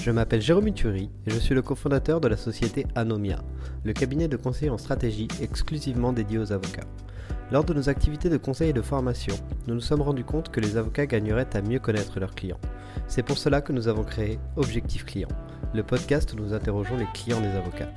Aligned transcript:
Je 0.00 0.10
m'appelle 0.10 0.42
Jérôme 0.42 0.72
Turi 0.72 1.10
et 1.26 1.30
je 1.30 1.38
suis 1.38 1.54
le 1.54 1.62
cofondateur 1.62 2.20
de 2.20 2.28
la 2.28 2.36
société 2.36 2.86
Anomia, 2.94 3.38
le 3.84 3.92
cabinet 3.92 4.28
de 4.28 4.36
conseil 4.36 4.68
en 4.68 4.78
stratégie 4.78 5.28
exclusivement 5.40 6.12
dédié 6.12 6.38
aux 6.38 6.52
avocats. 6.52 6.86
Lors 7.50 7.64
de 7.64 7.72
nos 7.72 7.88
activités 7.88 8.28
de 8.28 8.36
conseil 8.36 8.70
et 8.70 8.74
de 8.74 8.82
formation, 8.82 9.34
nous 9.66 9.74
nous 9.74 9.80
sommes 9.80 10.02
rendus 10.02 10.24
compte 10.24 10.50
que 10.50 10.60
les 10.60 10.76
avocats 10.76 11.06
gagneraient 11.06 11.56
à 11.56 11.62
mieux 11.62 11.78
connaître 11.78 12.20
leurs 12.20 12.34
clients. 12.34 12.60
C'est 13.06 13.22
pour 13.22 13.38
cela 13.38 13.60
que 13.60 13.72
nous 13.72 13.88
avons 13.88 14.04
créé 14.04 14.38
Objectif 14.56 15.04
Client, 15.04 15.28
le 15.74 15.82
podcast 15.82 16.32
où 16.32 16.36
nous 16.36 16.52
interrogeons 16.52 16.96
les 16.96 17.08
clients 17.14 17.40
des 17.40 17.56
avocats. 17.56 17.92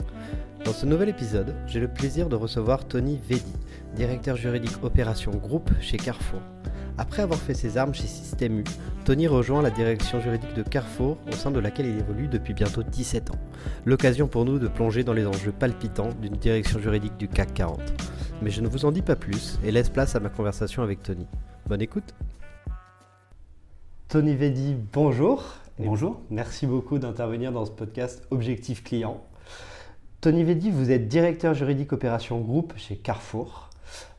Dans 0.65 0.73
ce 0.73 0.85
nouvel 0.85 1.09
épisode, 1.09 1.55
j'ai 1.65 1.79
le 1.79 1.87
plaisir 1.87 2.29
de 2.29 2.35
recevoir 2.35 2.85
Tony 2.85 3.19
Vedi, 3.29 3.53
directeur 3.95 4.35
juridique 4.35 4.83
opération 4.83 5.31
groupe 5.31 5.71
chez 5.79 5.97
Carrefour. 5.97 6.41
Après 6.99 7.21
avoir 7.21 7.39
fait 7.39 7.53
ses 7.53 7.77
armes 7.77 7.93
chez 7.93 8.07
Système 8.07 8.59
U, 8.59 8.63
Tony 9.05 9.27
rejoint 9.27 9.61
la 9.61 9.69
direction 9.69 10.19
juridique 10.19 10.55
de 10.55 10.63
Carrefour, 10.63 11.17
au 11.27 11.31
sein 11.33 11.51
de 11.51 11.59
laquelle 11.59 11.85
il 11.85 11.97
évolue 11.99 12.27
depuis 12.27 12.55
bientôt 12.55 12.81
17 12.81 13.31
ans. 13.31 13.39
L'occasion 13.85 14.27
pour 14.27 14.45
nous 14.45 14.57
de 14.57 14.67
plonger 14.67 15.03
dans 15.03 15.13
les 15.13 15.27
enjeux 15.27 15.51
palpitants 15.51 16.09
d'une 16.21 16.35
direction 16.35 16.79
juridique 16.79 17.15
du 17.17 17.27
CAC 17.27 17.53
40. 17.53 17.79
Mais 18.41 18.49
je 18.49 18.61
ne 18.61 18.67
vous 18.67 18.85
en 18.85 18.91
dis 18.91 19.03
pas 19.03 19.15
plus 19.15 19.59
et 19.63 19.71
laisse 19.71 19.89
place 19.89 20.15
à 20.15 20.19
ma 20.19 20.29
conversation 20.29 20.81
avec 20.81 21.03
Tony. 21.03 21.27
Bonne 21.67 21.81
écoute 21.81 22.15
Tony 24.07 24.35
Vedi, 24.35 24.75
bonjour. 24.93 25.43
Bonjour. 25.77 26.21
Merci 26.31 26.65
beaucoup 26.65 26.97
d'intervenir 26.97 27.51
dans 27.51 27.65
ce 27.65 27.71
podcast 27.71 28.25
Objectif 28.31 28.83
Client. 28.83 29.23
Tony 30.19 30.43
Vedi, 30.43 30.71
vous 30.71 30.89
êtes 30.89 31.07
directeur 31.07 31.53
juridique 31.53 31.93
opération 31.93 32.39
groupe 32.39 32.73
chez 32.75 32.95
Carrefour. 32.95 33.66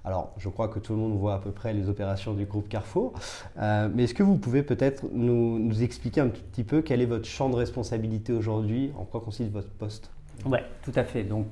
Alors, 0.09 0.33
je 0.39 0.49
crois 0.49 0.69
que 0.69 0.79
tout 0.79 0.95
le 0.95 0.99
monde 0.99 1.19
voit 1.19 1.35
à 1.35 1.39
peu 1.39 1.51
près 1.51 1.75
les 1.75 1.91
opérations 1.91 2.33
du 2.33 2.47
groupe 2.47 2.67
Carrefour. 2.67 3.13
Euh, 3.59 3.91
mais 3.95 4.05
est-ce 4.05 4.15
que 4.15 4.23
vous 4.23 4.37
pouvez 4.39 4.63
peut-être 4.63 5.05
nous, 5.13 5.83
expliquer 5.83 6.23
un 6.23 6.29
petit 6.29 6.65
peu 6.65 6.81
quel 6.81 7.03
est 7.03 7.07
votre 7.07 7.27
champ 7.27 7.51
de 7.51 7.55
responsabilité 7.55 8.33
aujourd'hui 8.33 8.91
En 8.99 9.05
quoi 9.05 9.21
consiste 9.21 9.53
votre 9.53 9.69
poste 9.69 10.11
Oui, 10.47 10.61
tout 10.83 10.95
à 10.95 11.05
fait. 11.05 11.25
Donc, 11.25 11.49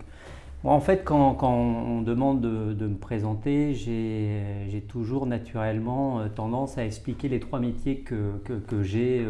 en 0.64 0.80
fait, 0.80 1.04
quand, 1.04 1.36
on 1.42 2.00
demande 2.00 2.40
de, 2.40 2.86
me 2.86 2.96
présenter, 2.96 3.74
j'ai 3.74 4.80
toujours 4.88 5.26
naturellement 5.26 6.20
euh, 6.20 6.28
tendance 6.30 6.78
à 6.78 6.86
expliquer 6.86 7.28
les 7.28 7.40
trois 7.40 7.60
métiers 7.60 7.98
que, 7.98 8.40
j'ai 8.82 9.22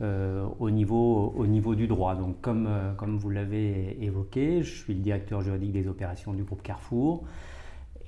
euh, 0.00 0.46
au, 0.58 0.70
niveau, 0.70 1.34
au 1.36 1.46
niveau 1.46 1.74
du 1.74 1.88
droit. 1.88 2.14
Donc, 2.14 2.40
comme 2.40 3.18
vous 3.18 3.28
l'avez 3.28 3.98
évoqué, 4.00 4.62
je 4.62 4.82
suis 4.82 4.94
le 4.94 5.00
directeur 5.00 5.42
juridique 5.42 5.72
des 5.72 5.88
opérations 5.88 6.32
du 6.32 6.42
groupe 6.42 6.62
Carrefour. 6.62 7.22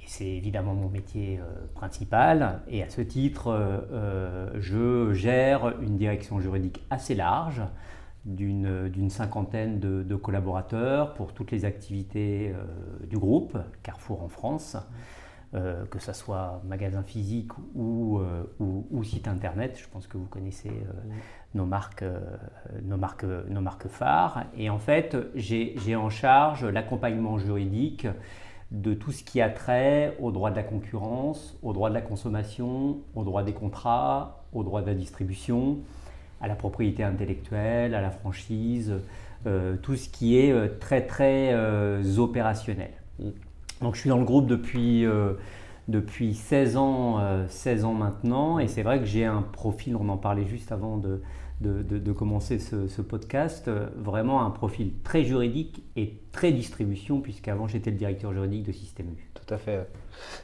C'est 0.08 0.24
évidemment 0.24 0.72
mon 0.72 0.88
métier 0.88 1.38
euh, 1.38 1.66
principal 1.74 2.62
et 2.66 2.82
à 2.82 2.88
ce 2.88 3.02
titre, 3.02 3.48
euh, 3.48 3.78
euh, 3.92 4.50
je 4.58 5.12
gère 5.12 5.78
une 5.82 5.98
direction 5.98 6.40
juridique 6.40 6.82
assez 6.88 7.14
large 7.14 7.60
d'une 8.24 9.10
cinquantaine 9.10 9.80
de, 9.80 10.16
collaborateurs 10.16 11.12
pour 11.12 11.34
toutes 11.34 11.50
les 11.50 11.66
activités 11.66 12.52
du 13.08 13.16
groupe 13.16 13.56
Carrefour 13.82 14.22
en 14.22 14.28
France, 14.28 14.76
que 15.52 15.98
ce 15.98 16.12
soit 16.12 16.60
magasin 16.66 17.02
physique 17.02 17.52
ou, 17.74 18.20
site 19.02 19.28
internet. 19.28 19.78
Je 19.80 19.88
pense 19.88 20.06
que 20.06 20.18
vous 20.18 20.26
connaissez 20.26 20.72
nos, 21.54 21.64
marques, 21.64 22.04
nos 22.82 22.98
marques 22.98 23.88
phares. 23.88 24.44
Et 24.58 24.68
en 24.68 24.78
fait, 24.78 25.16
j'ai 25.34 25.96
en 25.96 26.10
charge 26.10 26.66
l'accompagnement 26.66 27.38
juridique 27.38 28.06
de 28.70 28.92
tout 28.92 29.12
ce 29.12 29.24
qui 29.24 29.40
a 29.40 29.48
trait 29.48 30.16
au 30.20 30.30
droit 30.30 30.50
de 30.50 30.56
la 30.56 30.62
concurrence, 30.62 31.56
au 31.62 31.72
droit 31.72 31.88
de 31.88 31.94
la 31.94 32.02
consommation, 32.02 32.98
au 33.14 33.24
droit 33.24 33.42
des 33.42 33.54
contrats, 33.54 34.44
au 34.52 34.62
droit 34.62 34.82
de 34.82 34.86
la 34.86 34.94
distribution, 34.94 35.78
à 36.40 36.48
la 36.48 36.54
propriété 36.54 37.02
intellectuelle, 37.02 37.94
à 37.94 38.00
la 38.00 38.10
franchise, 38.10 38.94
euh, 39.46 39.76
tout 39.80 39.96
ce 39.96 40.08
qui 40.08 40.38
est 40.38 40.52
euh, 40.52 40.68
très 40.80 41.06
très 41.06 41.52
euh, 41.52 42.18
opérationnel. 42.18 42.90
Donc 43.80 43.94
je 43.94 44.00
suis 44.00 44.10
dans 44.10 44.18
le 44.18 44.24
groupe 44.24 44.46
depuis, 44.46 45.06
depuis 45.86 46.34
16, 46.34 46.76
ans, 46.76 47.20
16 47.48 47.84
ans 47.84 47.94
maintenant 47.94 48.58
et 48.58 48.66
c'est 48.66 48.82
vrai 48.82 48.98
que 48.98 49.04
j'ai 49.04 49.24
un 49.24 49.42
profil, 49.42 49.94
on 49.94 50.08
en 50.08 50.16
parlait 50.16 50.46
juste 50.46 50.72
avant 50.72 50.96
de, 50.96 51.22
de, 51.60 51.82
de, 51.82 51.98
de 51.98 52.12
commencer 52.12 52.58
ce, 52.58 52.86
ce, 52.88 53.02
podcast, 53.02 53.70
vraiment 53.96 54.42
un 54.44 54.50
profil 54.50 54.92
très 55.02 55.24
juridique 55.24 55.82
et 55.96 56.14
très 56.32 56.52
distribution, 56.52 57.20
puisqu'avant 57.20 57.66
j'étais 57.66 57.90
le 57.90 57.96
directeur 57.96 58.32
juridique 58.32 58.64
de 58.64 58.72
Système 58.72 59.06
U. 59.08 59.30
Tout 59.34 59.54
à 59.54 59.58
fait. 59.58 59.88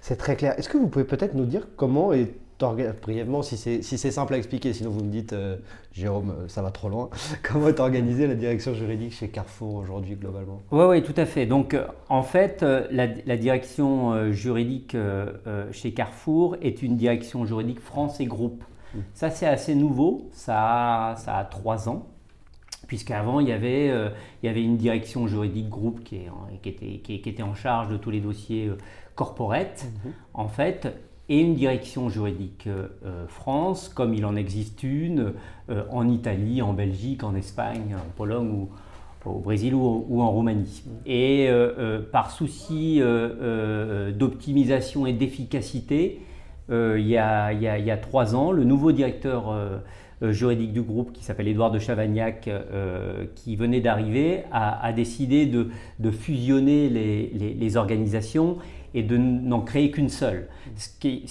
C'est 0.01 0.17
très 0.17 0.37
clair. 0.37 0.59
Est-ce 0.59 0.69
que 0.69 0.77
vous 0.77 0.89
pouvez 0.89 1.05
peut-être 1.05 1.35
nous 1.35 1.47
dire 1.47 1.69
comment 1.77 2.13
est 2.13 2.35
brièvement, 3.03 3.43
si 3.43 3.57
c'est 3.57 3.83
si 3.83 3.99
simple 3.99 4.35
à 4.35 4.39
expliquer, 4.39 4.73
sinon 4.73 4.91
vous 4.91 5.05
me 5.05 5.11
dites, 5.11 5.33
euh, 5.33 5.57
Jérôme, 5.93 6.35
ça 6.49 6.63
va 6.63 6.71
trop 6.71 6.89
loin, 6.89 7.11
comment 7.43 7.69
est 7.69 7.81
organisée 7.81 8.27
la 8.27 8.35
direction 8.35 8.75
juridique 8.75 9.13
chez 9.13 9.29
Carrefour 9.29 9.75
aujourd'hui 9.75 10.17
globalement? 10.17 10.63
Oui, 10.71 10.85
oui, 10.85 11.03
tout 11.03 11.15
à 11.17 11.27
fait. 11.27 11.47
Donc 11.47 11.77
en 12.09 12.23
fait, 12.23 12.63
la, 12.63 13.07
la 13.07 13.37
direction 13.37 14.33
juridique 14.33 14.97
chez 15.73 15.93
Carrefour 15.93 16.57
est 16.63 16.83
une 16.83 16.97
direction 16.97 17.45
juridique 17.45 17.81
France 17.81 18.21
et 18.21 18.27
groupe. 18.27 18.65
Ça, 19.15 19.31
c'est 19.31 19.47
assez 19.47 19.75
nouveau, 19.75 20.29
ça 20.33 21.11
a, 21.11 21.17
ça 21.17 21.39
a 21.39 21.45
trois 21.45 21.89
ans, 21.89 22.07
puisqu'avant, 22.87 23.41
il, 23.41 23.49
y 23.49 23.53
avait, 23.53 23.91
euh, 23.91 24.11
il 24.43 24.47
y 24.47 24.49
avait 24.49 24.63
une 24.63 24.77
direction 24.77 25.27
juridique 25.27 25.69
groupe 25.69 26.03
qui, 26.05 26.17
est, 26.17 26.31
qui, 26.63 26.69
était, 26.69 26.99
qui, 26.99 27.21
qui 27.21 27.29
était 27.29 27.43
en 27.43 27.55
charge 27.55 27.89
de 27.89 27.97
tous 27.97 28.11
les 28.11 28.21
dossiers 28.21 28.67
euh, 28.69 28.79
corporate, 29.15 29.87
-hmm. 29.87 30.11
en 30.35 30.49
fait, 30.49 30.89
et 31.29 31.41
une 31.41 31.55
direction 31.55 32.11
juridique 32.11 32.67
euh, 32.67 33.27
France, 33.29 33.89
comme 33.89 34.13
il 34.13 34.27
en 34.27 34.37
existe 34.37 34.83
une 34.83 35.33
en 35.91 36.07
Italie, 36.09 36.61
en 36.61 36.75
Belgique, 36.75 37.25
en 37.25 37.35
Espagne, 37.35 37.97
en 37.97 38.11
Pologne 38.15 38.51
ou 38.51 38.69
au 39.25 39.39
Brésil 39.39 39.75
ou, 39.75 40.05
ou 40.11 40.21
en 40.21 40.31
Roumanie. 40.31 40.85
Et 41.07 41.49
par 42.13 42.31
souci 42.31 43.01
d'optimisation 44.19 45.07
et 45.07 45.15
d'efficacité, 45.15 46.21
euh, 46.21 46.34
il, 46.71 47.07
y 47.07 47.17
a, 47.17 47.53
il, 47.53 47.63
y 47.63 47.91
a, 47.91 47.97
trois 47.97 48.35
ans, 48.35 48.53
le 48.53 48.65
nouveau 48.65 48.93
directeur 48.93 49.51
euh, 50.25 50.33
juridique 50.33 50.73
du 50.73 50.83
groupe, 50.83 51.13
qui 51.13 51.25
s'appelle 51.25 51.49
Édouard 51.49 51.71
de 51.71 51.79
Chavagnac, 51.79 52.49
euh, 52.49 53.25
qui 53.35 53.57
venait 53.57 53.81
d'arriver, 53.81 54.43
a, 54.53 54.93
décidé 54.93 55.47
de, 55.47 56.11
fusionner 56.11 56.89
les, 56.89 57.77
organisations 57.77 58.59
et 58.97 59.03
de 59.03 59.17
n'en 59.17 59.61
créer 59.61 59.91
qu'une 59.91 60.09
seule. 60.09 60.47
Ce 60.77 60.89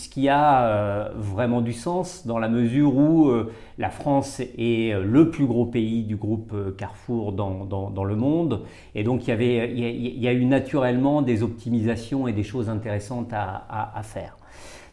qui, 0.09 0.27
a 0.27 0.65
euh, 0.65 1.09
vraiment 1.15 1.62
du 1.62 1.71
sens 1.71 2.27
dans 2.27 2.38
la 2.38 2.50
mesure 2.50 2.95
où 2.97 3.29
euh, 3.29 3.53
la 3.77 3.89
France 3.89 4.41
est 4.41 4.94
le 5.01 5.29
plus 5.29 5.45
gros 5.45 5.65
pays 5.65 6.03
du 6.03 6.18
groupe 6.18 6.53
Carrefour 6.77 7.31
dans, 7.31 8.03
le 8.03 8.15
monde. 8.15 8.63
Et 8.95 9.03
donc 9.03 9.27
il 9.27 9.41
y, 9.41 10.27
a, 10.27 10.33
eu 10.33 10.45
naturellement 10.45 11.21
des 11.21 11.41
optimisations 11.41 12.27
et 12.27 12.33
des 12.33 12.44
choses 12.44 12.69
intéressantes 12.69 13.31
à, 13.31 14.01
faire. 14.03 14.36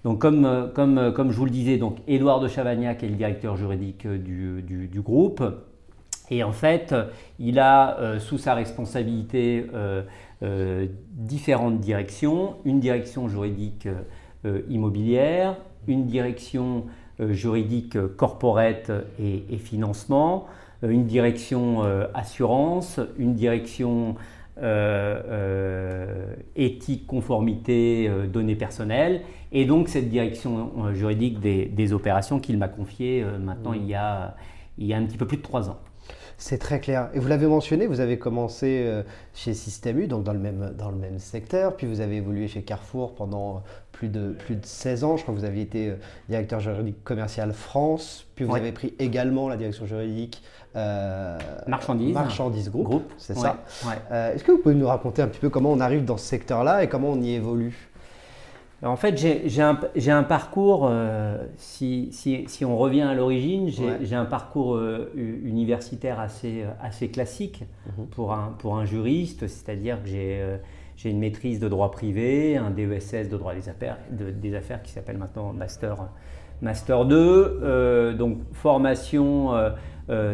Donc 0.05 0.19
comme, 0.21 0.71
comme, 0.75 1.13
comme, 1.13 1.31
je 1.31 1.37
vous 1.37 1.45
le 1.45 1.51
disais, 1.51 1.77
donc 1.77 1.99
Édouard 2.09 2.41
de 2.41 2.49
Chavagnac 2.49 3.03
est 3.03 3.09
le 3.09 3.17
directeur 3.17 3.57
juridique 3.57 4.07
du, 4.07 4.63
du, 4.63 4.89
du 4.89 5.01
groupe. 5.01 5.43
Et 6.31 6.45
en 6.45 6.53
fait, 6.53 6.95
il 7.39 7.59
a 7.59 8.19
sous 8.21 8.39
sa 8.39 8.55
responsabilité 8.55 9.67
euh, 10.43 10.87
différentes 11.13 11.81
directions, 11.81 12.55
une 12.65 12.81
direction 12.81 13.29
juridique 13.29 13.87
euh, 14.47 14.63
immobilière, 14.71 15.55
une 15.87 16.07
direction 16.07 16.87
euh, 17.21 17.35
juridique 17.35 17.99
corporate 18.17 18.91
et, 19.19 19.59
financement, 19.59 20.47
une 20.83 21.05
direction 21.05 21.83
assurance, 22.15 23.01
une 23.19 23.35
direction 23.35 24.15
éthique, 26.57 27.07
conformité, 27.07 28.11
données 28.33 28.57
personnelles, 28.57 29.23
et 29.53 29.65
donc 29.65 29.89
cette 29.89 30.09
direction 30.09 30.93
juridique 30.95 31.41
des, 31.41 31.93
opérations 31.93 32.41
qu'il 32.41 32.59
m'a 32.59 32.69
confiée 32.69 33.25
maintenant 33.41 33.73
il, 33.73 33.87
y 33.87 33.95
a, 33.95 34.37
il 34.79 34.87
y 34.87 34.95
a 34.95 34.97
un 34.97 35.05
petit 35.05 35.17
peu 35.17 35.27
plus 35.27 35.39
de 35.39 35.43
trois 35.43 35.71
ans. 35.71 35.79
C'est 36.41 36.57
très 36.57 36.81
clair. 36.81 37.11
Et 37.13 37.19
vous 37.19 37.29
l'avez 37.29 37.47
mentionné, 37.47 37.87
vous 37.87 38.01
avez 38.01 38.19
commencé 38.19 38.85
euh, 38.87 39.03
chez 39.35 39.53
Système 39.53 40.01
U, 40.01 40.07
donc 40.07 40.25
dans 40.25 40.33
le, 40.33 40.39
même, 40.39 40.75
dans 40.77 40.91
le 40.91 40.97
même 40.97 41.19
secteur, 41.19 41.77
puis 41.77 41.87
vous 41.87 42.01
avez 42.01 42.17
évolué 42.17 42.49
chez 42.49 42.63
Carrefour 42.63 43.15
pendant 43.15 43.63
plus 43.93 44.09
de, 44.09 44.31
plus 44.31 44.57
de 44.57 44.65
16 44.65 45.05
ans. 45.05 45.17
Je 45.19 45.23
crois 45.23 45.35
que 45.35 45.39
vous 45.39 45.45
avez 45.45 45.61
été 45.61 45.91
euh, 45.91 45.97
directeur 46.31 46.61
juridique 46.61 47.05
commercial 47.05 47.53
France, 47.53 48.27
puis 48.37 48.47
vous 48.47 48.57
avez 48.57 48.73
pris 48.73 48.95
également 48.99 49.51
la 49.51 49.59
direction 49.59 49.85
juridique 49.85 50.43
euh, 50.77 51.39
Marchandise. 51.67 52.15
Marchandise 52.15 52.71
Group, 52.71 53.13
c'est 53.19 53.37
ça. 53.37 53.59
Est-ce 54.11 54.45
que 54.45 54.53
vous 54.53 54.59
pouvez 54.59 54.75
nous 54.75 54.89
raconter 54.89 55.23
un 55.23 55.29
petit 55.29 55.41
peu 55.41 55.51
comment 55.51 55.73
on 55.73 55.81
arrive 55.81 56.05
dans 56.05 56.17
ce 56.17 56.27
secteur-là 56.27 56.85
et 56.85 56.89
comment 56.89 57.11
on 57.11 57.21
y 57.21 57.35
évolue? 57.35 57.91
En 58.83 58.97
fait, 58.97 59.19
j'ai 59.19 59.61
un, 59.61 59.79
un, 60.09 60.23
parcours, 60.23 60.89
euh, 60.89 61.37
si, 61.57 62.09
si, 62.13 62.45
si, 62.47 62.65
on 62.65 62.79
revient 62.79 63.03
à 63.03 63.13
l'origine, 63.13 63.69
j'ai 63.69 64.17
un 64.17 64.25
parcours 64.25 64.77
euh, 64.77 65.13
universitaire 65.15 66.19
assez, 66.19 66.65
assez 66.81 67.09
classique 67.11 67.65
mhm. 67.87 68.07
pour, 68.07 68.33
un, 68.33 68.55
pour 68.59 68.79
un 68.79 68.87
juriste, 68.87 69.49
c'est-à-dire 69.49 70.03
que 70.03 70.09
j'ai 70.09 70.39
euh, 70.41 70.57
j'ai 70.97 71.09
une 71.09 71.19
maîtrise 71.19 71.61
de 71.61 71.69
droit 71.69 71.91
privé, 71.91 72.59
un 72.59 72.71
DESS 72.71 73.31
de 73.31 73.37
droit 73.39 73.55
des 73.55 73.71
affaires, 73.71 73.97
de, 74.11 74.31
des 74.31 74.55
affaires 74.55 74.83
qui 74.83 74.93
s'appelle 74.93 75.17
maintenant 75.17 75.51
Master, 75.55 75.97
Master 76.61 77.07
2, 77.07 78.15
donc 78.19 78.37
formation 78.53 79.51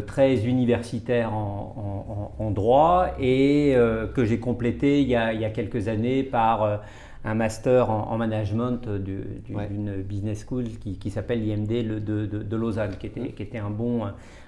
très 0.07 0.47
universitaire 0.47 1.35
en, 1.35 2.33
en, 2.39 2.45
en 2.45 2.51
droit 2.51 3.09
et 3.21 3.75
que 4.15 4.25
j'ai 4.25 4.39
complété 4.39 5.03
il 5.03 5.09
y, 5.09 5.15
a, 5.15 5.33
il 5.33 5.41
y, 5.41 5.45
a, 5.45 5.51
quelques 5.51 5.89
années 5.89 6.23
par 6.23 6.81
un 7.25 7.35
master 7.35 7.91
en, 7.91 8.17
management 8.17 8.89
d'une 8.89 10.03
business 10.03 10.47
school 10.47 10.65
qui, 10.81 11.11
s'appelle 11.11 11.45
l'IMD 11.45 11.69
de, 12.03 12.57
Lausanne, 12.57 12.97
qui 12.99 13.07
était, 13.07 13.33
qui 13.33 13.43
était 13.43 13.59
un, 13.59 13.71
bon, 13.71 14.05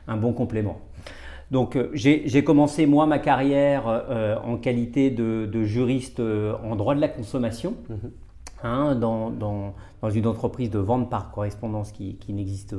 un 0.06 0.16
bon 0.16 0.32
complément. 0.32 0.80
Donc 1.50 1.76
euh, 1.76 1.90
j'ai 1.94 2.44
commencé 2.44 2.86
moi 2.86 3.06
ma 3.06 3.18
carrière 3.18 3.84
euh, 3.86 4.36
en 4.44 4.56
qualité 4.56 5.10
de, 5.10 5.64
juriste 5.64 6.20
euh, 6.20 6.54
en 6.62 6.76
droit 6.76 6.94
de 6.94 7.00
la 7.00 7.08
consommation. 7.08 7.74
Mhm. 7.88 8.10
Hein, 8.64 8.96
dans, 8.96 9.30
dans, 9.30 9.74
dans, 10.02 10.10
une 10.10 10.26
entreprise 10.26 10.68
de 10.68 10.80
vente 10.80 11.08
par 11.08 11.30
correspondance 11.30 11.92
qui, 11.92 12.16
qui 12.16 12.32
n'existe 12.32 12.74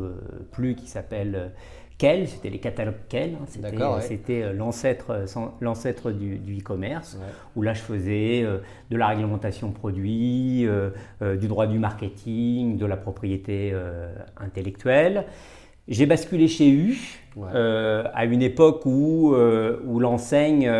plus, 0.51 0.75
qui 0.75 0.87
s'appelle 0.87 1.53
c'était 1.99 2.49
les 2.49 2.59
catalogues 2.59 2.95
Kel, 3.09 3.35
hein, 3.35 3.45
c'était 3.99 4.43
euh, 4.43 4.53
l'ancêtre, 4.53 5.11
euh, 5.11 5.25
l'ancêtre 5.59 6.11
du, 6.11 6.57
e-commerce, 6.57 7.19
où 7.55 7.61
là 7.61 7.73
je 7.73 7.81
faisais 7.81 8.41
euh, 8.43 8.59
de 8.89 8.97
la 8.97 9.07
réglementation 9.07 9.71
produit, 9.71 10.65
du 11.21 11.47
droit 11.47 11.67
du 11.67 11.79
marketing, 11.79 12.77
de 12.77 12.85
la 12.85 12.97
propriété 12.97 13.73
intellectuelle. 14.37 15.25
J'ai 15.87 16.05
basculé 16.05 16.47
chez 16.47 16.69
U 16.69 16.97
à 17.43 18.25
une 18.25 18.41
époque 18.41 18.85
où, 18.85 19.35
où 19.35 19.99
l'enseigne 19.99 20.71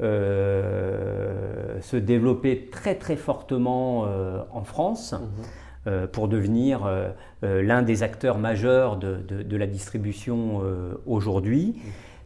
se 0.00 1.96
développait 1.96 2.68
très 2.70 2.94
très 2.94 3.16
fortement 3.16 4.06
en 4.50 4.64
France. 4.64 5.12
Mhm. 5.12 5.44
Euh, 5.88 6.06
pour 6.06 6.28
devenir 6.28 6.84
euh, 6.84 7.08
euh, 7.44 7.62
l'un 7.62 7.80
des 7.80 8.02
acteurs 8.02 8.36
majeurs 8.36 8.98
de, 8.98 9.56
la 9.56 9.66
distribution 9.66 10.60
aujourd'hui. 11.06 11.76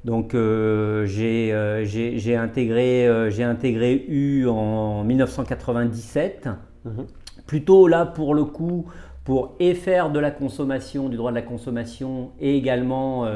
Donc 0.05 0.35
j'ai 0.35 1.53
intégré, 2.37 3.07
intégré 3.43 4.05
U 4.09 4.49
en 4.49 5.05
1997, 5.05 6.49
mhm. 6.85 7.07
plutôt 7.47 7.87
là 7.87 8.05
pour 8.05 8.35
le 8.35 8.45
coup 8.45 8.87
pour 9.25 9.55
et 9.61 9.75
faire 9.75 10.11
de 10.11 10.19
la 10.19 10.33
consommation, 10.33 11.09
du 11.09 11.17
droit 11.17 11.31
de 11.31 11.37
la 11.37 11.43
consommation 11.43 12.33
et 12.41 12.57
également 12.57 13.27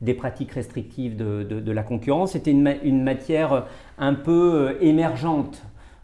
des 0.00 0.14
pratiques 0.14 0.52
restrictives 0.52 1.16
de, 1.16 1.70
la 1.70 1.82
concurrence. 1.82 2.32
C'était 2.32 2.50
une, 2.50 2.74
une, 2.82 3.04
matière 3.04 3.66
un 3.98 4.14
peu 4.14 4.76
émergente 4.80 5.62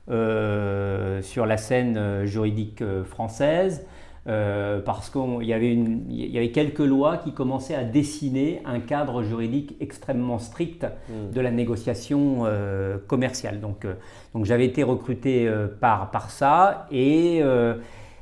sur 0.08 1.46
la 1.46 1.56
scène 1.56 1.96
euh, 1.96 2.26
juridique 2.26 2.82
euh, 2.82 3.04
française. 3.04 3.86
parce 4.84 5.10
qu'il 5.10 5.44
y, 5.44 5.52
avait 5.52 5.74
y 5.74 6.38
avait 6.38 6.52
quelques 6.52 6.78
lois 6.78 7.16
qui 7.16 7.32
commençaient 7.32 7.74
à 7.74 7.82
dessiner 7.82 8.62
un 8.64 8.78
cadre 8.78 9.24
juridique 9.24 9.74
extrêmement 9.80 10.38
strict 10.38 10.84
hmm. 10.84 11.32
de 11.34 11.40
la 11.40 11.50
négociation 11.50 12.44
commerciale. 13.08 13.58
Donc, 13.58 13.84
donc 14.32 14.44
j'avais 14.44 14.66
été 14.66 14.84
recruté 14.84 15.50
par, 15.80 16.12
par 16.12 16.30
ça 16.30 16.86
et 16.92 17.42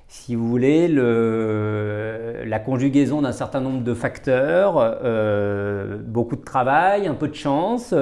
si 0.09 0.35
vous 0.35 0.49
voulez, 0.49 0.88
le, 0.88 2.44
la 2.47 2.61
conjugaison 2.61 3.21
d'un 3.21 3.32
certain 3.32 3.61
nombre 3.61 3.85
de 3.85 3.93
facteurs, 3.93 4.97
beaucoup 6.06 6.37
de 6.37 6.44
travail, 6.44 7.09
un 7.09 7.15
peu 7.15 7.29
de 7.29 7.35
chance, 7.35 7.94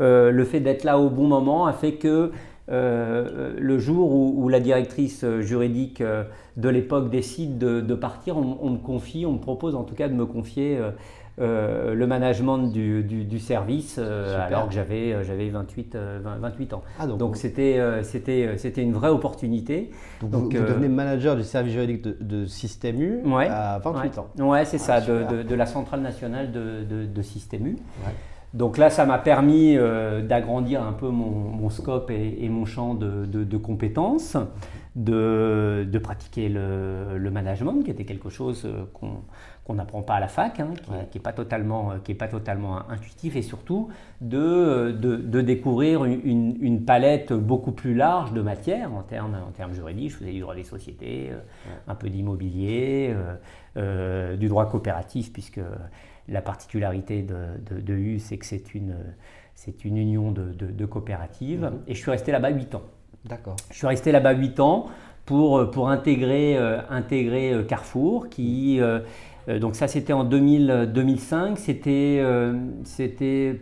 le 0.00 0.44
fait 0.44 0.58
d'être 0.58 0.82
là 0.82 0.98
au 0.98 1.10
bon 1.10 1.28
moment 1.28 1.66
a 1.66 1.72
fait 1.72 1.92
que 1.92 2.32
euh, 2.68 3.54
le 3.58 3.78
jour 3.78 4.12
où, 4.12 4.48
la 4.48 4.60
directrice 4.60 5.24
juridique 5.40 6.00
euh, 6.00 6.24
de 6.56 6.68
l'époque 6.68 7.10
décide 7.10 7.58
de, 7.58 7.94
partir, 7.94 8.36
on, 8.36 8.70
me 8.70 8.78
confie, 8.78 9.24
on 9.26 9.32
me 9.32 9.38
propose 9.38 9.74
en 9.74 9.84
tout 9.84 9.94
cas 9.94 10.08
de 10.08 10.14
me 10.14 10.26
confier 10.26 10.78
euh, 11.38 11.94
le 11.94 12.06
management 12.06 12.58
du, 12.58 13.38
service 13.38 13.98
alors 13.98 14.68
que 14.68 14.74
j'avais 14.74 15.22
j'avais 15.22 15.48
28, 15.48 15.96
28 16.22 16.72
ans. 16.72 16.82
Ah, 16.98 17.06
donc 17.06 17.36
c'était 17.36 17.78
c'était 18.02 18.82
une 18.82 18.92
vraie 18.92 19.10
opportunité. 19.10 19.90
Donc, 20.22 20.54
vous, 20.54 20.64
devenez 20.66 20.88
manager 20.88 21.36
du 21.36 21.44
service 21.44 21.72
juridique 21.72 22.02
de, 22.02 22.46
Système 22.46 23.00
U 23.00 23.20
à 23.48 23.78
28 23.78 24.18
ans. 24.18 24.28
Ouais, 24.38 24.64
c'est 24.64 24.78
ça, 24.78 24.94
ah, 24.96 25.00
de, 25.00 25.54
la 25.54 25.66
centrale 25.66 26.00
nationale 26.00 26.50
de, 26.50 27.04
de 27.04 27.22
Système 27.22 27.66
U. 27.66 27.76
Donc 28.56 28.78
là, 28.78 28.88
ça 28.88 29.04
m'a 29.04 29.18
permis 29.18 29.76
euh, 29.76 30.22
d'agrandir 30.22 30.82
un 30.82 30.94
peu 30.94 31.10
mon, 31.10 31.68
scope 31.68 32.10
et, 32.10 32.48
mon 32.48 32.64
champ 32.64 32.94
de, 32.94 33.56
compétences, 33.58 34.38
de, 34.94 35.98
pratiquer 36.02 36.48
le, 36.48 37.30
management, 37.30 37.82
qui 37.84 37.90
était 37.90 38.06
quelque 38.06 38.30
chose 38.30 38.64
euh, 38.64 38.86
qu'on 38.94 39.74
n'apprend 39.74 40.00
pas 40.00 40.14
à 40.14 40.20
la 40.20 40.28
fac, 40.28 40.58
hein, 40.60 40.70
qui 41.10 41.18
n'est 41.18 41.22
pas, 41.22 41.34
totalement, 41.34 41.92
euh, 41.92 42.14
pas 42.14 42.28
totalement 42.28 42.88
intuitif, 42.88 43.36
et 43.36 43.42
surtout 43.42 43.88
de, 44.22 44.90
découvrir 45.42 46.06
une, 46.06 46.82
palette 46.86 47.34
beaucoup 47.34 47.72
plus 47.72 47.94
large 47.94 48.32
de 48.32 48.40
matières 48.40 48.90
en 48.94 49.02
termes, 49.02 49.36
en 49.46 49.50
termes 49.50 49.74
juridiques. 49.74 50.12
Je 50.12 50.16
faisais 50.16 50.32
du 50.32 50.40
droit 50.40 50.54
des 50.54 50.64
sociétés, 50.64 51.30
un 51.86 51.94
peu 51.94 52.08
d'immobilier, 52.08 53.14
du 53.76 54.48
droit 54.48 54.64
coopératif, 54.64 55.30
puisque 55.30 55.60
la 56.28 56.42
particularité 56.42 57.22
de, 57.22 57.80
de, 57.80 57.94
U, 57.94 58.18
c'est 58.18 58.36
que 58.36 58.46
c'est 58.46 58.74
une, 58.74 58.96
c'est 59.54 59.84
une 59.84 59.96
union 59.96 60.32
de, 60.32 60.86
coopératives. 60.86 61.64
Mhm. 61.64 61.82
Et 61.88 61.94
je 61.94 62.00
suis 62.00 62.10
resté 62.10 62.32
là-bas 62.32 62.50
8 62.50 62.74
ans. 62.74 62.82
D'accord. 63.24 63.56
Je 63.70 63.76
suis 63.76 63.86
resté 63.86 64.12
là-bas 64.12 64.32
8 64.32 64.60
ans 64.60 64.86
pour, 65.24 65.70
pour 65.70 65.88
intégrer, 65.88 66.56
euh, 66.56 66.80
intégrer 66.88 67.52
euh, 67.52 67.64
Carrefour, 67.64 68.28
qui. 68.28 68.80
Euh, 68.80 69.00
donc, 69.60 69.76
ça, 69.76 69.88
c'était 69.88 70.12
en 70.12 70.24
2000, 70.24 70.90
2005. 70.92 71.58
C'était. 71.58 72.22
c'était 72.84 73.60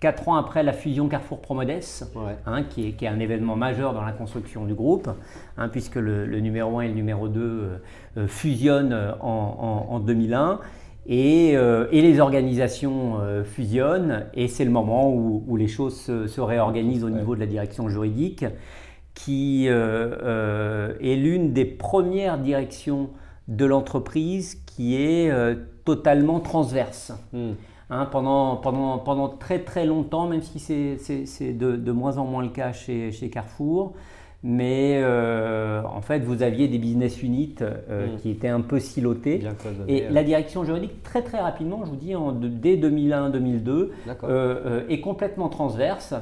4 0.00 0.28
ans 0.28 0.36
après 0.36 0.62
la 0.62 0.74
fusion 0.74 1.08
Carrefour 1.08 1.40
Promodes, 1.40 1.80
hein, 2.46 2.62
qui, 2.64 2.88
est, 2.88 2.92
qui, 2.92 3.06
est, 3.06 3.08
un 3.08 3.20
événement 3.20 3.56
majeur 3.56 3.94
dans 3.94 4.02
la 4.02 4.12
construction 4.12 4.66
du 4.66 4.74
groupe, 4.74 5.08
hein, 5.56 5.68
puisque 5.68 5.94
le, 5.94 6.26
numéro 6.40 6.78
1 6.78 6.82
et 6.82 6.88
le 6.88 6.94
numéro 6.94 7.26
2 7.26 7.80
fusionnent 8.26 9.14
en, 9.20 9.86
en, 9.88 9.94
en 9.94 10.00
2001. 10.00 10.60
Euh, 11.10 11.86
et, 11.92 12.00
les 12.00 12.20
organisations 12.20 13.18
euh, 13.20 13.44
fusionnent 13.44 14.26
et 14.32 14.48
c'est 14.48 14.64
le 14.64 14.70
moment 14.70 15.12
où, 15.12 15.56
les 15.56 15.68
choses 15.68 16.00
se, 16.00 16.40
réorganisent 16.40 17.04
au 17.04 17.10
niveau 17.10 17.34
de 17.34 17.40
la 17.40 17.46
direction 17.46 17.88
juridique. 17.88 18.44
qui 19.14 19.66
est 19.66 21.16
l'une 21.16 21.52
des 21.52 21.64
premières 21.64 22.38
directions 22.38 23.10
de 23.46 23.64
l'entreprise 23.64 24.56
qui 24.66 24.96
est 24.96 25.30
totalement 25.84 26.40
transverse. 26.40 27.12
Hmm. 27.32 27.52
Hein, 27.90 28.08
pendant, 28.10 28.56
pendant, 28.56 28.98
pendant 28.98 29.28
très 29.28 29.58
très 29.58 29.84
longtemps, 29.84 30.26
même 30.26 30.40
si 30.42 30.58
c'est 30.58 31.52
de, 31.52 31.76
de, 31.76 31.92
moins 31.92 32.16
en 32.16 32.24
moins 32.24 32.42
le 32.42 32.48
cas 32.48 32.72
chez, 32.72 33.12
chez 33.12 33.28
Carrefour, 33.28 33.92
mais 34.46 35.00
euh, 35.02 35.80
en 35.84 36.02
fait, 36.02 36.18
vous 36.18 36.42
aviez 36.42 36.68
des 36.68 36.76
business 36.76 37.22
units 37.22 37.56
euh, 37.62 38.06
hmm. 38.06 38.16
qui 38.18 38.30
étaient 38.30 38.48
un 38.48 38.60
peu 38.60 38.78
silotés. 38.78 39.42
et 39.88 40.06
la 40.10 40.22
direction 40.22 40.64
juridique, 40.64 41.02
très 41.02 41.22
très 41.22 41.40
rapidement, 41.40 41.80
je 41.84 41.90
vous 41.90 41.96
dis, 41.96 42.14
en, 42.14 42.30
dès 42.32 42.76
2001-2002, 42.76 43.88
euh, 44.22 44.82
est 44.90 45.00
complètement 45.00 45.48
transverse 45.48 46.12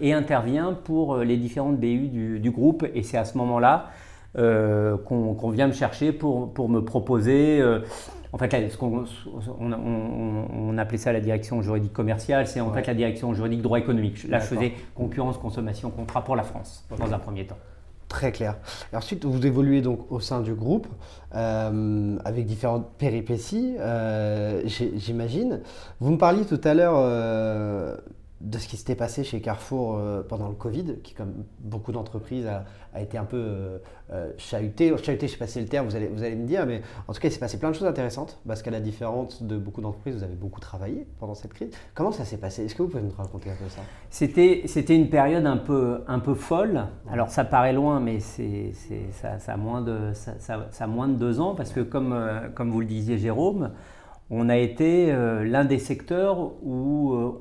et 0.00 0.12
intervient 0.12 0.78
pour 0.84 1.18
les 1.18 1.36
différentes 1.36 1.78
BU 1.78 2.06
du, 2.06 2.38
du 2.38 2.50
groupe. 2.52 2.86
Et 2.94 3.02
c'est 3.02 3.18
à 3.18 3.24
ce 3.24 3.36
moment-là 3.38 3.90
qu'on 4.36 5.50
vient 5.50 5.66
me 5.66 5.72
chercher 5.72 6.12
pour, 6.12 6.52
pour 6.52 6.68
me 6.68 6.84
proposer 6.84 7.60
en 8.34 8.36
fait, 8.36 8.52
on, 9.60 10.76
appelait 10.76 10.98
ça 10.98 11.12
la 11.12 11.20
direction 11.20 11.62
juridique 11.62 11.92
commerciale, 11.92 12.48
c'est 12.48 12.60
en 12.60 12.72
fait 12.72 12.84
la 12.84 12.94
direction 12.94 13.32
juridique 13.32 13.62
droit 13.62 13.78
économique. 13.78 14.28
Là, 14.28 14.40
je 14.40 14.46
faisais 14.46 14.72
concurrence, 14.96 15.38
consommation, 15.38 15.88
contrat 15.90 16.24
pour 16.24 16.34
la 16.34 16.42
France, 16.42 16.84
dans 16.98 17.14
un 17.14 17.18
premier 17.20 17.46
temps. 17.46 17.58
Très 18.08 18.32
clair. 18.32 18.56
Et 18.92 18.96
ensuite, 18.96 19.24
vous 19.24 19.46
évoluez 19.46 19.82
donc 19.82 20.10
au 20.10 20.18
sein 20.18 20.40
du 20.40 20.52
groupe 20.52 20.88
euh, 21.36 22.18
avec 22.24 22.44
différentes 22.44 22.90
péripéties, 22.98 23.76
euh, 23.78 24.62
j'imagine. 24.66 25.60
Vous 26.00 26.10
me 26.10 26.18
parliez 26.18 26.44
tout 26.44 26.60
à 26.64 26.74
l'heure 26.74 26.96
euh, 26.96 27.96
de 28.44 28.58
ce 28.58 28.68
qui 28.68 28.76
s'était 28.76 28.94
passé 28.94 29.24
chez 29.24 29.40
Carrefour 29.40 29.96
euh, 29.96 30.22
pendant 30.22 30.48
le 30.48 30.54
Covid, 30.54 30.96
qui, 31.02 31.14
comme 31.14 31.44
beaucoup 31.60 31.92
d'entreprises, 31.92 32.46
a, 32.46 33.00
été 33.00 33.18
un 33.18 33.24
peu 33.24 33.36
euh, 33.36 33.78
euh, 34.12 34.30
chahuté. 34.36 34.94
Chahuté, 34.98 35.26
je 35.26 35.32
ne 35.32 35.36
sais 35.36 35.38
pas 35.38 35.46
si 35.46 35.54
c'est 35.54 35.60
le 35.62 35.66
terme, 35.66 35.88
vous 35.88 35.96
allez, 35.96 36.06
vous 36.08 36.22
allez 36.22 36.36
me 36.36 36.46
dire, 36.46 36.66
mais 36.66 36.82
en 37.08 37.12
tout 37.12 37.20
cas, 37.20 37.28
il 37.28 37.32
s'est 37.32 37.40
passé 37.40 37.58
plein 37.58 37.70
de 37.70 37.74
choses 37.74 37.88
intéressantes, 37.88 38.38
parce 38.46 38.62
qu'à 38.62 38.70
la 38.70 38.80
différence 38.80 39.42
de 39.42 39.56
beaucoup 39.56 39.80
d'entreprises, 39.80 40.14
vous 40.16 40.22
avez 40.22 40.34
beaucoup 40.34 40.60
travaillé 40.60 41.06
pendant 41.18 41.34
cette 41.34 41.54
crise. 41.54 41.70
Comment 41.94 42.12
ça 42.12 42.24
s'est 42.24 42.36
passé? 42.36 42.64
Est-ce 42.64 42.74
que 42.74 42.82
vous 42.82 42.88
pouvez 42.88 43.02
nous 43.02 43.14
raconter 43.16 43.50
un 43.50 43.56
peu 43.56 43.68
ça? 43.68 43.80
C'était, 44.10 44.62
c'était 44.66 44.94
une 44.94 45.08
période 45.08 45.46
un 45.46 45.56
peu, 45.56 46.02
un 46.06 46.18
peu 46.18 46.34
folle. 46.34 46.84
Alors, 47.10 47.30
ça 47.30 47.44
paraît 47.44 47.72
loin, 47.72 47.98
mais 47.98 48.20
c'est, 48.20 48.72
c'est 48.74 49.10
ça, 49.12 49.38
ça, 49.38 49.54
a 49.54 49.56
moins 49.56 49.80
de, 49.80 50.12
ça, 50.12 50.34
ça, 50.38 50.84
a 50.84 50.86
moins 50.86 51.08
de 51.08 51.14
deux 51.14 51.40
ans, 51.40 51.54
parce 51.54 51.72
que 51.72 51.80
comme, 51.80 52.14
comme 52.54 52.70
vous 52.70 52.80
le 52.80 52.86
disiez, 52.86 53.16
Jérôme, 53.16 53.70
on 54.30 54.48
a 54.48 54.56
été 54.56 55.12
euh, 55.12 55.44
l'un 55.44 55.64
des 55.64 55.78
secteurs 55.78 56.52
où 56.62 57.12
euh, 57.12 57.38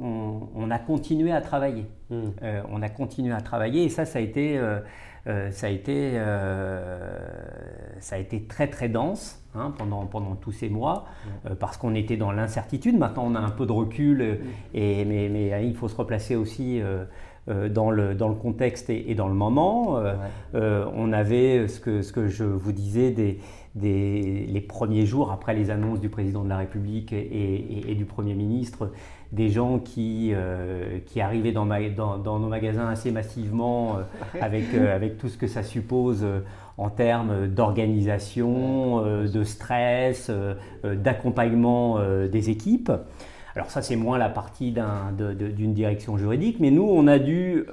on, 0.56 0.70
a 0.70 0.80
continué 0.80 1.32
à 1.32 1.42
travailler. 1.42 1.86
Hmm. 2.10 2.30
Euh, 2.42 2.62
on 2.70 2.82
a 2.82 2.90
continué 2.90 3.34
à 3.34 3.42
travailler 3.42 3.84
et 3.84 3.90
ça, 3.90 4.06
ça 4.06 4.20
a 4.20 4.22
été, 4.22 4.60
ça 5.26 5.68
a 5.68 5.70
été, 5.70 6.20
ça 8.00 8.16
a 8.16 8.20
été 8.20 8.44
très 8.44 8.68
très 8.68 8.90
dense 8.90 9.42
hein, 9.56 9.74
pendant, 9.78 10.06
pendant 10.06 10.36
tous 10.36 10.52
ces 10.52 10.70
mois 10.70 11.06
hmm. 11.26 11.56
parce 11.56 11.78
qu'on 11.78 11.96
était 11.96 12.18
dans 12.18 12.32
l'incertitude. 12.32 12.98
Maintenant, 12.98 13.24
on 13.28 13.36
a 13.36 13.40
un 13.40 13.52
peu 13.52 13.66
de 13.66 13.72
recul, 13.72 14.22
hmm. 14.22 14.48
et, 14.74 15.06
mais, 15.06 15.30
mais, 15.30 15.66
il 15.66 15.76
faut 15.76 15.88
se 15.88 15.96
replacer 15.96 16.36
aussi. 16.36 16.82
dans, 17.46 17.92
le, 17.92 18.16
dans 18.16 18.30
le 18.30 18.36
contexte 18.36 18.90
et, 18.90 19.16
dans 19.16 19.28
le 19.28 19.34
moment. 19.34 20.02
on 20.54 21.14
avait 21.14 21.68
ce 21.68 21.82
que, 21.82 22.02
ce 22.02 22.14
que 22.14 22.28
je 22.28 22.46
vous 22.46 22.72
disais 22.72 23.12
des, 23.12 23.40
les 23.82 24.66
premiers 24.68 25.06
jours 25.06 25.32
après 25.32 25.54
les 25.54 25.72
annonces 25.72 26.00
du 26.00 26.10
président 26.10 26.44
de 26.44 26.50
la 26.50 26.58
République 26.58 27.12
et, 27.14 27.96
du 27.96 28.06
Premier 28.06 28.36
ministre, 28.36 28.92
des 29.32 29.50
gens 29.50 29.80
qui, 29.80 30.30
euh, 30.32 31.00
qui 31.08 31.20
arrivaient 31.20 31.52
dans, 31.52 31.66
dans, 31.66 32.40
nos 32.40 32.48
magasins 32.48 32.88
assez 32.88 33.12
massivement 33.12 33.98
euh, 33.98 34.02
avec, 34.40 34.66
euh, 34.76 34.96
avec 34.96 35.18
tout 35.18 35.28
ce 35.28 35.38
que 35.38 35.48
ça 35.48 35.64
suppose 35.64 36.26
en 36.78 36.90
termes 36.90 37.48
d'organisation, 37.48 39.02
de 39.02 39.44
stress, 39.44 40.32
d'accompagnement 40.84 42.00
des 42.28 42.50
équipes. 42.50 42.92
Alors 43.56 43.70
ça, 43.70 43.84
c'est 43.84 43.96
moins 43.96 44.18
la 44.18 44.30
partie 44.30 44.74
d'une 44.74 45.74
direction 45.76 46.18
juridique, 46.18 46.58
mais 46.60 46.72
nous, 46.72 46.90
on 46.90 47.06
a 47.06 47.20
dû, 47.20 47.64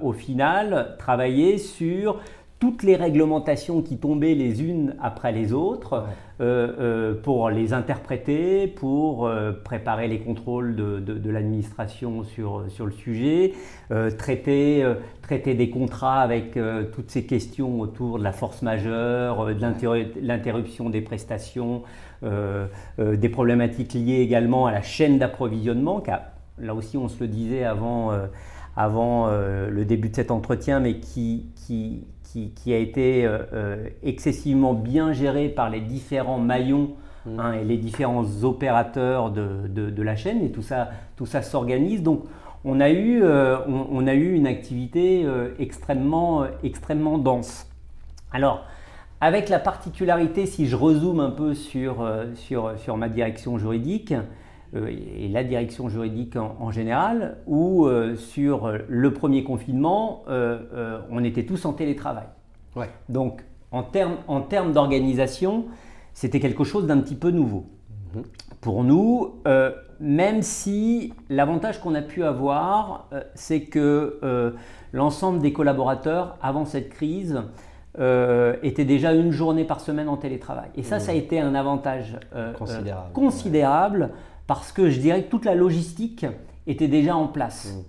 au 0.00 0.12
final, 0.12 0.94
travailler 0.98 1.58
sur 1.58 2.20
toutes 2.62 2.84
les 2.84 2.94
réglementations 2.94 3.82
qui 3.82 3.96
tombaient 3.96 4.36
les 4.36 4.62
unes 4.62 4.94
après 5.02 5.32
les 5.32 5.52
autres 5.52 6.04
euh, 6.40 6.68
euh, 6.78 7.12
pour 7.20 7.50
les 7.50 7.72
interpréter, 7.72 8.68
pour 8.68 9.26
euh, 9.26 9.50
préparer 9.50 10.06
les 10.06 10.20
contrôles 10.20 10.76
de, 10.76 11.30
l'administration 11.30 12.22
sur, 12.22 12.66
sur 12.68 12.86
le 12.86 12.92
sujet, 12.92 13.54
traiter, 14.16 14.86
traiter 15.22 15.54
des 15.54 15.70
contrats 15.70 16.20
avec 16.20 16.56
toutes 16.92 17.10
ces 17.10 17.26
questions 17.26 17.80
autour 17.80 18.20
de 18.20 18.22
la 18.22 18.32
force 18.32 18.62
majeure, 18.62 19.46
de 19.46 20.20
l'interruption 20.20 20.88
des 20.88 21.00
prestations, 21.00 21.82
des 22.22 23.28
problématiques 23.28 23.94
liées 23.94 24.20
également 24.20 24.66
à 24.66 24.72
la 24.72 24.82
chaîne 24.82 25.18
d'approvisionnement, 25.18 26.00
car 26.00 26.20
là 26.58 26.76
aussi 26.76 26.96
on 26.96 27.08
se 27.08 27.18
le 27.24 27.26
disait 27.26 27.64
avant, 27.64 28.12
avant 28.76 29.28
le 29.28 29.84
début 29.84 30.08
de 30.08 30.16
cet 30.16 30.30
entretien, 30.30 30.80
mais 30.80 30.98
qui, 30.98 31.46
qui, 31.56 32.04
qui, 32.54 32.72
a 32.72 32.78
été 32.78 33.24
euh, 33.24 33.38
euh, 33.52 33.88
excessivement 34.02 34.74
bien 34.74 35.12
géré 35.12 35.48
par 35.48 35.70
les 35.70 35.80
différents 35.80 36.38
maillons 36.38 36.92
mm. 37.26 37.40
hein, 37.40 37.52
et 37.54 37.64
les 37.64 37.76
différents 37.76 38.24
opérateurs 38.42 39.30
de, 39.30 39.68
de, 39.68 40.02
la 40.02 40.16
chaîne, 40.16 40.42
et 40.42 40.50
tout 40.50 40.62
ça, 40.62 40.90
tout 41.16 41.26
ça 41.26 41.42
s'organise. 41.42 42.02
Donc, 42.02 42.24
on 42.64 42.80
a 42.80 42.90
eu, 42.90 43.22
euh, 43.22 43.58
on, 43.66 44.06
a 44.06 44.14
eu 44.14 44.34
une 44.34 44.46
activité 44.46 45.26
extrêmement, 45.58 46.44
extrêmement 46.62 47.18
dense. 47.18 47.66
Alors, 48.32 48.64
avec 49.20 49.48
la 49.48 49.58
particularité, 49.58 50.46
si 50.46 50.66
je 50.66 50.76
rezoome 50.76 51.20
un 51.20 51.30
peu 51.30 51.54
sur, 51.54 52.08
sur, 52.34 52.72
sur 52.78 52.96
ma 52.96 53.08
direction 53.08 53.58
juridique, 53.58 54.14
et 54.74 55.28
la 55.28 55.44
direction 55.44 55.88
juridique 55.88 56.36
en, 56.36 56.70
général, 56.70 57.36
où 57.46 57.86
sur 58.16 58.72
le 58.88 59.12
premier 59.12 59.44
confinement, 59.44 60.24
on 61.10 61.24
était 61.24 61.44
tous 61.44 61.64
en 61.64 61.72
télétravail. 61.72 62.26
Donc 63.08 63.44
en 63.70 63.82
termes 63.82 64.16
en 64.28 64.40
termes 64.40 64.72
d'organisation, 64.72 65.66
c'était 66.14 66.40
quelque 66.40 66.64
chose 66.64 66.86
d'un 66.86 66.98
petit 66.98 67.14
peu 67.14 67.30
nouveau. 67.30 67.66
Mhm. 68.14 68.22
Pour 68.60 68.84
nous, 68.84 69.40
euh, 69.46 69.72
même 70.00 70.42
si 70.42 71.12
l'avantage 71.28 71.80
qu'on 71.80 71.94
a 71.94 72.02
pu 72.02 72.22
avoir, 72.24 73.08
euh, 73.12 73.22
c'est 73.34 73.62
que 73.62 74.54
l'ensemble 74.92 75.40
des 75.40 75.52
collaborateurs, 75.52 76.36
avant 76.42 76.64
cette 76.64 76.90
crise, 76.90 77.42
étaient 78.62 78.86
déjà 78.86 79.12
une 79.12 79.32
journée 79.32 79.64
par 79.64 79.80
semaine 79.80 80.08
en 80.08 80.16
télétravail. 80.16 80.70
Et 80.76 80.82
ça, 80.82 80.98
ça 80.98 81.12
a 81.12 81.14
mhm. 81.14 81.20
été 81.20 81.40
un 81.40 81.54
avantage 81.54 82.18
considérable. 82.58 83.12
considérable 83.12 84.10
parce 84.60 84.72
que 84.72 84.90
je 84.90 85.00
dirais 85.00 85.24
que 85.24 85.30
toute 85.30 85.44
la 85.44 85.54
logistique 85.54 86.26
était 86.66 86.88
déjà 86.88 87.16
en 87.16 87.26
place. 87.26 87.74
Mm. 87.74 87.82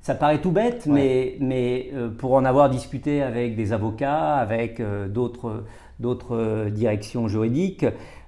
Ça 0.00 0.14
paraît 0.14 0.40
tout 0.40 0.52
bête, 0.52 0.86
mais, 0.86 1.36
mais 1.40 1.90
euh, 1.92 2.08
pour 2.08 2.34
en 2.34 2.44
avoir 2.44 2.70
discuté 2.70 3.22
avec 3.22 3.56
des 3.56 3.72
avocats, 3.72 4.36
avec 4.36 4.78
euh, 4.78 5.08
d'autres, 5.08 5.64
d'autres 5.98 6.36
euh, 6.36 6.70
directions 6.70 7.26
juridiques, 7.26 7.84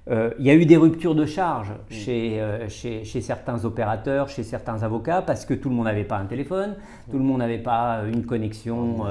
il 0.09 0.45
y 0.45 0.49
a 0.49 0.55
eu 0.55 0.65
des 0.65 0.77
ruptures 0.77 1.15
de 1.15 1.25
charge 1.25 1.69
mm. 1.69 1.93
chez, 1.93 2.41
chez, 2.67 3.03
chez, 3.03 3.21
certains 3.21 3.63
opérateurs, 3.65 4.27
chez 4.29 4.43
certains 4.43 4.81
avocats, 4.83 5.21
parce 5.21 5.45
que 5.45 5.53
tout 5.53 5.69
le 5.69 5.75
monde 5.75 5.85
n'avait 5.85 6.03
pas 6.03 6.17
un 6.17 6.25
téléphone, 6.25 6.75
tout 7.11 7.17
le 7.17 7.23
monde 7.23 7.39
n'avait 7.39 7.59
pas 7.59 8.01
une 8.11 8.25
connexion 8.25 9.05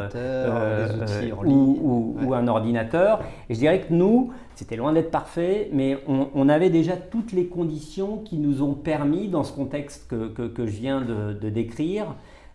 ou, 1.44 2.16
ou, 2.24 2.34
un 2.34 2.48
ordinateur. 2.48 3.20
Et 3.48 3.54
je 3.54 3.60
dirais 3.60 3.80
que 3.80 3.92
nous, 3.92 4.32
c'était 4.54 4.76
loin 4.76 4.92
d'être 4.92 5.12
parfait, 5.12 5.70
mais 5.72 5.98
on, 6.08 6.48
avait 6.48 6.70
déjà 6.70 6.96
toutes 6.96 7.32
les 7.32 7.46
conditions 7.46 8.18
qui 8.18 8.38
nous 8.38 8.62
ont 8.62 8.74
permis, 8.74 9.28
dans 9.28 9.44
ce 9.44 9.52
contexte 9.52 10.08
que, 10.08 10.48
que, 10.48 10.66
je 10.66 10.72
viens 10.72 11.00
de, 11.00 11.32
de 11.32 11.48
décrire, 11.48 12.06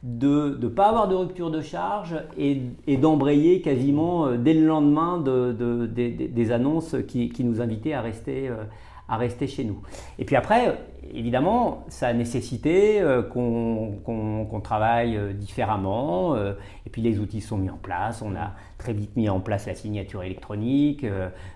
de 0.04 0.60
ne 0.62 0.68
pas 0.68 0.90
avoir 0.90 1.08
de 1.08 1.16
rupture 1.16 1.50
de 1.50 1.62
charge 1.62 2.16
et, 2.38 2.98
d'embrayer 2.98 3.62
quasiment 3.62 4.28
euh, 4.28 4.38
dès 4.38 4.54
le 4.54 4.68
lendemain 4.68 5.20
de, 5.20 5.86
des 5.88 6.52
annonces 6.52 6.96
qui, 7.08 7.44
nous 7.44 7.62
invitaient 7.62 7.94
à 7.94 8.02
rester, 8.02 8.50
euh, 8.50 8.66
à 9.08 9.16
rester 9.16 9.48
chez 9.48 9.64
nous. 9.64 9.82
Et 10.20 10.26
puis 10.26 10.36
après, 10.36 10.78
évidemment, 11.14 11.86
ça 11.88 12.08
a 12.08 12.14
nécessité 12.14 13.00
euh, 13.00 13.22
qu'on 13.24 14.62
travaille 14.62 15.18
différemment, 15.36 16.36
et 16.36 16.90
puis 16.92 17.02
les 17.02 17.20
outils 17.20 17.42
sont 17.42 17.58
mis 17.58 17.70
en 17.70 17.78
place, 17.78 18.22
on 18.22 18.36
a 18.36 18.52
très 18.78 18.92
vite 18.92 19.16
mis 19.16 19.30
en 19.30 19.40
place 19.40 19.68
la 19.68 19.76
signature 19.76 20.22
électronique. 20.24 21.06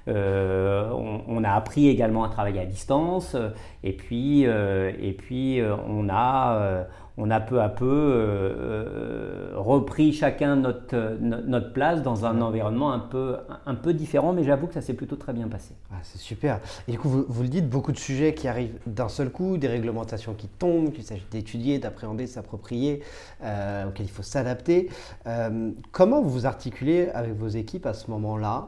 On, 0.08 1.44
a 1.44 1.51
appris 1.51 1.89
également 1.89 2.24
à 2.24 2.30
travailler 2.30 2.62
à 2.62 2.66
distance. 2.66 3.36
Et 3.84 3.94
puis, 3.94 4.44
et 4.44 5.16
puis 5.18 5.62
on 5.88 6.08
a 6.10 6.88
on 7.17 7.31
a 7.31 7.39
peu 7.39 7.62
à 7.62 7.69
peu 7.69 7.86
euh, 7.86 8.53
euh, 8.55 9.51
repris 9.55 10.13
chacun 10.13 10.55
notre, 10.55 11.17
notre 11.19 11.74
place 11.74 12.03
dans 12.03 12.25
un 12.25 12.41
environnement 12.41 12.93
un 12.93 13.00
peu, 13.00 13.38
un 13.65 13.74
peu 13.74 13.93
différent, 13.93 14.33
mais 14.33 14.43
j'avoue 14.43 14.67
que 14.67 14.75
ça 14.75 14.81
s'est 14.81 14.93
plutôt 14.93 15.15
très 15.15 15.33
bien 15.33 15.47
passé. 15.47 15.74
Ah, 15.91 15.95
c'est 16.03 16.19
super. 16.19 16.59
Et 16.88 16.91
du 16.91 17.00
coup, 17.00 17.09
vous, 17.09 17.41
le 17.41 17.50
dites, 17.50 17.67
beaucoup 17.67 17.91
de 17.91 17.97
sujets 17.97 18.36
qui 18.36 18.47
arrivent 18.47 18.77
d'un 18.86 19.09
seul 19.09 19.31
coup, 19.31 19.57
des 19.57 19.67
réglementations 19.67 20.36
qui 20.36 20.47
tombent, 20.47 20.91
qu'il 20.91 21.03
s'agit 21.03 21.25
d'étudier, 21.31 21.79
d'appréhender, 21.79 22.25
de 22.25 22.29
s'approprier, 22.29 23.01
euh, 23.43 23.88
auxquelles 23.88 24.05
il 24.05 24.12
faut 24.12 24.24
s'adapter. 24.24 24.89
comment 25.91 26.21
vous 26.21 26.29
vous 26.29 26.45
articulez 26.45 27.09
avec 27.13 27.33
vos 27.33 27.47
équipes 27.47 27.88
à 27.88 27.93
ce 27.93 28.12
moment-là? 28.12 28.67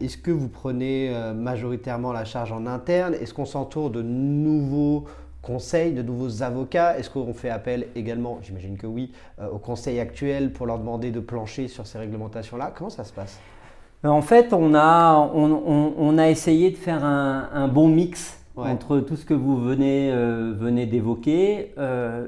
Est-ce 0.00 0.18
que 0.18 0.30
vous 0.30 0.48
prenez 0.48 1.14
majoritairement 1.34 2.12
la 2.12 2.24
charge 2.24 2.52
en 2.52 2.66
interne? 2.66 3.14
Est-ce 3.14 3.32
qu'on 3.32 3.44
s'entoure 3.46 3.90
de 3.90 4.02
nouveaux 4.02 5.06
conseils, 5.44 5.92
de 5.92 6.02
nouveaux 6.02 6.42
avocats 6.42 6.98
Est-ce 6.98 7.10
qu'on 7.10 7.32
fait 7.34 7.50
appel 7.50 7.86
également, 7.94 8.38
j'imagine 8.42 8.76
que 8.76 8.86
oui, 8.86 9.12
euh, 9.38 9.48
au 9.50 9.58
conseil 9.58 10.00
actuel 10.00 10.52
pour 10.52 10.66
leur 10.66 10.78
demander 10.78 11.10
de 11.10 11.20
plancher 11.20 11.68
sur 11.68 11.86
ces 11.86 11.98
réglementations-là? 11.98 12.72
Comment 12.74 12.90
ça 12.90 13.04
se 13.04 13.12
passe? 13.12 13.38
Euh, 14.04 14.08
En 14.08 14.22
fait, 14.22 14.52
on 14.52 14.74
a, 14.74 15.18
on, 15.34 16.18
a 16.18 16.28
essayé 16.28 16.70
de 16.70 16.76
faire 16.76 17.04
un, 17.04 17.68
bon 17.68 17.88
mix 17.88 18.40
entre 18.56 19.00
tout 19.00 19.16
ce 19.16 19.24
que 19.24 19.34
vous 19.34 19.56
venez, 19.56 20.10
euh, 20.12 20.54
venez 20.56 20.86
d'évoquer. 20.86 21.74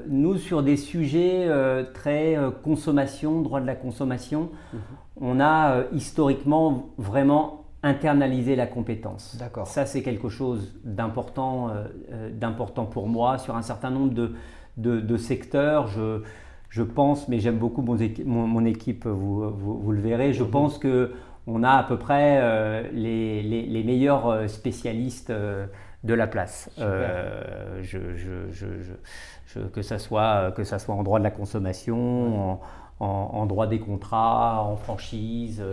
nous, 0.07 0.37
sur 0.37 0.63
des 0.63 0.77
sujets 0.77 1.49
très 1.93 2.37
consommation, 2.63 3.41
droit 3.41 3.59
de 3.59 3.67
la 3.67 3.75
consommation, 3.75 4.49
mhm. 4.73 4.79
on 5.21 5.39
a 5.39 5.83
historiquement 5.93 6.89
vraiment 6.97 7.56
internaliser 7.83 8.55
la 8.55 8.67
compétence. 8.67 9.35
D'accord. 9.37 9.67
Ça, 9.67 9.85
c'est 9.85 10.01
quelque 10.01 10.29
chose 10.29 10.79
d'important, 10.83 11.69
euh, 11.69 11.85
euh, 12.11 12.29
d'important 12.31 12.85
pour 12.85 13.07
moi 13.07 13.37
sur 13.37 13.55
un 13.55 13.61
certain 13.61 13.91
nombre 13.91 14.13
de, 14.13 14.31
de, 14.77 15.17
secteurs. 15.17 15.87
Je, 15.87 16.21
je, 16.69 16.83
pense, 16.83 17.27
mais 17.27 17.39
j'aime 17.39 17.57
beaucoup 17.57 17.81
mon, 17.81 17.97
mon, 18.25 18.65
équipe, 18.65 19.05
vous, 19.05 19.49
vous, 19.51 19.91
le 19.91 20.01
verrez, 20.01 20.33
je 20.33 20.43
mhm. 20.43 20.49
pense 20.49 20.77
que 20.77 21.13
on 21.45 21.63
a 21.63 21.71
à 21.71 21.83
peu 21.83 21.97
près 21.97 22.39
euh, 22.41 22.83
les, 22.91 23.41
les, 23.41 23.65
les, 23.65 23.83
meilleurs 23.83 24.49
spécialistes 24.49 25.31
de 25.31 26.13
la 26.13 26.27
place. 26.27 26.69
Je, 26.77 27.99
je, 28.15 29.59
que, 29.69 29.81
ça 29.81 29.97
soit, 29.97 30.51
que 30.51 30.65
ça 30.65 30.77
soit 30.77 30.93
en 30.93 31.03
droit 31.03 31.19
de 31.19 31.23
la 31.23 31.31
consommation, 31.31 32.59
en, 32.99 33.05
en, 33.05 33.45
droit 33.45 33.67
des 33.67 33.79
contrats, 33.79 34.61
en 34.63 34.75
franchise. 34.75 35.63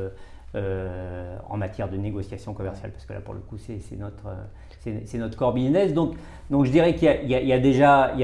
Euh, 0.56 1.36
en 1.50 1.56
matière 1.56 1.88
de 1.88 1.96
négociation 1.96 2.54
commerciale, 2.54 2.92
parce 2.92 3.06
que 3.06 3.12
là, 3.12 3.20
pour 3.20 3.34
le 3.34 3.40
coup, 3.40 3.58
c'est 3.58 3.80
notre, 3.96 4.28
c'est 4.78 5.18
notre 5.18 5.36
core 5.36 5.52
business. 5.52 5.92
Donc, 5.92 6.14
donc 6.48 6.64
je 6.64 6.70
dirais 6.70 6.94
qu'il 6.94 7.08
y, 7.08 7.52
a 7.52 7.58
déjà, 7.58 8.14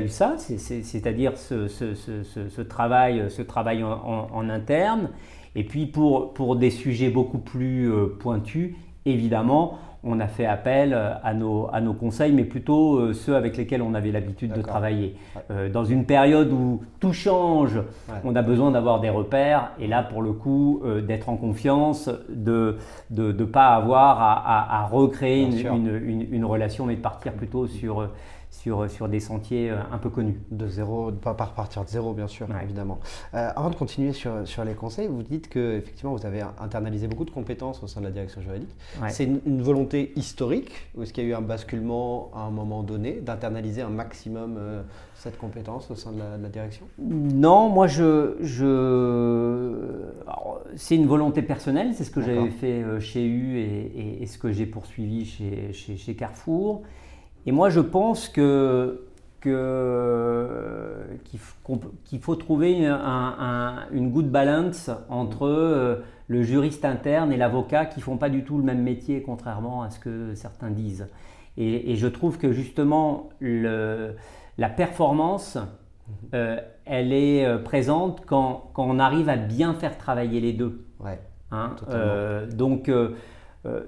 eu 0.00 0.08
ça, 0.08 0.36
c'est-à-dire 0.38 1.36
ce, 1.36 1.68
ce, 1.68 2.62
travail, 2.62 3.30
ce 3.30 3.42
travail 3.42 3.84
en, 3.84 4.48
interne. 4.48 5.10
Et 5.54 5.64
puis 5.64 5.84
pour, 5.84 6.32
pour 6.32 6.56
des 6.56 6.70
sujets 6.70 7.10
beaucoup 7.10 7.38
plus 7.38 7.92
euh, 7.92 8.06
pointus, 8.06 8.74
évidemment, 9.04 9.78
on 10.06 10.20
a 10.20 10.28
fait 10.28 10.46
appel 10.46 10.92
euh, 10.94 11.14
à 11.22 11.34
nos, 11.34 11.68
à 11.72 11.80
nos 11.80 11.92
conseils, 11.92 12.32
mais 12.32 12.44
plutôt 12.44 12.96
euh, 12.96 13.12
ceux 13.12 13.34
avec 13.34 13.56
lesquels 13.56 13.82
on 13.82 13.94
avait 13.94 14.12
l'habitude 14.12 14.52
de 14.52 14.62
travailler. 14.62 15.16
Euh, 15.50 15.68
dans 15.68 15.84
une 15.84 16.06
période 16.06 16.52
où 16.52 16.82
tout 17.00 17.12
change, 17.12 17.80
on 18.24 18.34
a 18.36 18.42
besoin 18.42 18.70
d'avoir 18.70 19.00
des 19.00 19.10
repères, 19.10 19.72
et 19.80 19.86
là, 19.86 20.02
pour 20.02 20.22
le 20.22 20.32
coup, 20.32 20.82
d'être 21.06 21.28
en 21.28 21.36
confiance, 21.36 22.08
de 22.28 22.76
ne 23.10 23.32
de, 23.32 23.44
pas 23.44 23.68
avoir 23.68 24.20
à, 24.20 24.82
à, 24.82 24.86
recréer 24.86 25.42
une, 25.42 25.88
une, 25.88 26.26
une, 26.30 26.44
relation, 26.44 26.86
mais 26.86 26.96
de 26.96 27.00
partir 27.00 27.32
plutôt 27.32 27.66
sur 27.66 28.08
sur, 28.56 28.90
sur 28.90 29.08
des 29.08 29.20
sentiers 29.20 29.70
euh, 29.70 29.76
un 29.92 29.98
peu 29.98 30.10
connus. 30.10 30.40
De 30.50 30.66
zéro, 30.66 31.12
pas 31.12 31.34
par 31.34 31.52
partir 31.52 31.84
de 31.84 31.88
zéro, 31.88 32.14
bien 32.14 32.26
sûr, 32.26 32.48
évidemment. 32.62 32.98
Euh, 33.34 33.50
avant 33.54 33.70
de 33.70 33.74
continuer 33.74 34.12
sur, 34.12 34.46
sur 34.46 34.64
les 34.64 34.74
conseils, 34.74 35.08
vous 35.08 35.22
dites 35.22 35.48
que 35.48 35.76
effectivement 35.76 36.14
vous 36.14 36.26
avez 36.26 36.42
internalisé 36.58 37.06
beaucoup 37.06 37.24
de 37.24 37.30
compétences 37.30 37.82
au 37.82 37.86
sein 37.86 38.00
de 38.00 38.06
la 38.06 38.10
direction 38.10 38.40
juridique. 38.40 38.74
C'est 39.08 39.24
une, 39.24 39.62
volonté 39.66 40.12
historique 40.16 40.88
ou 40.94 41.02
est-ce 41.02 41.12
qu'il 41.12 41.24
y 41.24 41.26
a 41.26 41.30
eu 41.30 41.34
un 41.34 41.40
basculement 41.40 42.30
à 42.34 42.40
un 42.40 42.50
moment 42.50 42.82
donné 42.82 43.20
d'internaliser 43.20 43.82
un 43.82 43.88
maximum 43.88 44.56
euh, 44.58 44.82
cette 45.14 45.38
compétence 45.38 45.90
au 45.90 45.94
sein 45.94 46.12
de 46.12 46.18
la, 46.18 46.48
direction? 46.48 46.86
Non, 46.98 47.68
moi 47.68 47.86
je, 47.86 48.36
je... 48.40 50.12
c'est 50.76 50.94
une 50.94 51.06
volonté 51.06 51.42
personnelle, 51.42 51.94
c'est 51.94 52.04
ce 52.04 52.10
que 52.10 52.20
j'avais 52.20 52.50
fait 52.50 52.84
chez 53.00 53.24
U 53.24 53.58
et, 53.58 54.22
et, 54.22 54.26
ce 54.26 54.38
que 54.38 54.52
j'ai 54.52 54.66
poursuivi 54.66 55.24
chez, 55.24 55.72
chez, 55.72 55.96
chez 55.96 56.14
Carrefour. 56.14 56.82
Et 57.46 57.52
moi, 57.52 57.70
je 57.70 57.80
pense 57.80 58.28
que 58.28 59.02
qu'il 62.04 62.20
faut 62.20 62.34
trouver 62.34 62.86
une 63.92 64.10
good 64.10 64.30
balance 64.30 64.90
entre 65.08 65.46
euh, 65.46 65.96
le 66.28 66.42
juriste 66.42 66.84
interne 66.84 67.32
et 67.32 67.36
l'avocat 67.36 67.86
qui 67.86 68.00
font 68.00 68.16
pas 68.16 68.28
du 68.28 68.44
tout 68.44 68.58
le 68.58 68.64
même 68.64 68.82
métier, 68.82 69.22
contrairement 69.22 69.82
à 69.82 69.90
ce 69.90 70.00
que 70.00 70.34
certains 70.34 70.70
disent. 70.70 71.08
Et, 71.58 71.96
je 71.96 72.06
trouve 72.06 72.36
que 72.38 72.52
justement, 72.52 73.30
le, 73.40 74.14
la 74.58 74.68
performance, 74.68 75.56
mhm. 75.56 76.14
euh, 76.34 76.60
elle 76.84 77.12
est 77.12 77.46
euh, 77.46 77.58
présente 77.58 78.24
quand, 78.26 78.70
quand, 78.74 78.84
on 78.84 78.98
arrive 78.98 79.28
à 79.28 79.36
bien 79.36 79.72
faire 79.74 79.96
travailler 79.96 80.40
les 80.40 80.52
deux. 80.52 80.86
Ouais, 81.00 81.18
hein 81.50 81.76
donc, 82.52 82.90
euh, 83.66 83.80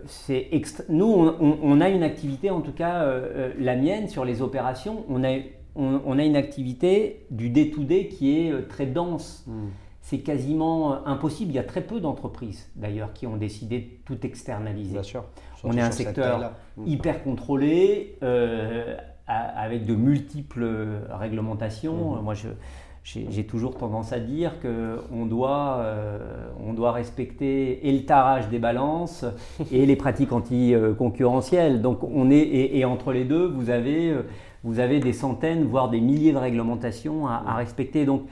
nous, 0.88 1.06
on, 1.06 1.80
a 1.80 1.88
une 1.88 2.02
activité, 2.02 2.50
en 2.50 2.60
tout 2.60 2.72
cas 2.72 3.02
euh, 3.02 3.28
euh, 3.34 3.52
la 3.58 3.76
mienne, 3.76 4.08
sur 4.08 4.24
les 4.24 4.42
opérations, 4.42 5.04
on 5.08 5.22
a, 5.24 5.38
on, 5.76 6.18
a 6.18 6.24
une 6.24 6.36
activité 6.36 7.26
du 7.30 7.50
day-to-day 7.50 8.08
qui 8.08 8.36
est 8.36 8.68
très 8.68 8.86
dense. 8.86 9.44
Hmm. 9.46 9.68
C'est 10.00 10.20
quasiment 10.20 11.06
impossible. 11.06 11.52
Il 11.52 11.56
y 11.56 11.58
a 11.58 11.64
très 11.64 11.82
peu 11.82 12.00
d'entreprises, 12.00 12.70
d'ailleurs, 12.76 13.12
qui 13.12 13.26
ont 13.26 13.36
décidé 13.36 13.78
de 13.80 13.86
tout 14.06 14.26
externaliser. 14.26 14.94
Bien 14.94 15.02
sûr. 15.02 15.24
on 15.62 15.76
est 15.76 15.82
un 15.82 15.90
secteur 15.90 16.52
hmm. 16.76 16.86
hyper 16.86 17.22
contrôlé, 17.22 18.16
avec 19.26 19.84
de 19.84 19.94
multiples 19.94 20.66
réglementations. 21.10 22.16
Hmm. 22.16 22.24
Moi, 22.24 22.34
je 22.34 22.48
j'ai 23.02 23.44
toujours 23.44 23.76
tendance 23.76 24.12
à 24.12 24.20
dire 24.20 24.54
qu'on 24.60 25.26
doit, 25.26 25.78
euh, 25.80 26.18
on 26.62 26.74
doit 26.74 26.92
respecter 26.92 27.88
et 27.88 27.92
le 27.92 28.04
tarage 28.04 28.48
des 28.48 28.58
balances 28.58 29.24
et 29.72 29.86
les 29.86 29.96
pratiques 29.96 30.32
anticoncurrentielles. 30.32 31.80
Donc 31.80 32.02
on 32.02 32.30
est, 32.30 32.38
et, 32.38 32.84
entre 32.84 33.12
les 33.12 33.24
deux, 33.24 33.46
vous 33.46 33.70
avez, 33.70 34.10
euh, 34.10 34.22
vous 34.62 34.78
avez 34.78 35.00
des 35.00 35.12
centaines, 35.12 35.64
voire 35.64 35.88
des 35.88 36.00
milliers 36.00 36.32
de 36.32 36.38
réglementations 36.38 37.26
à, 37.26 37.54
respecter. 37.54 38.04
Donc 38.04 38.22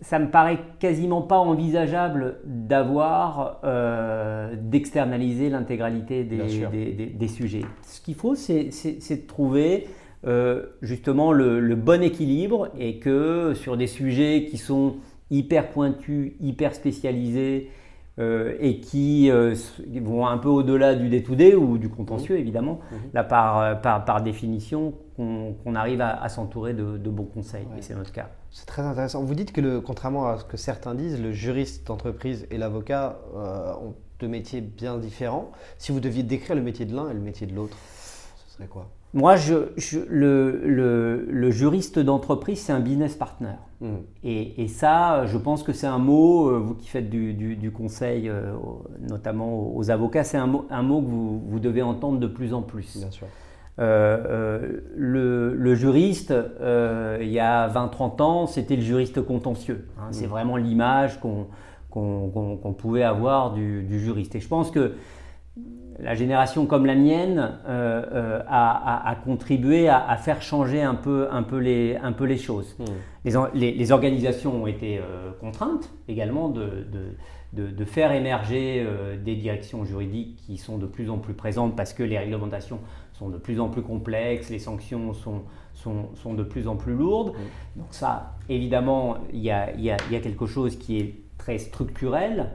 ça 0.00 0.18
me 0.18 0.28
paraît 0.28 0.58
quasiment 0.80 1.22
pas 1.22 1.38
envisageable 1.38 2.40
d'avoir, 2.44 3.60
euh, 3.64 4.54
d'externaliser 4.60 5.48
l'intégralité 5.50 6.24
des, 6.24 6.66
des, 6.70 7.06
des, 7.06 7.28
sujets. 7.28 7.64
Ce 7.82 8.00
qu'il 8.00 8.16
faut, 8.16 8.34
c'est 8.34 8.70
de 8.70 9.26
trouver 9.26 9.86
euh, 10.26 10.66
justement 10.82 11.32
le, 11.32 11.74
bon 11.76 12.02
équilibre 12.02 12.68
et 12.76 12.98
que 12.98 13.54
sur 13.54 13.76
des 13.76 13.86
sujets 13.86 14.46
qui 14.50 14.58
sont 14.58 14.96
hyper 15.30 15.70
pointus, 15.70 16.32
hyper 16.40 16.74
spécialisés 16.74 17.70
euh, 18.18 18.56
et 18.58 18.80
qui 18.80 19.30
euh, 19.30 19.54
vont 20.02 20.26
un 20.26 20.38
peu 20.38 20.48
au-delà 20.48 20.96
du 20.96 21.08
day-to-day 21.08 21.54
ou 21.54 21.78
du 21.78 21.88
contentieux 21.88 22.38
évidemment, 22.38 22.80
mmh. 22.90 22.94
Mmh. 22.94 22.98
là 23.14 23.22
par, 23.22 23.80
par, 23.80 24.22
définition 24.22 24.94
qu'on 25.16 25.74
arrive 25.76 26.00
à, 26.00 26.28
s'entourer 26.28 26.74
de, 26.74 26.96
bons 26.96 27.24
conseils 27.24 27.66
et 27.78 27.82
c'est 27.82 27.94
notre 27.94 28.12
cas. 28.12 28.30
C'est 28.50 28.66
très 28.66 28.82
intéressant. 28.82 29.22
Vous 29.22 29.34
dites 29.34 29.52
que 29.52 29.60
le, 29.60 29.80
contrairement 29.80 30.26
à 30.26 30.38
ce 30.38 30.44
que 30.44 30.56
certains 30.56 30.96
disent, 30.96 31.22
le 31.22 31.30
juriste 31.30 31.86
d'entreprise 31.86 32.48
et 32.50 32.58
l'avocat 32.58 33.20
ont 33.34 33.94
deux 34.18 34.28
métiers 34.28 34.60
bien 34.60 34.98
différents. 34.98 35.52
Si 35.78 35.92
vous 35.92 36.00
deviez 36.00 36.24
décrire 36.24 36.56
le 36.56 36.62
métier 36.62 36.84
de 36.84 36.96
l'un 36.96 37.10
et 37.10 37.14
le 37.14 37.20
métier 37.20 37.46
de 37.46 37.54
l'autre, 37.54 37.76
ce 38.48 38.56
serait 38.56 38.66
quoi? 38.66 38.90
Moi, 39.16 39.36
je, 39.36 39.54
le, 40.10 41.50
juriste 41.50 41.98
d'entreprise, 41.98 42.60
c'est 42.60 42.72
un 42.74 42.80
business 42.80 43.14
partner. 43.16 43.54
Hmm. 43.80 44.00
Et, 44.22 44.68
ça, 44.68 45.24
je 45.24 45.38
pense 45.38 45.62
que 45.62 45.72
c'est 45.72 45.86
un 45.86 45.98
mot, 45.98 46.50
euh, 46.50 46.58
vous 46.58 46.74
qui 46.74 46.88
faites 46.88 47.08
du, 47.08 47.70
conseil, 47.74 48.28
euh, 48.28 48.52
notamment 49.00 49.74
aux 49.74 49.90
avocats, 49.90 50.22
c'est 50.22 50.36
un 50.36 50.46
mot, 50.46 50.66
un 50.68 50.82
mot 50.82 51.00
que 51.00 51.08
vous, 51.08 51.58
devez 51.58 51.80
entendre 51.80 52.20
de 52.20 52.26
plus 52.26 52.52
en 52.52 52.60
plus. 52.60 52.98
Bien 52.98 53.10
sûr. 53.10 53.26
Euh, 53.78 54.80
le, 54.94 55.74
juriste, 55.74 56.34
il 56.60 57.28
y 57.28 57.40
a 57.40 57.68
20-30 57.70 58.22
ans, 58.22 58.46
c'était 58.46 58.76
le 58.76 58.82
juriste 58.82 59.22
contentieux. 59.22 59.88
Hein. 59.98 60.08
C'est 60.10 60.26
hmm. 60.26 60.30
vraiment 60.30 60.56
l'image 60.58 61.20
qu'on 61.20 62.74
pouvait 62.76 63.02
avoir 63.02 63.54
du, 63.54 63.82
du, 63.84 63.98
juriste. 63.98 64.34
Et 64.34 64.40
je 64.40 64.48
pense 64.48 64.70
que 64.70 64.92
la 65.98 66.14
génération 66.14 66.66
comme 66.66 66.86
la 66.86 66.94
mienne 66.94 67.58
euh, 67.66 68.02
euh, 68.12 68.40
a, 68.48 69.16
contribué 69.24 69.88
à, 69.88 70.16
faire 70.16 70.42
changer 70.42 70.82
un 70.82 70.94
peu, 70.94 71.28
un 71.30 71.42
peu, 71.42 71.58
les, 71.58 71.96
un 71.96 72.12
peu 72.12 72.24
les 72.24 72.36
choses. 72.36 72.76
Hmm. 72.78 73.34
Les, 73.54 73.72
les, 73.72 73.92
organisations 73.92 74.62
ont 74.62 74.66
été 74.66 74.98
euh, 74.98 75.32
contraintes 75.40 75.90
également 76.08 76.48
de, 76.48 76.86
de, 77.52 77.84
faire 77.84 78.12
émerger 78.12 78.86
des 79.24 79.36
directions 79.36 79.84
juridiques 79.84 80.36
qui 80.46 80.58
sont 80.58 80.76
de 80.76 80.86
plus 80.86 81.08
en 81.08 81.18
plus 81.18 81.34
présentes 81.34 81.74
parce 81.74 81.94
que 81.94 82.02
les 82.02 82.18
réglementations 82.18 82.80
sont 83.14 83.30
de 83.30 83.38
plus 83.38 83.58
en 83.60 83.68
plus 83.68 83.82
complexes, 83.82 84.50
les 84.50 84.58
sanctions 84.58 85.14
sont, 85.14 85.42
sont, 85.72 86.10
sont 86.14 86.34
de 86.34 86.42
plus 86.42 86.68
en 86.68 86.76
plus 86.76 86.94
lourdes. 86.94 87.32
Donc 87.76 87.86
ça, 87.90 88.34
évidemment, 88.50 89.16
il 89.32 89.40
y 89.40 89.50
a, 89.50 89.74
y 89.76 89.90
a, 89.90 90.20
quelque 90.20 90.46
chose 90.46 90.76
qui 90.76 90.98
est 90.98 91.14
très 91.38 91.58
structurel. 91.58 92.50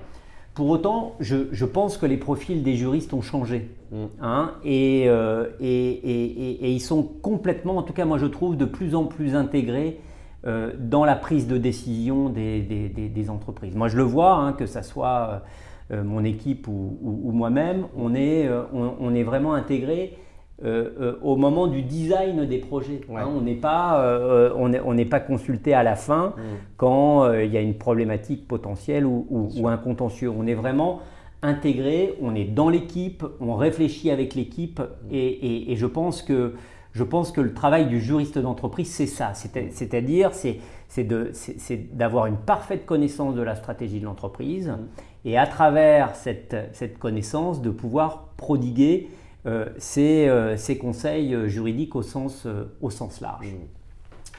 Pour 0.62 0.70
autant, 0.70 1.16
je, 1.20 1.48
je, 1.52 1.66
pense 1.66 1.98
que 1.98 2.06
les 2.06 2.18
profils 2.18 2.62
des 2.62 2.76
juristes 2.76 3.16
ont 3.16 3.24
changé. 3.24 3.72
Mm. 3.92 4.06
Hein, 4.22 4.52
et, 4.64 5.06
euh, 5.08 5.48
et, 5.60 5.90
et, 5.90 6.66
et, 6.66 6.72
ils 6.72 6.80
sont 6.80 7.02
complètement, 7.02 7.78
en 7.78 7.82
tout 7.82 7.94
cas 7.94 8.06
moi 8.06 8.20
je 8.20 8.28
trouve, 8.28 8.58
de 8.58 8.66
plus 8.66 8.94
en 8.94 9.06
plus 9.06 9.34
intégrés 9.34 10.00
euh, 10.46 10.72
dans 10.78 11.04
la 11.04 11.16
prise 11.16 11.48
de 11.48 11.58
décision 11.58 12.30
des, 12.30 12.62
des, 12.62 12.90
des, 12.90 13.30
entreprises. 13.32 13.76
Moi 13.76 13.88
je 13.88 13.98
le 13.98 14.04
vois, 14.04 14.36
hein, 14.36 14.54
que 14.54 14.68
ce 14.68 14.84
soit 14.84 15.42
euh, 15.90 16.04
mon 16.04 16.24
équipe 16.24 16.68
ou, 16.68 16.96
ou, 17.02 17.32
moi-même, 17.32 17.88
on 17.98 18.14
est, 18.14 18.48
on, 18.72 18.98
on, 19.00 19.16
est 19.16 19.24
vraiment 19.24 19.56
intégrés 19.56 20.16
euh, 20.64 20.90
euh, 21.00 21.20
au 21.24 21.38
moment 21.38 21.66
du 21.66 21.82
design 21.82 22.46
des 22.46 22.60
projets. 22.60 23.02
Hein, 23.16 23.28
on 23.36 23.42
n'est 23.42 23.56
pas, 23.56 24.00
euh, 24.04 24.52
on 24.56 24.94
n'est 24.94 25.06
pas 25.06 25.20
consulté 25.20 25.74
à 25.74 25.82
la 25.82 25.96
fin 25.96 26.36
mm. 26.38 26.42
quand 26.78 27.34
il 27.34 27.52
y 27.52 27.58
a 27.58 27.62
une 27.62 27.74
problématique 27.74 28.48
potentielle 28.48 29.08
ou, 29.08 29.68
un 29.68 29.78
contentieux. 29.78 30.30
On 30.30 30.46
est 30.46 30.54
vraiment 30.54 31.00
intégré, 31.42 32.14
on 32.22 32.36
est 32.36 32.44
dans 32.44 32.70
l'équipe, 32.70 33.26
on 33.40 33.56
réfléchit 33.56 34.12
avec 34.12 34.36
l'équipe 34.36 34.80
mm. 34.80 35.10
et, 35.12 35.76
je 35.76 35.86
pense 35.88 36.22
que 36.22 36.54
je 36.94 37.04
pense 37.04 37.32
que 37.32 37.42
le 37.42 37.54
travail 37.54 37.88
du 37.88 38.00
juriste 38.00 38.38
d'entreprise, 38.38 38.92
c'est 38.92 39.08
ça. 39.08 39.34
C'est-à-dire, 39.34 40.32
c'est 40.34 41.96
d'avoir 41.96 42.28
une 42.28 42.38
parfaite 42.38 42.86
connaissance 42.86 43.34
de 43.34 43.42
la 43.42 43.56
stratégie 43.56 44.00
de 44.00 44.06
l'entreprise 44.06 44.68
mm. 44.68 44.78
et 45.26 45.40
à 45.40 45.48
travers 45.48 46.16
cette, 46.16 46.56
cette, 46.74 47.00
connaissance, 47.00 47.64
de 47.64 47.72
pouvoir 47.72 48.28
prodiguer 48.38 49.10
euh, 49.48 49.66
euh, 49.98 50.56
ces, 50.56 50.78
conseils 50.78 51.34
euh, 51.34 51.48
juridiques 51.48 51.96
au 51.96 52.04
sens, 52.04 52.48
au 52.80 52.92
sens 52.92 53.22
large. 53.22 53.48
Mmh. 53.48 54.38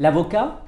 L'avocat, 0.00 0.60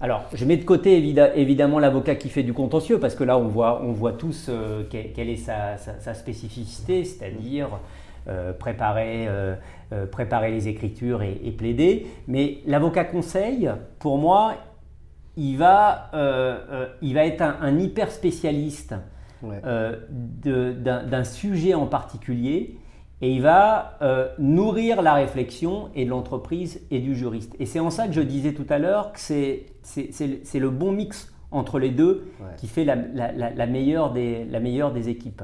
alors 0.00 0.26
je 0.34 0.44
mets 0.44 0.58
de 0.58 0.64
côté 0.64 0.96
évidemment 1.36 1.78
l'avocat 1.78 2.16
qui 2.16 2.28
fait 2.28 2.42
du 2.42 2.52
contentieux, 2.52 3.00
parce 3.00 3.14
que 3.14 3.24
là 3.24 3.38
on 3.38 3.48
voit, 3.48 3.82
on 3.82 3.92
voit 3.92 4.12
tous 4.12 4.50
quelle 4.90 5.30
est 5.30 5.36
sa, 5.36 6.14
spécificité, 6.14 7.04
c'est-à-dire 7.04 7.68
préparer, 8.58 9.28
préparer 10.10 10.50
les 10.50 10.66
écritures 10.66 11.22
et, 11.22 11.52
plaider. 11.56 12.08
Mais 12.26 12.58
l'avocat 12.66 13.04
conseil, 13.04 13.70
pour 14.00 14.18
moi, 14.18 14.54
il 15.36 15.56
va, 15.56 16.10
il 17.00 17.14
va 17.14 17.24
être 17.24 17.42
un, 17.42 17.78
hyper 17.78 18.10
spécialiste 18.10 18.96
d'un 19.42 21.24
sujet 21.24 21.74
en 21.74 21.86
particulier 21.86 22.76
et 23.20 23.32
il 23.32 23.42
va 23.42 23.98
euh, 24.02 24.28
nourrir 24.38 25.02
la 25.02 25.14
réflexion 25.14 25.90
et 25.94 26.04
de 26.04 26.10
l'entreprise 26.10 26.80
et 26.90 27.00
du 27.00 27.14
juriste. 27.14 27.54
Et 27.58 27.66
c'est 27.66 27.80
en 27.80 27.90
ça 27.90 28.06
que 28.06 28.12
je 28.12 28.20
disais 28.20 28.52
tout 28.52 28.66
à 28.68 28.78
l'heure 28.78 29.12
que 29.12 29.20
c'est, 29.20 29.66
le 30.54 30.70
bon 30.70 30.92
mix 30.92 31.32
entre 31.50 31.78
les 31.78 31.90
deux 31.90 32.30
qui 32.58 32.68
fait 32.68 32.84
la, 32.84 32.94
la, 32.94 33.66
meilleure 33.66 34.12
des, 34.12 34.44
la 34.44 34.60
meilleure 34.60 34.92
des 34.92 35.08
équipes. 35.08 35.42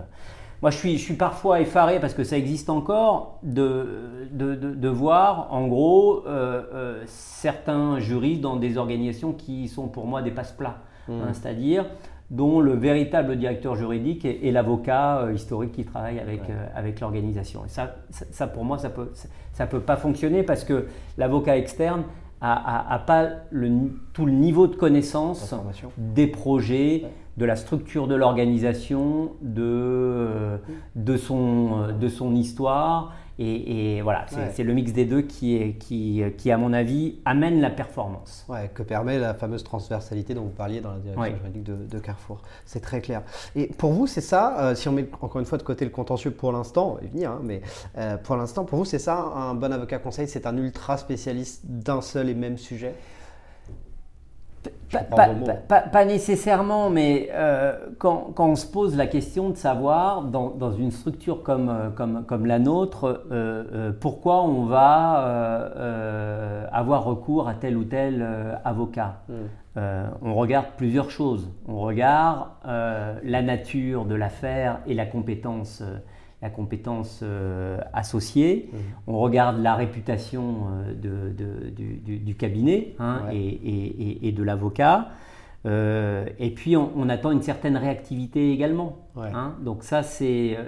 Moi, 0.65 0.71
je 0.71 0.79
suis, 0.79 0.97
je 0.97 1.03
suis 1.03 1.15
parfois 1.15 1.61
effaré 1.61 2.01
parce 2.01 2.15
que 2.15 2.25
ça 2.25 2.39
existe 2.39 2.71
encore 2.71 3.39
de, 3.43 4.29
de, 4.33 4.55
de, 4.55 4.89
voir, 4.89 5.53
en 5.53 5.67
gros, 5.67 6.25
euh, 6.27 6.63
euh, 6.73 7.03
certains 7.07 7.99
juristes 7.99 8.41
dans 8.41 8.57
des 8.57 8.79
organisations 8.79 9.33
qui 9.33 9.69
sont 9.69 9.89
pour 9.89 10.07
moi 10.07 10.23
des 10.23 10.31
passe-plats. 10.31 10.79
Mmh. 11.07 11.13
Hein, 11.13 11.33
c'est-à-dire, 11.35 11.85
dont 12.31 12.61
le 12.61 12.73
véritable 12.73 13.37
directeur 13.37 13.77
juridique 13.77 14.25
est, 14.25 14.51
l'avocat 14.51 15.19
euh, 15.19 15.35
historique 15.35 15.73
qui 15.73 15.85
travaille 15.85 16.19
avec, 16.19 16.49
euh, 16.49 16.67
avec 16.75 17.01
l'organisation. 17.01 17.65
Et 17.65 17.69
ça, 17.69 17.97
ça, 18.11 18.47
pour 18.47 18.65
moi, 18.65 18.79
ça 18.79 18.89
ne 18.89 18.95
peut, 18.95 19.11
ça 19.53 19.67
peut 19.67 19.81
pas 19.81 19.97
fonctionner 19.97 20.43
parce 20.43 20.65
que 20.65 20.87
l'avocat 21.19 21.57
externe 21.57 22.05
n'a 22.43 23.03
pas 23.07 23.29
le, 23.51 23.71
tout 24.13 24.27
le 24.27 24.33
niveau 24.33 24.67
de 24.67 24.77
connaissance 24.77 25.55
des 25.97 26.27
projets, 26.27 27.05
de 27.37 27.45
la 27.45 27.57
structure 27.57 28.07
de 28.07 28.15
l'organisation, 28.15 29.33
de, 29.41 29.63
euh, 29.63 30.57
de, 30.95 31.17
son, 31.17 31.89
de 31.99 32.09
son 32.09 32.35
histoire 32.35 33.13
et, 33.39 34.01
voilà, 34.03 34.27
c'est 34.53 34.63
le 34.63 34.73
mix 34.75 34.93
des 34.93 35.05
deux 35.05 35.23
qui, 35.23 35.57
est, 35.57 35.73
qui, 35.73 36.23
qui, 36.39 36.51
à 36.51 36.57
mon 36.57 36.73
avis, 36.73 37.17
amène 37.25 37.61
la 37.61 37.71
performance. 37.71 38.45
Ouais, 38.49 38.71
que 38.73 38.83
permet 38.83 39.19
la 39.19 39.35
fameuse 39.35 39.65
transversalité 39.65 40.35
dont 40.35 40.43
vous 40.43 40.51
parliez 40.51 40.81
dans 40.81 40.93
la 40.93 40.99
direction 40.99 41.37
juridique 41.37 41.65
de, 41.65 41.99
Carrefour. 41.99 42.43
C'est 42.67 42.81
très 42.81 43.01
clair. 43.01 43.23
Et 43.57 43.67
pour 43.67 43.93
vous, 43.93 44.07
c'est 44.07 44.21
ça, 44.21 44.57
euh, 44.61 44.75
si 44.75 44.89
on 44.89 44.93
met 44.93 45.09
encore 45.21 45.41
une 45.41 45.47
fois 45.47 45.59
de 45.59 45.63
côté 45.63 45.85
le 45.85 45.91
contentieux 45.91 46.31
pour 46.31 46.53
l'instant, 46.53 46.99
et 47.03 47.07
venir, 47.07 47.31
hein, 47.31 47.41
mais 47.43 47.63
euh, 47.99 48.17
pour 48.19 48.37
l'instant, 48.37 48.65
pour 48.65 48.79
vous, 48.79 48.85
c'est 48.85 48.99
ça, 48.99 49.17
un 49.17 49.55
bon 49.55 49.73
avocat 49.73 49.99
conseil, 49.99 50.29
c'est 50.29 50.47
un 50.47 50.57
ultra 50.57 50.97
spécialiste 50.97 51.63
d'un 51.65 52.03
seul 52.03 52.29
et 52.29 52.35
même 52.35 52.59
sujet? 52.59 52.95
Pas, 55.93 56.05
nécessairement, 56.05 56.91
mais 56.91 57.29
euh, 57.33 57.75
quand, 57.99 58.35
on 58.39 58.57
se 58.57 58.67
pose 58.67 58.97
la 58.97 59.07
question 59.07 59.51
de 59.51 59.57
savoir, 59.57 60.23
dans, 60.23 60.73
une 60.73 60.91
structure 60.91 61.43
comme, 61.43 61.69
euh, 61.69 61.91
comme, 61.91 62.25
comme 62.27 62.47
la 62.47 62.59
nôtre, 62.59 63.25
euh, 63.31 63.93
pourquoi 64.01 64.43
on 64.43 64.65
va 64.65 65.65
avoir 66.73 67.05
recours 67.05 67.49
à 67.49 67.55
tel 67.55 67.77
ou 67.77 67.85
tel 67.85 68.27
avocat 68.65 69.23
hmm. 69.29 69.33
On 70.23 70.35
regarde 70.35 70.67
plusieurs 70.77 71.11
choses. 71.11 71.51
On 71.67 71.81
regarde 71.81 72.47
la 72.65 73.43
nature 73.43 74.05
de 74.05 74.15
l'affaire 74.15 74.79
et 74.87 74.95
la 74.95 75.05
compétence 75.05 75.83
la 76.45 76.51
compétence 76.51 77.21
euh, 77.23 77.79
associée, 77.95 78.69
mmh. 78.71 78.77
on 79.07 79.19
regarde 79.19 79.63
la 79.63 79.75
réputation 79.75 80.67
euh, 80.95 81.31
de, 81.33 82.19
du, 82.19 82.35
cabinet 82.35 82.95
hein, 82.99 83.23
et, 83.33 84.31
de 84.31 84.43
l'avocat, 84.43 85.09
euh, 85.65 86.27
et 86.39 86.51
puis 86.51 86.77
on, 86.77 87.09
attend 87.09 87.31
une 87.31 87.41
certaine 87.41 87.79
réactivité 87.79 88.53
également. 88.53 88.99
Hein. 89.17 89.55
donc 89.65 89.85
ça, 89.85 90.03
c'est 90.03 90.59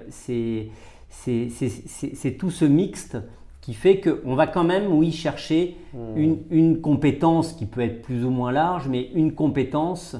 tout 2.38 2.50
ce 2.50 2.64
mixte 2.64 3.18
qui 3.60 3.74
fait 3.74 4.00
qu'on 4.00 4.34
va 4.34 4.46
quand 4.46 4.64
même, 4.64 4.90
oui, 4.90 5.12
chercher 5.12 5.76
mmh. 5.92 5.98
une, 6.16 6.38
une, 6.48 6.80
compétence 6.80 7.52
qui 7.52 7.66
peut 7.66 7.82
être 7.82 8.00
plus 8.00 8.24
ou 8.24 8.30
moins 8.30 8.50
large, 8.50 8.88
mais 8.88 9.10
une 9.14 9.34
compétence 9.34 10.16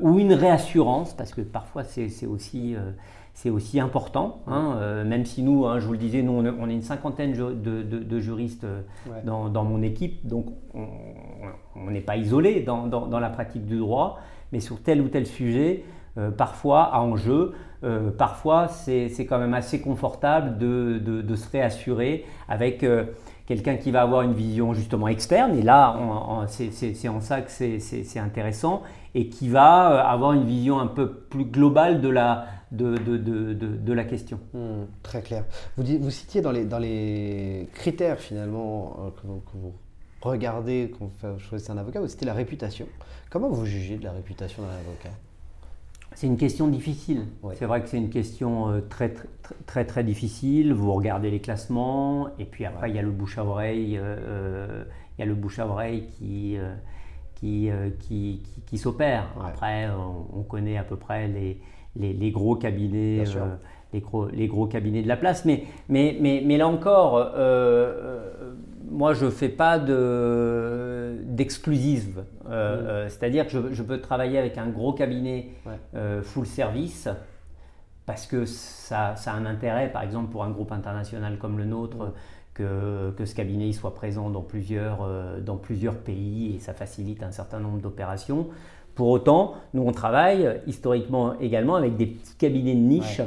ou 0.00 0.18
une 0.18 0.32
réassurance, 0.32 1.14
parce 1.14 1.32
que 1.32 1.42
parfois 1.42 1.84
c'est 1.84 2.26
aussi 2.26 2.74
c'est 3.34 3.50
aussi 3.50 3.80
important. 3.80 4.42
Hein, 4.46 4.76
euh, 4.78 5.04
même 5.04 5.26
si 5.26 5.42
nous, 5.42 5.66
hein, 5.66 5.80
je 5.80 5.86
vous 5.86 5.92
le 5.92 5.98
disais, 5.98 6.22
nous, 6.22 6.32
on 6.32 6.68
est 6.70 6.72
une 6.72 6.82
cinquantaine 6.82 7.32
de, 7.32 8.18
juristes 8.20 8.64
euh, 8.64 8.80
dans, 9.24 9.64
mon 9.64 9.82
équipe, 9.82 10.26
donc 10.26 10.46
on 10.72 11.90
n'est 11.90 12.00
pas 12.00 12.16
isolé 12.16 12.60
dans, 12.60 13.18
la 13.18 13.30
pratique 13.30 13.66
du 13.66 13.78
droit, 13.78 14.20
mais 14.52 14.60
sur 14.60 14.80
tel 14.80 15.00
ou 15.00 15.08
tel 15.08 15.26
sujet, 15.26 15.84
euh, 16.16 16.30
parfois 16.30 16.94
à 16.94 17.00
enjeu, 17.00 17.52
parfois 18.16 18.68
c'est 18.68 19.26
quand 19.28 19.38
même 19.38 19.52
assez 19.52 19.82
confortable 19.82 20.56
de, 20.56 21.34
se 21.34 21.50
réassurer 21.50 22.24
avec 22.48 22.86
quelqu'un 23.46 23.76
qui 23.76 23.90
va 23.90 24.00
avoir 24.00 24.22
une 24.22 24.32
vision 24.32 24.72
justement 24.72 25.08
externe, 25.08 25.54
et 25.58 25.62
là, 25.62 25.98
c'est 26.46 27.08
en 27.08 27.20
ça 27.20 27.42
que 27.42 27.50
c'est 27.50 28.18
intéressant, 28.18 28.82
et 29.14 29.28
qui 29.28 29.48
va 29.48 30.08
avoir 30.08 30.32
une 30.32 30.44
vision 30.44 30.78
un 30.78 30.86
peu 30.86 31.10
plus 31.10 31.44
globale 31.44 32.00
de 32.00 32.08
la, 32.08 32.46
de, 32.72 32.96
de, 32.96 33.16
de, 33.16 33.52
de 33.52 33.92
la 33.92 34.04
question. 34.04 34.40
Hmm, 34.52 34.84
très 35.02 35.22
clair. 35.22 35.44
Vous, 35.76 35.84
vous 36.00 36.10
citiez 36.10 36.40
dans 36.40 36.52
les, 36.52 36.64
dans 36.64 36.78
les 36.78 37.68
critères 37.74 38.18
finalement 38.18 38.96
euh, 39.00 39.10
que, 39.10 39.56
vous, 39.56 39.72
regardez 40.20 40.92
quand 40.98 41.10
vous 41.22 41.38
choisissez 41.38 41.70
un 41.70 41.78
avocat, 41.78 42.00
vous 42.00 42.08
citez 42.08 42.26
la 42.26 42.34
réputation. 42.34 42.86
Comment 43.30 43.48
vous 43.48 43.66
jugez 43.66 43.96
de 43.96 44.04
la 44.04 44.12
réputation 44.12 44.62
d'un 44.62 44.68
avocat? 44.68 45.10
C'est 46.14 46.28
une 46.28 46.36
question 46.36 46.68
difficile. 46.68 47.26
C'est 47.54 47.64
vrai 47.64 47.82
que 47.82 47.88
c'est 47.88 47.96
une 47.96 48.10
question 48.10 48.70
euh, 48.70 48.80
très, 48.80 49.10
très, 49.10 49.28
très, 49.66 49.84
très, 49.84 50.04
difficile. 50.04 50.72
Vous 50.72 50.92
regardez 50.92 51.30
les 51.30 51.40
classements, 51.40 52.28
et 52.38 52.44
puis 52.44 52.64
après, 52.64 52.90
il 52.90 52.96
y 52.96 52.98
a 53.00 53.02
le 53.02 53.10
bouche 53.10 53.36
à 53.36 53.44
oreille, 53.44 53.98
euh, 54.00 54.84
il 55.18 55.20
y 55.20 55.24
a 55.24 55.26
le 55.26 55.34
bouche 55.34 55.58
à 55.58 55.66
oreille 55.66 56.06
qui, 56.16 56.56
qui, 57.34 57.68
qui, 57.98 58.40
qui, 58.64 58.78
s'opère. 58.78 59.26
Après, 59.44 59.88
on, 59.90 60.42
connaît 60.42 60.76
à 60.76 60.84
peu 60.84 60.96
près 60.96 61.26
les, 61.26 61.60
les, 61.96 62.30
gros 62.30 62.56
cabinets, 62.56 63.24
euh, 63.36 63.56
les, 63.92 64.00
gros, 64.00 64.26
les, 64.28 64.46
gros, 64.48 64.66
cabinets 64.66 65.02
de 65.02 65.08
la 65.08 65.16
place. 65.16 65.44
Mais, 65.44 65.64
mais, 65.88 66.16
mais, 66.20 66.42
mais 66.44 66.56
là 66.56 66.68
encore, 66.68 67.16
euh, 67.16 67.28
euh, 67.36 68.54
moi 68.90 69.14
je 69.14 69.26
ne 69.26 69.30
fais 69.30 69.48
pas 69.48 69.78
d'exclusive. 71.26 72.24
Mm. 72.44 73.08
C'est-à-dire 73.08 73.46
que 73.46 73.72
je, 73.72 73.82
peux 73.82 74.00
travailler 74.00 74.38
avec 74.38 74.58
un 74.58 74.68
gros 74.68 74.92
cabinet 74.92 75.48
full 76.22 76.46
service 76.46 77.08
parce 78.06 78.26
que 78.26 78.44
ça, 78.44 79.16
ça, 79.16 79.32
a 79.32 79.36
un 79.36 79.46
intérêt, 79.46 79.90
par 79.90 80.02
exemple 80.02 80.30
pour 80.30 80.44
un 80.44 80.50
groupe 80.50 80.72
international 80.72 81.38
comme 81.38 81.56
le 81.58 81.64
nôtre. 81.64 81.96
Mm. 81.96 82.12
Que, 82.54 83.10
que, 83.18 83.24
ce 83.24 83.34
cabinet 83.34 83.72
soit 83.72 83.96
présent 83.96 84.30
dans 84.30 84.42
plusieurs, 84.42 85.08
dans 85.40 85.56
plusieurs 85.56 85.96
pays 85.96 86.54
et 86.54 86.60
ça 86.60 86.72
facilite 86.72 87.24
un 87.24 87.32
certain 87.32 87.58
nombre 87.58 87.80
d'opérations. 87.80 88.46
Pour 88.94 89.08
autant, 89.08 89.54
nous 89.72 89.82
on 89.82 89.92
travaille 89.92 90.60
historiquement 90.66 91.34
également 91.40 91.74
avec 91.76 91.96
des 91.96 92.06
petits 92.06 92.36
cabinets 92.36 92.74
de 92.74 92.80
niche 92.80 93.20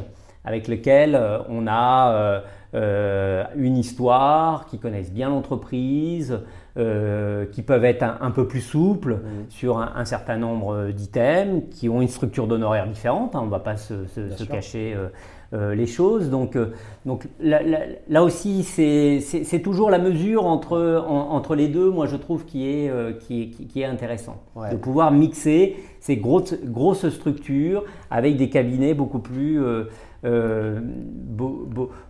avec 0.45 0.67
lesquels 0.67 1.19
on 1.49 1.67
a 1.67 2.41
une 2.73 3.75
histoire, 3.75 4.65
qui 4.67 4.80
connaissent 4.80 5.12
bien 5.12 5.30
l'entreprise, 5.30 6.39
qui 6.75 7.62
peuvent 7.63 7.84
être 7.84 8.06
un, 8.21 8.32
peu 8.32 8.47
plus 8.47 8.62
souples 8.62 9.15
mmh. 9.15 9.49
sur 9.49 9.80
un, 9.80 10.06
certain 10.06 10.38
nombre 10.38 10.91
d'items, 10.91 11.63
qui 11.71 11.89
ont 11.89 12.01
une 12.01 12.08
structure 12.08 12.47
d'honoraires 12.47 12.88
différente. 12.88 13.36
Hein, 13.36 13.39
on 13.41 13.47
ne 13.47 13.51
va 13.51 13.60
pas 13.60 13.75
se, 13.75 14.06
se 14.06 14.43
cacher 14.45 14.93
euh, 14.95 15.10
les 15.53 15.86
choses. 15.86 16.29
Donc, 16.29 16.55
euh, 16.55 16.73
donc 17.05 17.27
là, 17.39 18.23
aussi, 18.23 18.63
c'est 18.63 19.62
toujours 19.63 19.89
la 19.89 19.99
mesure 19.99 20.45
entre, 20.45 21.03
entre 21.07 21.55
les 21.55 21.67
deux, 21.67 21.89
moi 21.89 22.05
je 22.05 22.15
trouve, 22.15 22.45
qui 22.45 22.67
est, 22.67 22.89
euh, 22.89 23.13
qui 23.13 23.43
est, 23.43 23.65
qui, 23.67 23.81
est 23.81 23.86
intéressant. 23.86 24.41
De 24.71 24.75
pouvoir 24.75 25.12
mixer 25.12 25.77
ces 25.99 26.17
grosses, 26.17 26.55
grosses 26.63 27.10
structures 27.10 27.83
avec 28.12 28.38
des 28.38 28.49
cabinets 28.49 28.93
beaucoup 28.93 29.19
plus... 29.19 29.62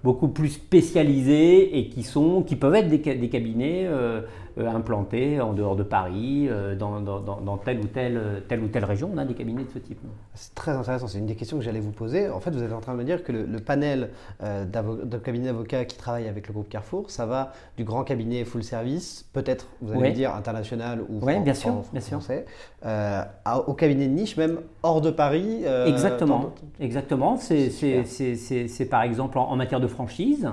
beaucoup 0.03 0.27
plus 0.29 0.49
spécialisés 0.49 1.77
et 1.77 1.89
qui, 1.89 2.03
sont, 2.03 2.41
qui 2.41 2.55
peuvent 2.55 2.75
être 2.75 2.89
des, 2.89 2.97
des 2.97 3.29
cabinets 3.29 3.83
euh, 3.85 4.21
implantés 4.65 5.39
en 5.39 5.53
dehors 5.53 5.75
de 5.75 5.83
Paris, 5.83 6.47
euh, 6.49 6.75
dans, 6.75 6.99
dans, 7.01 7.57
telle, 7.57 7.79
ou 7.79 7.87
telle, 7.87 8.43
telle 8.47 8.63
ou 8.63 8.67
telle 8.67 8.85
région. 8.85 9.09
On 9.13 9.17
a 9.17 9.25
des 9.25 9.33
cabinets 9.33 9.63
de 9.63 9.69
ce 9.69 9.79
type. 9.79 9.99
C'est 10.33 10.55
très 10.55 10.71
intéressant. 10.71 11.07
C'est 11.07 11.19
une 11.19 11.25
des 11.25 11.35
questions 11.35 11.57
que 11.57 11.63
j'allais 11.63 11.79
vous 11.79 11.91
poser. 11.91 12.29
En 12.29 12.39
fait, 12.39 12.51
vous 12.51 12.63
êtes 12.63 12.73
en 12.73 12.79
train 12.79 12.93
de 12.93 12.97
me 12.97 13.03
dire 13.03 13.23
que 13.23 13.31
le, 13.31 13.59
panel 13.59 14.09
euh, 14.43 14.65
de 14.65 15.17
cabinets 15.17 15.47
d'avocats 15.47 15.85
qui 15.85 15.97
travaillent 15.97 16.27
avec 16.27 16.47
le 16.47 16.53
groupe 16.53 16.69
Carrefour, 16.69 17.09
ça 17.09 17.25
va 17.25 17.53
du 17.75 17.83
grand 17.83 18.03
cabinet 18.03 18.45
full 18.45 18.63
service, 18.63 19.25
peut-être, 19.33 19.67
vous 19.81 19.93
allez 19.93 20.09
me 20.09 20.15
dire, 20.15 20.33
international 20.33 21.01
ou 21.09 21.19
oui, 21.21 21.39
bien 21.39 21.53
sûr, 21.53 21.83
bien 21.91 22.01
français, 22.01 22.45
au 23.67 23.73
cabinet 23.73 24.07
de 24.07 24.13
niche, 24.13 24.37
même 24.37 24.59
hors 24.83 25.01
de 25.01 25.11
Paris. 25.11 25.63
Exactement. 25.85 26.53
Exactement. 26.79 27.37
C'est 27.37 28.89
par 28.89 29.03
exemple 29.03 29.37
en, 29.37 29.55
matière 29.55 29.79
de 29.79 29.87
franchise, 29.87 30.49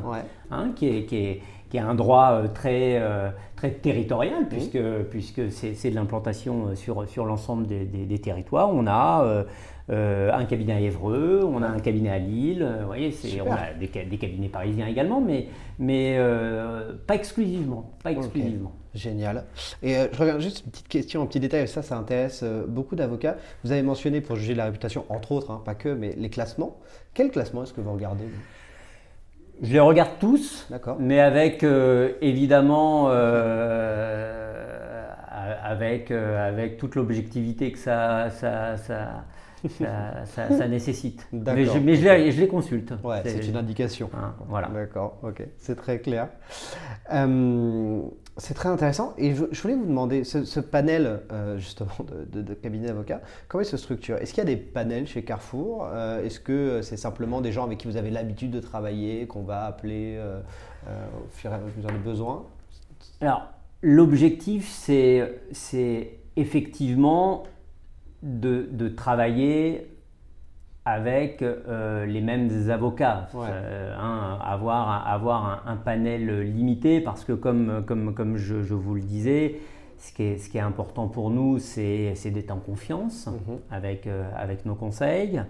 hein, 0.50 0.72
qui 0.74 0.88
est, 0.88 1.04
qui 1.04 1.16
est 1.16 1.40
qui 1.74 1.78
a 1.80 1.88
un 1.88 1.96
droit 1.96 2.30
euh, 2.30 2.46
très, 2.46 3.00
euh, 3.00 3.30
très 3.64 3.78
territorial, 3.78 4.46
puisque, 4.48 4.78
puisque 5.10 5.50
c'est 5.50 5.90
de 5.90 5.94
l'implantation 5.94 6.68
euh, 6.68 6.74
sur, 6.74 7.08
sur 7.08 7.24
l'ensemble 7.24 7.66
des, 7.66 7.84
des, 7.84 8.18
territoires. 8.18 8.70
On 8.74 8.86
a 8.86 9.44
un 9.88 10.44
cabinet 10.44 10.74
à 10.74 10.80
Évreux, 10.80 11.42
on 11.44 11.62
a 11.62 11.68
un 11.68 11.78
cabinet 11.78 12.10
à 12.10 12.18
Lille, 12.18 12.66
vous 12.80 12.86
voyez, 12.86 13.14
on 13.44 13.52
a 13.52 13.72
des, 13.72 13.86
des, 13.86 14.18
cabinets 14.18 14.48
parisiens 14.48 14.86
également, 14.86 15.20
mais, 15.20 15.48
mais 15.78 16.18
pas 17.06 17.14
exclusivement. 17.14 17.92
Pas 18.02 18.12
exclusivement. 18.12 18.72
Génial. 18.94 19.44
Et 19.82 19.94
je 20.12 20.18
reviens 20.18 20.38
juste 20.38 20.64
une 20.64 20.70
petite 20.70 20.88
question, 20.88 21.22
un 21.22 21.26
petit 21.26 21.40
détail, 21.40 21.66
ça, 21.66 21.82
ça 21.82 21.96
intéresse 21.96 22.44
beaucoup 22.68 22.96
d'avocats. 22.96 23.36
Vous 23.64 23.72
avez 23.72 23.82
mentionné, 23.82 24.20
pour 24.20 24.36
juger 24.36 24.54
la 24.54 24.66
réputation, 24.66 25.04
entre 25.08 25.32
autres, 25.32 25.50
hein, 25.50 25.62
pas 25.64 25.74
que, 25.74 25.88
mais 25.88 26.14
les 26.16 26.30
classements. 26.30 26.78
Quel 27.12 27.30
classement 27.30 27.64
est-ce 27.64 27.72
que 27.72 27.80
vous 27.80 27.92
regardez 27.92 28.24
je 29.62 29.72
les 29.72 29.80
regarde 29.80 30.18
tous, 30.20 30.68
mais 30.98 31.20
avec 31.20 31.62
euh, 31.62 32.12
évidemment 32.20 33.06
euh, 33.08 34.34
avec, 35.62 36.10
euh, 36.10 36.48
avec 36.48 36.76
toute 36.76 36.94
l'objectivité 36.94 37.72
que 37.72 37.78
ça, 37.78 38.30
ça, 38.30 38.76
ça, 38.76 39.24
ça, 39.68 40.68
nécessite. 40.68 41.26
Mais, 41.32 41.64
je, 41.64 41.78
mais 41.78 41.96
je, 41.96 42.08
les, 42.08 42.32
je, 42.32 42.40
les, 42.40 42.48
consulte. 42.48 42.94
Ouais, 43.02 43.22
c'est 43.24 43.46
une 43.46 43.56
indication. 43.56 44.10
Hein, 44.14 44.34
voilà. 44.48 44.68
D'accord, 44.68 45.18
ok, 45.22 45.42
c'est 45.58 45.76
très 45.76 45.98
clair. 45.98 46.28
c'est 48.36 48.54
très 48.54 48.68
intéressant. 48.68 49.14
Et 49.18 49.34
je, 49.34 49.62
voulais 49.62 49.74
vous 49.74 49.86
demander, 49.86 50.24
ce, 50.24 50.60
panel 50.60 51.20
justement 51.56 51.96
de, 52.32 52.42
de, 52.42 52.54
cabinets 52.54 52.88
d'avocats, 52.88 53.20
comment 53.48 53.62
il 53.62 53.66
se 53.66 53.76
structure 53.76 54.16
Est-ce 54.16 54.32
qu'il 54.32 54.42
y 54.42 54.46
a 54.46 54.50
des 54.50 54.56
panels 54.56 55.06
chez 55.06 55.22
Carrefour? 55.22 55.88
Est-ce 56.24 56.40
que 56.40 56.82
c'est 56.82 56.96
simplement 56.96 57.40
des 57.40 57.52
gens 57.52 57.64
avec 57.64 57.78
qui 57.78 57.86
vous 57.86 57.96
avez 57.96 58.10
l'habitude 58.10 58.50
de 58.50 58.60
travailler, 58.60 59.26
qu'on 59.26 59.42
va 59.42 59.64
appeler 59.64 60.18
au 60.86 61.28
fur 61.30 61.50
et 61.50 61.54
à 61.54 61.58
mesure 61.58 61.90
des 61.90 61.98
besoins? 61.98 62.46
Alors, 63.20 63.48
l'objectif, 63.82 64.68
c'est 64.70 66.18
effectivement 66.36 67.44
de, 68.24 68.88
travailler 68.88 69.88
avec 70.84 71.40
euh, 71.42 72.04
les 72.04 72.20
mêmes 72.20 72.70
avocats, 72.70 73.28
euh, 73.34 73.96
hein, 73.98 74.38
avoir, 74.42 75.06
avoir 75.06 75.62
un, 75.66 75.76
panel 75.76 76.40
limité, 76.42 77.00
parce 77.00 77.24
que 77.24 77.32
comme, 77.32 77.84
comme, 77.86 78.14
comme 78.14 78.36
je, 78.36 78.56
vous 78.56 78.94
le 78.94 79.00
disais, 79.00 79.60
ce 79.98 80.12
qui 80.12 80.22
est, 80.24 80.38
ce 80.38 80.50
qui 80.50 80.58
est 80.58 80.62
important 80.62 81.08
pour 81.08 81.30
nous, 81.30 81.58
c'est 81.58 82.14
d'être 82.30 82.50
en 82.50 82.58
confiance 82.58 83.26
mhm. 83.26 83.58
avec, 83.70 84.06
euh, 84.06 84.28
avec 84.36 84.66
nos 84.66 84.74
conseils, 84.74 85.42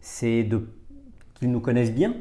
c'est 0.00 0.48
qu'ils 1.34 1.50
nous 1.50 1.60
connaissent 1.60 1.94
bien, 1.94 2.14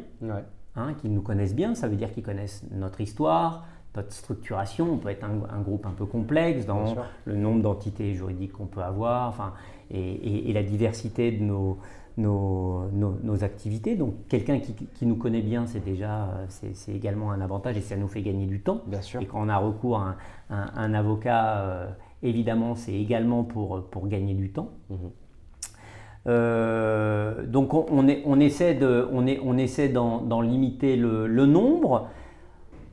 hein, 0.75 0.93
qu'ils 1.01 1.13
nous 1.13 1.21
connaissent 1.21 1.56
bien, 1.56 1.75
ça 1.75 1.88
veut 1.88 1.95
dire 1.95 2.12
qu'ils 2.12 2.23
connaissent 2.23 2.63
notre 2.71 3.01
histoire, 3.01 3.65
notre 3.95 4.12
structuration, 4.12 4.93
on 4.93 4.97
peut 4.97 5.10
être 5.10 5.23
un, 5.23 5.62
groupe 5.62 5.86
un 5.86 5.91
peu 5.91 6.06
complexe 6.06 6.65
dans 6.65 6.95
le 7.25 7.36
nombre 7.36 7.62
d'entités 7.62 8.13
juridiques 8.15 8.53
qu'on 8.53 8.65
peut 8.65 8.82
avoir, 8.82 9.29
enfin, 9.29 9.53
et, 9.93 10.53
la 10.53 10.63
diversité 10.63 11.32
de 11.32 11.43
nos, 11.43 11.77
nos, 12.17 12.86
nos, 12.91 13.43
activités. 13.43 13.95
Donc 13.95 14.13
quelqu'un 14.27 14.60
qui, 14.60 14.73
qui, 14.73 15.06
nous 15.06 15.15
connaît 15.15 15.41
bien, 15.41 15.65
c'est 15.65 15.84
déjà 15.84 16.29
c'est 16.49 16.93
également 16.93 17.32
un 17.32 17.41
avantage 17.41 17.77
et 17.77 17.82
ça 17.82 17.95
nous 17.95 18.08
fait 18.08 18.21
gagner 18.21 18.45
du 18.45 18.62
temps. 18.62 18.82
Bien 18.88 19.01
sûr. 19.01 19.21
Et 19.21 19.25
quand 19.25 19.41
on 19.41 19.49
a 19.49 19.58
recours 19.58 19.97
à 19.97 20.15
un, 20.49 20.67
un, 20.75 20.93
avocat, 20.93 21.60
euh, 21.60 21.88
évidemment, 22.21 22.75
c'est 22.75 22.93
également 22.93 23.43
pour, 23.43 23.84
pour 23.86 24.08
gagner 24.08 24.34
du 24.34 24.51
temps. 24.51 24.69
Mhm. 24.89 24.97
Euh, 26.25 27.45
donc 27.45 27.73
on, 27.73 27.86
on, 27.89 28.08
est, 28.08 28.23
on, 28.25 28.39
essaie 28.39 28.75
de, 28.75 29.08
on, 29.12 29.27
est, 29.27 29.39
on 29.43 29.58
essaie 29.58 29.89
d'en 29.89 30.41
limiter 30.41 30.95
le, 30.95 31.27
le, 31.27 31.45
nombre. 31.45 32.08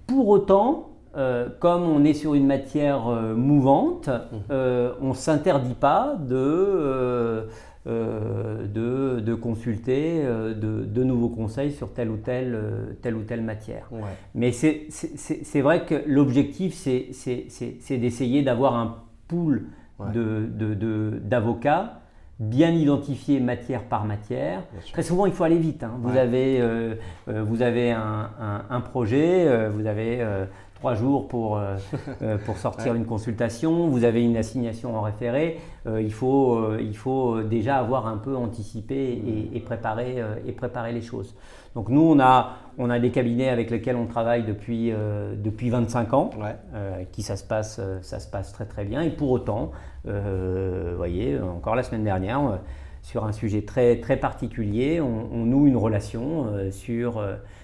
Pour 0.07 0.29
autant, 0.29 0.90
euh, 1.17 1.49
comme 1.59 1.83
on 1.83 2.05
est 2.05 2.15
sur 2.15 2.35
une 2.35 2.47
matière 2.47 3.09
euh, 3.09 3.35
mouvante, 3.35 4.09
mmh. 4.09 4.37
euh, 4.53 4.93
on 5.01 5.09
ne 5.09 5.15
s'interdit 5.15 5.75
pas 5.75 6.15
de, 6.21 7.49
de, 7.85 9.35
consulter 9.35 10.23
de, 10.23 11.03
nouveaux 11.03 11.29
conseils 11.29 11.73
sur 11.73 11.93
telle 11.93 12.11
ou 12.11 12.17
telle, 12.17 12.57
telle, 13.03 13.17
ou 13.17 13.23
telle 13.23 13.43
matière. 13.43 13.91
Mais 14.37 14.53
c'est 14.53 15.61
vrai 15.61 15.85
que 15.85 16.01
l'objectif, 16.07 16.75
c'est 16.75 17.97
d'essayer 17.99 18.43
d'avoir 18.43 18.77
un 18.77 18.99
pool 19.27 19.65
d'avocats 21.25 21.97
bien 22.39 22.71
identifiés 22.71 23.41
matière 23.41 23.83
par 23.83 24.05
matière. 24.05 24.63
Très 24.93 25.03
souvent, 25.03 25.27
il 25.27 25.33
faut 25.33 25.45
aller 25.45 25.59
vite. 25.59 25.83
Hein. 25.83 25.93
Vous, 26.01 26.17
avez, 26.17 26.63
vous 27.27 27.63
avez 27.63 27.91
un, 27.91 28.31
un 28.71 28.81
projet, 28.81 29.69
vous 29.71 29.87
avez 29.87 30.25
trois 30.81 30.95
jours 30.95 31.29
pour, 31.29 31.59
euh, 31.59 31.77
euh, 32.23 32.39
pour 32.39 32.57
sortir 32.57 32.95
une 32.95 33.05
consultation, 33.05 33.89
vous 33.89 34.05
avez 34.05 34.25
une 34.25 34.39
assignation 34.39 34.97
en 34.97 35.03
référé, 35.03 35.61
euh, 35.87 36.01
il, 36.01 36.13
faut, 36.13 36.75
il 36.79 36.97
faut 36.97 37.43
déjà 37.43 37.77
avoir 37.77 38.07
un 38.07 38.17
peu 38.17 38.35
anticipé 38.35 39.23
et, 39.53 39.61
préparé, 39.61 40.25
et 40.47 40.53
préparer 40.53 40.93
les 40.93 41.03
choses. 41.03 41.35
Donc 41.75 41.91
nous, 41.91 42.01
on 42.01 42.19
a, 42.19 42.57
on 42.79 42.89
a 42.89 42.99
des 42.99 43.11
cabinets 43.11 43.51
avec 43.51 43.71
lesquels 43.71 43.97
on 43.97 44.07
travaille 44.07 44.43
depuis, 44.43 44.93
depuis 45.37 45.71
25 45.71 46.15
ans, 46.15 46.31
qui 47.13 47.23
ça 47.23 47.37
se, 47.37 47.45
passe, 47.45 47.81
ça 48.03 48.19
se 48.19 48.29
passe 48.29 48.53
très 48.53 48.65
très 48.65 48.85
bien. 48.85 49.03
Et 49.03 49.11
pour 49.11 49.31
autant, 49.31 49.71
vous 50.05 50.97
voyez, 50.97 51.39
encore 51.39 51.77
la 51.77 51.83
semaine 51.83 52.05
dernière, 52.05 52.59
sur 53.03 53.25
un 53.25 53.33
sujet 53.33 53.63
très, 53.63 54.01
très 54.01 54.17
particulier, 54.17 55.01
on, 55.01 55.29
on 55.33 55.45
noue 55.45 55.67
une 55.67 55.77
relation 55.77 56.47
sur 56.71 57.23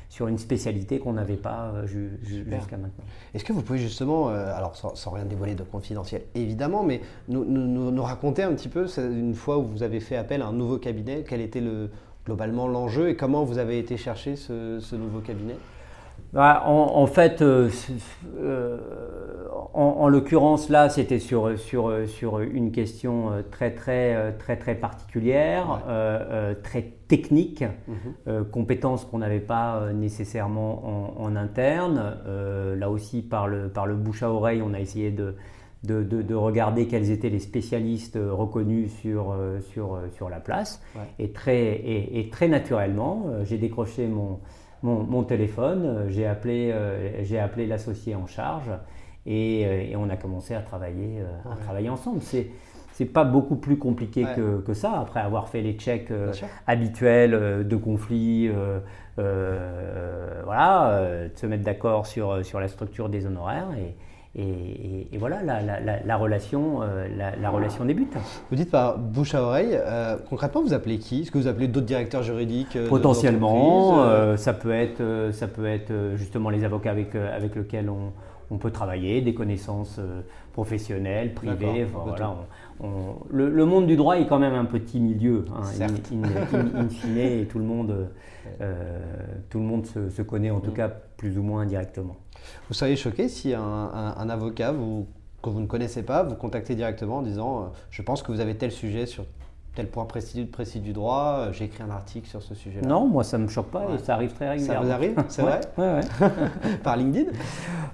sur 0.08 0.28
une 0.28 0.38
spécialité 0.38 0.98
qu'on 0.98 1.14
n'avait 1.14 1.36
pas 1.36 1.72
euh, 1.74 1.86
jusqu'à 1.86 2.76
maintenant. 2.76 3.04
Est-ce 3.34 3.44
que 3.44 3.52
vous 3.52 3.62
pouvez 3.62 3.78
justement, 3.78 4.30
euh, 4.30 4.54
alors 4.54 4.76
sans, 4.76 5.10
rien 5.10 5.24
dévoiler 5.24 5.54
de 5.54 5.62
confidentiel 5.62 6.22
évidemment, 6.34 6.82
mais 6.82 7.00
nous, 7.28 7.44
nous, 7.44 8.02
raconter 8.02 8.42
un 8.42 8.52
petit 8.52 8.68
peu 8.68 8.86
une 8.98 9.34
fois 9.34 9.58
où 9.58 9.64
vous 9.64 9.82
avez 9.82 10.00
fait 10.00 10.16
appel 10.16 10.42
à 10.42 10.46
un 10.46 10.52
nouveau 10.52 10.78
cabinet, 10.78 11.24
quel 11.28 11.40
était 11.40 11.60
le, 11.60 11.90
globalement 12.24 12.68
l'enjeu 12.68 13.08
et 13.08 13.16
comment 13.16 13.44
vous 13.44 13.58
avez 13.58 13.78
été 13.78 13.96
chercher 13.96 14.36
ce 14.36 14.94
nouveau 14.96 15.20
cabinet? 15.20 15.56
Bah, 16.32 16.64
en, 16.66 17.06
fait, 17.06 17.40
euh, 17.40 17.70
euh, 18.38 18.78
en, 19.72 20.08
l'occurrence, 20.08 20.68
là, 20.68 20.90
c'était 20.90 21.18
sur, 21.18 21.58
sur, 21.58 21.92
sur 22.06 22.40
une 22.40 22.72
question 22.72 23.30
très, 23.50 23.70
très, 23.70 24.34
très, 24.38 24.56
très 24.56 24.74
particulière, 24.74 25.82
très 26.62 26.92
technique, 27.08 27.64
mhm. 27.86 28.44
compétences 28.50 29.04
qu'on 29.04 29.18
n'avait 29.18 29.40
pas 29.40 29.92
nécessairement 29.92 31.20
en, 31.20 31.36
interne. 31.36 32.16
là 32.76 32.90
aussi, 32.90 33.22
par 33.22 33.46
le, 33.46 33.68
par 33.68 33.86
le 33.86 33.94
bouche 33.94 34.22
à 34.22 34.30
oreille, 34.30 34.62
on 34.62 34.74
a 34.74 34.80
essayé 34.80 35.10
de, 35.10 35.36
de, 35.84 36.02
de, 36.02 36.34
regarder 36.34 36.88
quels 36.88 37.10
étaient 37.10 37.28
les 37.28 37.38
spécialistes 37.38 38.18
reconnus 38.20 38.92
sur, 39.00 39.36
sur, 39.72 40.00
sur 40.16 40.28
la 40.28 40.40
place. 40.40 40.82
Et, 41.18 41.30
très, 41.30 41.58
et, 41.58 42.18
et, 42.18 42.28
très 42.28 42.48
naturellement, 42.48 43.26
j'ai 43.44 43.58
décroché 43.58 44.08
mon 44.08 44.40
mon, 44.82 45.22
téléphone, 45.24 45.84
euh, 45.84 46.10
j'ai 46.10 46.26
appelé, 46.26 46.70
euh, 46.72 47.24
j'ai 47.24 47.38
appelé 47.38 47.66
l'associé 47.66 48.14
en 48.14 48.26
charge 48.26 48.70
et, 49.24 49.66
euh, 49.66 49.98
on 49.98 50.08
a 50.10 50.16
commencé 50.16 50.54
à 50.54 50.60
travailler, 50.60 51.22
à 51.50 51.56
travailler 51.56 51.88
ensemble. 51.88 52.20
C'est, 52.22 52.48
c'est 52.96 53.04
pas 53.04 53.24
beaucoup 53.24 53.56
plus 53.56 53.76
compliqué 53.76 54.24
que, 54.34 54.60
que, 54.60 54.72
ça, 54.72 55.00
après 55.00 55.20
avoir 55.20 55.48
fait 55.48 55.60
les 55.60 55.74
checks 55.74 56.10
habituels 56.66 57.66
de 57.68 57.76
conflits, 57.76 58.50
voilà, 59.16 61.28
de 61.32 61.38
se 61.38 61.46
mettre 61.46 61.62
d'accord 61.62 62.06
sur, 62.06 62.44
sur 62.44 62.58
la 62.58 62.68
structure 62.68 63.10
des 63.10 63.26
honoraires. 63.26 63.68
Et, 63.76 63.94
et, 64.38 65.16
voilà, 65.18 65.38
la, 65.42 66.16
relation, 66.16 66.82
euh, 66.82 67.06
la, 67.40 67.50
relation 67.50 67.86
débute. 67.86 68.12
Vous 68.50 68.56
dites 68.56 68.70
par 68.70 68.98
bouche 68.98 69.34
à 69.34 69.42
oreille, 69.42 69.70
euh, 69.72 70.18
concrètement, 70.28 70.62
vous 70.62 70.74
appelez 70.74 70.98
qui? 70.98 71.22
Est-ce 71.22 71.30
que 71.30 71.38
vous 71.38 71.46
appelez 71.46 71.68
d'autres 71.68 71.86
directeurs 71.86 72.22
juridiques 72.22 72.76
euh, 72.76 72.88
Potentiellement, 72.88 74.36
ça, 74.36 74.52
peut 74.52 74.72
être, 74.72 75.30
ça 75.32 75.48
peut 75.48 75.66
être 75.66 75.92
justement 76.16 76.50
les 76.50 76.64
avocats 76.64 76.90
avec, 76.90 77.14
avec 77.14 77.56
lesquels 77.56 77.88
on, 77.88 78.12
on 78.50 78.58
peut 78.58 78.70
travailler, 78.70 79.20
des 79.20 79.34
connaissances 79.34 80.00
professionnelles, 80.52 81.34
privées. 81.34 81.86
voilà, 81.92 82.36
le, 83.30 83.64
monde 83.64 83.86
du 83.86 83.96
droit 83.96 84.18
est 84.18 84.26
quand 84.26 84.38
même 84.38 84.54
un 84.54 84.64
petit 84.64 85.00
milieu, 85.00 85.44
hein, 85.54 85.62
in, 85.80 86.78
in, 86.78 86.88
fine, 86.88 87.18
et 87.18 87.46
tout 87.46 87.58
le 87.58 87.64
monde, 87.64 88.08
tout 89.50 89.58
le 89.58 89.64
monde 89.64 89.86
se, 89.86 90.10
se 90.10 90.22
connaît 90.22 90.50
en 90.50 90.60
tout 90.60 90.70
mm. 90.70 90.74
cas 90.74 90.88
plus 91.16 91.38
ou 91.38 91.42
moins 91.42 91.62
indirectement. 91.62 92.16
Vous 92.68 92.74
seriez 92.74 92.96
choqué 92.96 93.28
si 93.28 93.54
un, 93.54 94.28
avocat 94.28 94.72
vous, 94.72 95.06
que 95.42 95.50
vous 95.50 95.60
ne 95.60 95.66
connaissez 95.66 96.02
pas 96.02 96.22
vous 96.22 96.34
contactez 96.34 96.74
directement 96.74 97.18
en 97.18 97.22
disant 97.22 97.60
euh, 97.60 97.66
Je 97.90 98.02
pense 98.02 98.22
que 98.22 98.32
vous 98.32 98.40
avez 98.40 98.56
tel 98.56 98.72
sujet 98.72 99.06
sur 99.06 99.24
tel 99.76 99.86
point 99.88 100.06
précis, 100.06 100.44
précis 100.44 100.80
du 100.80 100.92
droit, 100.92 101.36
euh, 101.38 101.52
j'ai 101.52 101.66
écrit 101.66 101.82
un 101.82 101.90
article 101.90 102.26
sur 102.26 102.42
ce 102.42 102.54
sujet-là. 102.54 102.88
Non, 102.88 103.06
moi 103.06 103.22
ça 103.22 103.38
ne 103.38 103.44
me 103.44 103.48
choque 103.48 103.70
pas 103.70 103.86
et 103.94 103.98
ça 103.98 104.14
arrive 104.14 104.32
très 104.32 104.48
régulièrement. 104.50 104.82
Ça 104.82 104.86
vous 104.86 104.92
arrive 104.92 105.24
C'est 105.28 105.42
vrai 105.42 105.60
ouais, 105.78 106.00
Par 106.82 106.96
LinkedIn 106.96 107.30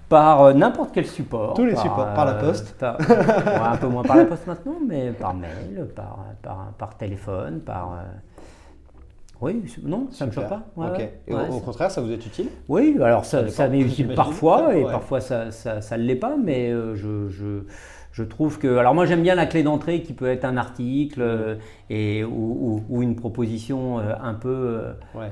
Par 0.08 0.42
euh, 0.42 0.52
n'importe 0.54 0.90
quel 0.94 1.06
support. 1.06 1.54
Tous 1.54 1.64
les 1.64 1.76
supports, 1.76 2.14
par 2.14 2.24
la 2.24 2.34
poste 2.34 2.82
Un 2.82 3.76
peu 3.76 3.88
moins 3.88 4.02
par 4.02 4.16
la 4.16 4.24
poste 4.24 4.46
maintenant, 4.46 4.76
mais 4.86 5.10
par 5.10 5.34
mail, 5.34 5.88
par, 5.94 6.24
par, 6.40 6.72
par 6.78 6.96
téléphone, 6.96 7.60
par. 7.60 7.98
Oui, 9.42 9.60
non, 9.82 10.06
ça 10.12 10.24
ne 10.24 10.30
me 10.30 10.34
choque 10.34 10.48
pas. 10.48 10.62
au, 11.50 11.58
contraire, 11.58 11.90
ça 11.90 12.00
vous 12.00 12.12
est 12.12 12.26
utile? 12.26 12.46
Oui, 12.68 12.96
alors 13.02 13.24
ça, 13.24 13.48
ça 13.48 13.66
m'est 13.66 13.80
utile 13.80 14.14
parfois, 14.14 14.76
et 14.76 14.84
parfois 14.84 15.20
ça 15.20 15.46
ne 15.46 15.96
l'est 15.96 16.14
pas, 16.14 16.36
mais 16.36 16.70
euh, 16.70 16.94
je, 16.94 17.28
je, 17.28 17.64
je, 18.12 18.22
trouve 18.22 18.58
que... 18.58 18.76
Alors 18.76 18.94
moi 18.94 19.06
j'aime 19.06 19.22
bien 19.22 19.34
la 19.34 19.46
clé 19.46 19.62
d'entrée 19.62 20.02
qui 20.02 20.12
peut 20.12 20.28
être 20.28 20.44
un 20.44 20.56
article 20.56 21.20
euh, 21.20 21.56
et, 21.90 22.24
ou, 22.24 22.84
ou, 22.88 23.02
une 23.02 23.16
proposition 23.16 23.98
euh, 23.98 24.14
un 24.22 24.34
peu, 24.34 24.82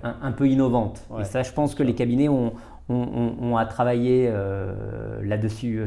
un, 0.03 0.33
peu 0.33 0.49
innovante. 0.49 1.07
Et 1.21 1.25
ça, 1.25 1.43
je 1.43 1.53
pense 1.53 1.75
que 1.75 1.83
les 1.83 1.95
cabinets 1.95 2.29
ont, 2.29 2.53
ont, 2.89 3.57
à 3.57 3.67
travailler 3.67 4.33
là-dessus. 5.23 5.85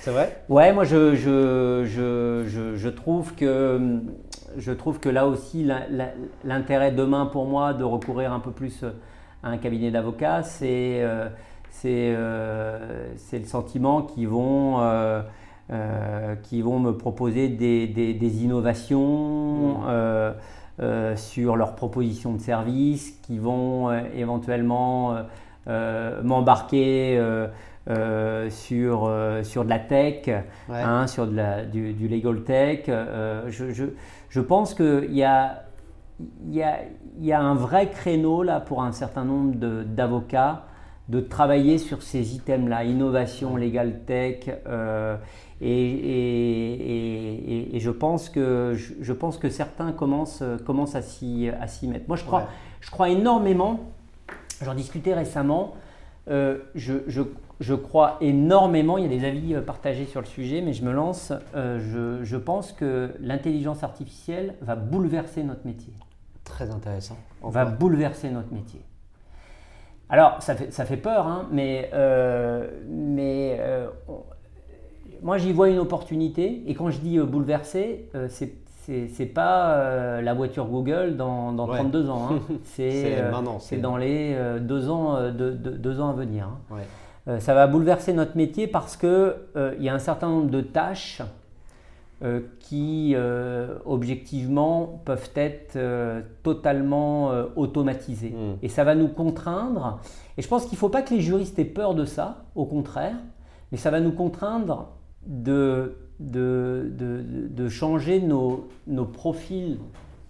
C'est 0.00 0.10
vrai? 0.10 0.42
Ouais, 0.48 0.72
moi 0.72 0.84
je, 0.84 1.14
je, 1.14 1.84
je, 1.86 2.74
je, 2.76 2.88
trouve 2.88 3.34
que 3.34 4.00
je 4.56 4.72
trouve 4.72 5.00
que 5.00 5.08
là 5.08 5.26
aussi, 5.26 5.68
l'intérêt 6.44 6.92
demain 6.92 7.26
pour 7.26 7.46
moi 7.46 7.74
de 7.74 7.84
recourir 7.84 8.32
un 8.32 8.40
peu 8.40 8.50
plus 8.50 8.82
euh, 8.82 8.90
à 9.42 9.48
un 9.48 9.58
cabinet 9.58 9.90
d'avocats, 9.90 10.42
c'est 10.42 11.02
euh, 11.02 11.28
euh, 11.84 13.08
le 13.32 13.44
sentiment 13.44 14.02
qu'ils 14.02 14.28
vont, 14.28 14.78
vont 15.70 16.78
me 16.78 16.92
proposer 16.92 17.48
des, 17.48 18.44
innovations 18.44 19.78
mmh. 19.80 21.16
sur 21.16 21.56
leurs 21.56 21.74
propositions 21.74 22.32
de 22.34 22.40
services, 22.40 23.18
qui 23.22 23.38
vont 23.38 23.92
éventuellement 24.14 25.16
m'embarquer. 25.66 27.20
sur, 28.50 29.12
sur 29.42 29.64
de 29.64 29.68
la 29.68 29.78
tech, 29.78 30.30
hein, 30.70 31.06
sur 31.06 31.26
de 31.26 31.36
la, 31.36 31.64
du, 31.64 32.08
legal 32.08 32.42
tech. 32.42 32.86
je, 32.86 33.86
je 34.28 34.40
pense 34.40 34.74
qu'il 34.74 35.14
y 35.14 35.22
a, 35.22 35.64
il 36.20 36.54
y, 37.20 37.32
a, 37.32 37.40
un 37.40 37.54
vrai 37.54 37.90
créneau 37.90 38.42
là 38.42 38.60
pour 38.60 38.82
un 38.82 38.92
certain 38.92 39.24
nombre 39.24 39.54
d'avocats 39.84 40.64
de, 41.08 41.20
travailler 41.20 41.78
sur 41.78 42.02
ces 42.02 42.34
items-là, 42.34 42.84
innovation, 42.84 43.56
legal 43.56 44.00
tech. 44.06 44.50
Euh, 44.66 45.16
et, 45.60 47.30
je, 47.78 47.90
pense 47.90 48.28
que, 48.28 48.74
je, 48.74 49.12
pense 49.12 49.38
que 49.38 49.48
certains 49.48 49.92
commencent, 49.92 50.42
commencent 50.64 50.96
à 50.96 51.02
s'y 51.02 51.50
mettre. 51.82 52.08
Moi, 52.08 52.16
je 52.16 52.24
crois, 52.24 52.48
je 52.80 52.90
crois 52.90 53.08
énormément, 53.08 53.80
j'en 54.62 54.74
discutais 54.74 55.14
récemment, 55.14 55.74
euh, 56.28 56.58
je, 56.74 56.94
je, 57.06 57.22
je 57.60 57.74
crois 57.74 58.16
énormément, 58.20 58.98
il 58.98 59.04
y 59.04 59.06
a 59.06 59.18
des 59.18 59.24
avis 59.24 59.54
euh, 59.54 59.60
partagés 59.60 60.06
sur 60.06 60.20
le 60.20 60.26
sujet, 60.26 60.60
mais 60.60 60.72
je 60.72 60.84
me 60.84 60.92
lance, 60.92 61.32
euh, 61.54 62.20
je, 62.24 62.36
pense 62.36 62.72
que 62.72 63.14
l'intelligence 63.20 63.82
artificielle 63.84 64.54
va 64.60 64.74
bouleverser 64.76 65.42
notre 65.42 65.66
métier. 65.66 65.92
Très 66.44 66.70
intéressant. 66.70 67.16
Va 67.42 67.64
bouleverser 67.64 68.30
notre 68.30 68.52
métier. 68.52 68.80
Alors, 70.08 70.42
ça 70.42 70.54
fait, 70.54 70.70
ça 70.72 70.84
fait 70.84 70.96
peur, 70.96 71.26
hein, 71.26 71.48
mais, 71.50 71.90
euh, 71.94 72.68
mais 72.86 73.58
moi 75.24 75.38
j'y 75.38 75.52
vois 75.52 75.68
une 75.68 75.78
opportunité, 75.78 76.62
et 76.66 76.74
quand 76.74 76.90
je 76.90 77.00
dis 77.00 77.18
bouleverser, 77.18 78.08
c'est 78.28 78.54
c'est 79.08 79.24
pas 79.24 80.20
la 80.20 80.34
voiture 80.34 80.66
Google 80.66 81.16
dans, 81.16 81.52
dans 81.52 81.66
32 81.66 82.10
ans. 82.10 82.28
Hein. 82.30 82.40
C'est 82.64 83.80
dans 83.80 83.96
les 83.96 84.36
deux, 84.60 84.90
ans, 84.90 85.30
deux, 85.30 86.00
ans 86.02 86.10
à 86.10 86.12
venir. 86.12 86.50
Hein. 86.70 86.76
Euh, 87.26 87.40
ça 87.40 87.54
va 87.54 87.66
bouleverser 87.66 88.12
notre 88.12 88.36
métier 88.36 88.66
parce 88.66 88.96
qu'il 88.96 89.08
euh, 89.08 89.74
y 89.78 89.88
a 89.88 89.94
un 89.94 89.98
certain 89.98 90.28
nombre 90.28 90.50
de 90.50 90.60
tâches 90.60 91.22
euh, 92.22 92.40
qui, 92.60 93.16
objectivement, 93.84 95.00
peuvent 95.04 95.30
être 95.34 95.78
totalement 96.42 97.30
automatisées. 97.56 98.30
Hmm. 98.30 98.56
Et 98.62 98.68
ça 98.68 98.84
va 98.84 98.94
nous 98.94 99.08
contraindre. 99.08 100.00
Et 100.36 100.42
je 100.42 100.48
pense 100.48 100.64
qu'il 100.64 100.74
ne 100.74 100.78
faut 100.78 100.88
pas 100.88 101.02
que 101.02 101.14
les 101.14 101.20
juristes 101.20 101.58
aient 101.58 101.64
peur 101.64 101.94
de 101.94 102.04
ça, 102.04 102.44
au 102.54 102.64
contraire, 102.64 103.16
mais 103.72 103.78
ça 103.78 103.90
va 103.90 104.00
nous 104.00 104.12
contraindre 104.12 104.88
de, 105.26 105.96
de, 106.20 107.68
changer 107.68 108.20
nos, 108.20 108.68
nos 108.86 109.04
profils 109.04 109.78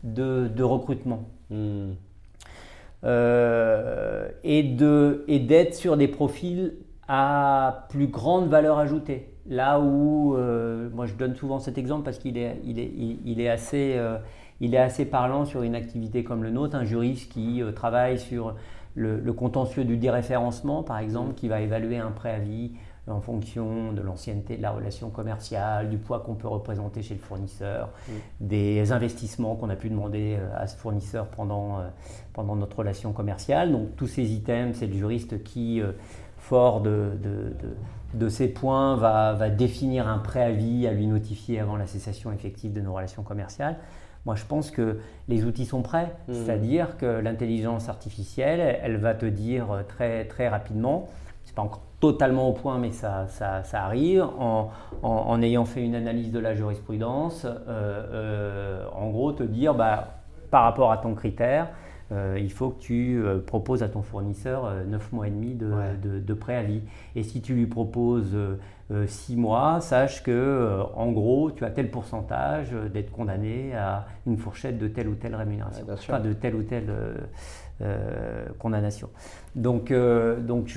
de, 0.03 0.63
recrutement. 0.63 1.25
Hmm. 1.51 1.93
et 4.45 4.63
d'être 5.47 5.75
sur 5.75 5.97
des 5.97 6.09
profils 6.09 6.73
à 7.09 7.87
plus 7.91 8.07
grande 8.07 8.49
valeur 8.49 8.79
ajoutée. 8.79 9.29
Là 9.47 9.79
où, 9.79 10.37
euh, 10.37 10.89
moi 10.95 11.07
je 11.07 11.15
donne 11.15 11.35
souvent 11.35 11.59
cet 11.59 11.77
exemple 11.77 12.05
parce 12.05 12.19
qu'il 12.19 12.39
est, 12.39 12.61
il 12.65 12.79
est, 12.79 12.91
il, 13.25 13.41
est 13.41 13.51
assez, 13.51 13.95
euh, 13.97 14.17
il 14.61 14.75
est 14.75 14.79
assez 14.79 15.05
parlant 15.05 15.45
sur 15.45 15.63
une 15.63 15.75
activité 15.75 16.25
comme 16.25 16.43
le 16.43 16.51
nôtre, 16.51 16.77
un 16.77 16.85
juriste 16.85 17.31
qui 17.31 17.63
euh, 17.63 17.71
travaille 17.73 18.19
sur 18.19 18.55
le, 18.95 19.21
contentieux 19.33 19.85
du 19.85 19.99
déréférencement 19.99 20.83
par 20.83 20.99
exemple, 20.99 21.35
qui 21.35 21.49
va 21.49 21.61
évaluer 21.61 21.99
un 21.99 22.11
préavis 22.11 22.73
en 23.07 23.21
fonction 23.21 23.93
de 23.93 24.01
l'ancienneté 24.01 24.57
de 24.57 24.63
la 24.63 24.71
relation 24.71 25.11
commerciale, 25.11 25.91
du 25.91 25.99
poids 25.99 26.21
qu'on 26.21 26.35
peut 26.35 26.49
représenter 26.49 27.03
chez 27.03 27.15
le 27.15 27.21
fournisseur, 27.21 27.91
des 28.41 28.93
investissements 28.93 29.57
qu'on 29.57 29.69
a 29.69 29.77
pu 29.77 29.91
demander 29.91 30.39
à 30.57 30.67
ce 30.67 30.77
fournisseur 30.77 31.27
pendant, 31.27 31.83
pendant 32.33 32.57
notre 32.57 32.79
relation 32.79 33.13
commerciale. 33.13 33.73
Donc 33.73 33.95
tous 33.97 34.07
ces 34.07 34.33
items, 34.33 34.79
c'est 34.79 34.87
le 34.87 34.95
juriste 34.95 35.43
qui 35.43 35.83
fort 36.45 36.83
de, 36.83 37.13
de, 38.15 38.29
ces 38.29 38.49
points, 38.49 38.97
va, 38.97 39.33
va, 39.33 39.49
définir 39.49 40.09
un 40.09 40.19
préavis 40.19 40.87
à 40.87 40.93
lui 40.93 41.07
notifier 41.07 41.59
avant 41.59 41.77
la 41.77 41.87
cessation 41.87 42.33
effective 42.33 42.73
de 42.73 42.81
nos 42.81 42.95
relations 42.95 43.23
commerciales. 43.23 43.77
Moi, 44.27 44.37
je 44.37 44.45
pense 44.45 44.71
que 44.71 44.99
les 45.29 45.45
outils 45.45 45.67
sont 45.67 45.83
prêts, 45.83 46.15
mmh. 46.29 46.33
c'est-à-dire 46.33 46.97
que 46.97 47.07
l'intelligence 47.07 47.89
artificielle, 47.89 48.79
elle 48.83 48.97
va 48.97 49.15
te 49.15 49.27
dire 49.27 49.85
très, 49.89 50.27
très 50.27 50.49
rapidement, 50.49 51.09
c'est 51.55 51.57
pas 51.57 51.63
encore 51.63 51.83
totalement 52.01 52.49
au 52.49 52.53
point, 52.53 52.79
mais 52.79 52.91
ça, 52.91 53.29
ça, 53.29 53.63
ça 53.63 53.85
arrive, 53.85 54.25
en, 54.39 54.71
en, 55.03 55.41
ayant 55.41 55.65
fait 55.65 55.83
une 55.85 55.95
analyse 55.95 56.33
de 56.33 56.41
la 56.41 56.55
jurisprudence, 56.55 57.45
euh, 57.45 57.59
euh, 57.69 58.87
en 58.93 59.11
gros, 59.11 59.31
te 59.33 59.45
dire, 59.45 59.73
bah, 59.75 60.09
par 60.51 60.65
rapport 60.65 60.91
à 60.91 60.99
ton 60.99 61.15
critère, 61.15 61.69
euh, 62.13 62.39
il 62.39 62.53
faut 62.53 62.71
que 62.71 62.81
tu 62.81 63.23
euh, 63.23 63.39
proposes 63.39 63.83
à 63.83 63.89
ton 63.89 64.03
fournisseur 64.03 64.71
9 64.87 65.03
euh, 65.03 65.17
mois 65.17 65.27
et 65.27 65.31
demi 65.31 65.55
de, 65.55 66.35
préavis. 66.35 66.83
Et 67.17 67.23
si 67.23 67.41
tu 67.41 67.55
lui 67.55 67.67
proposes 67.67 68.37
6 69.07 69.37
mois, 69.37 69.81
sache 69.81 70.23
que 70.23 70.81
en 70.95 71.11
gros, 71.13 71.51
tu 71.51 71.65
as 71.65 71.71
tel 71.71 71.91
pourcentage 71.91 72.73
d'être 72.93 73.11
condamné 73.11 73.75
à 73.75 74.07
une 74.27 74.37
fourchette 74.37 74.79
de 74.79 74.89
telle 74.89 75.09
ou 75.09 75.15
telle 75.15 75.35
rémunération, 75.35 75.87
enfin 75.91 76.21
de 76.21 76.33
telle 76.33 76.55
ou 76.55 76.63
telle 76.63 76.93
condamnation. 78.59 79.11
Donc, 79.57 79.93
donc 79.93 80.69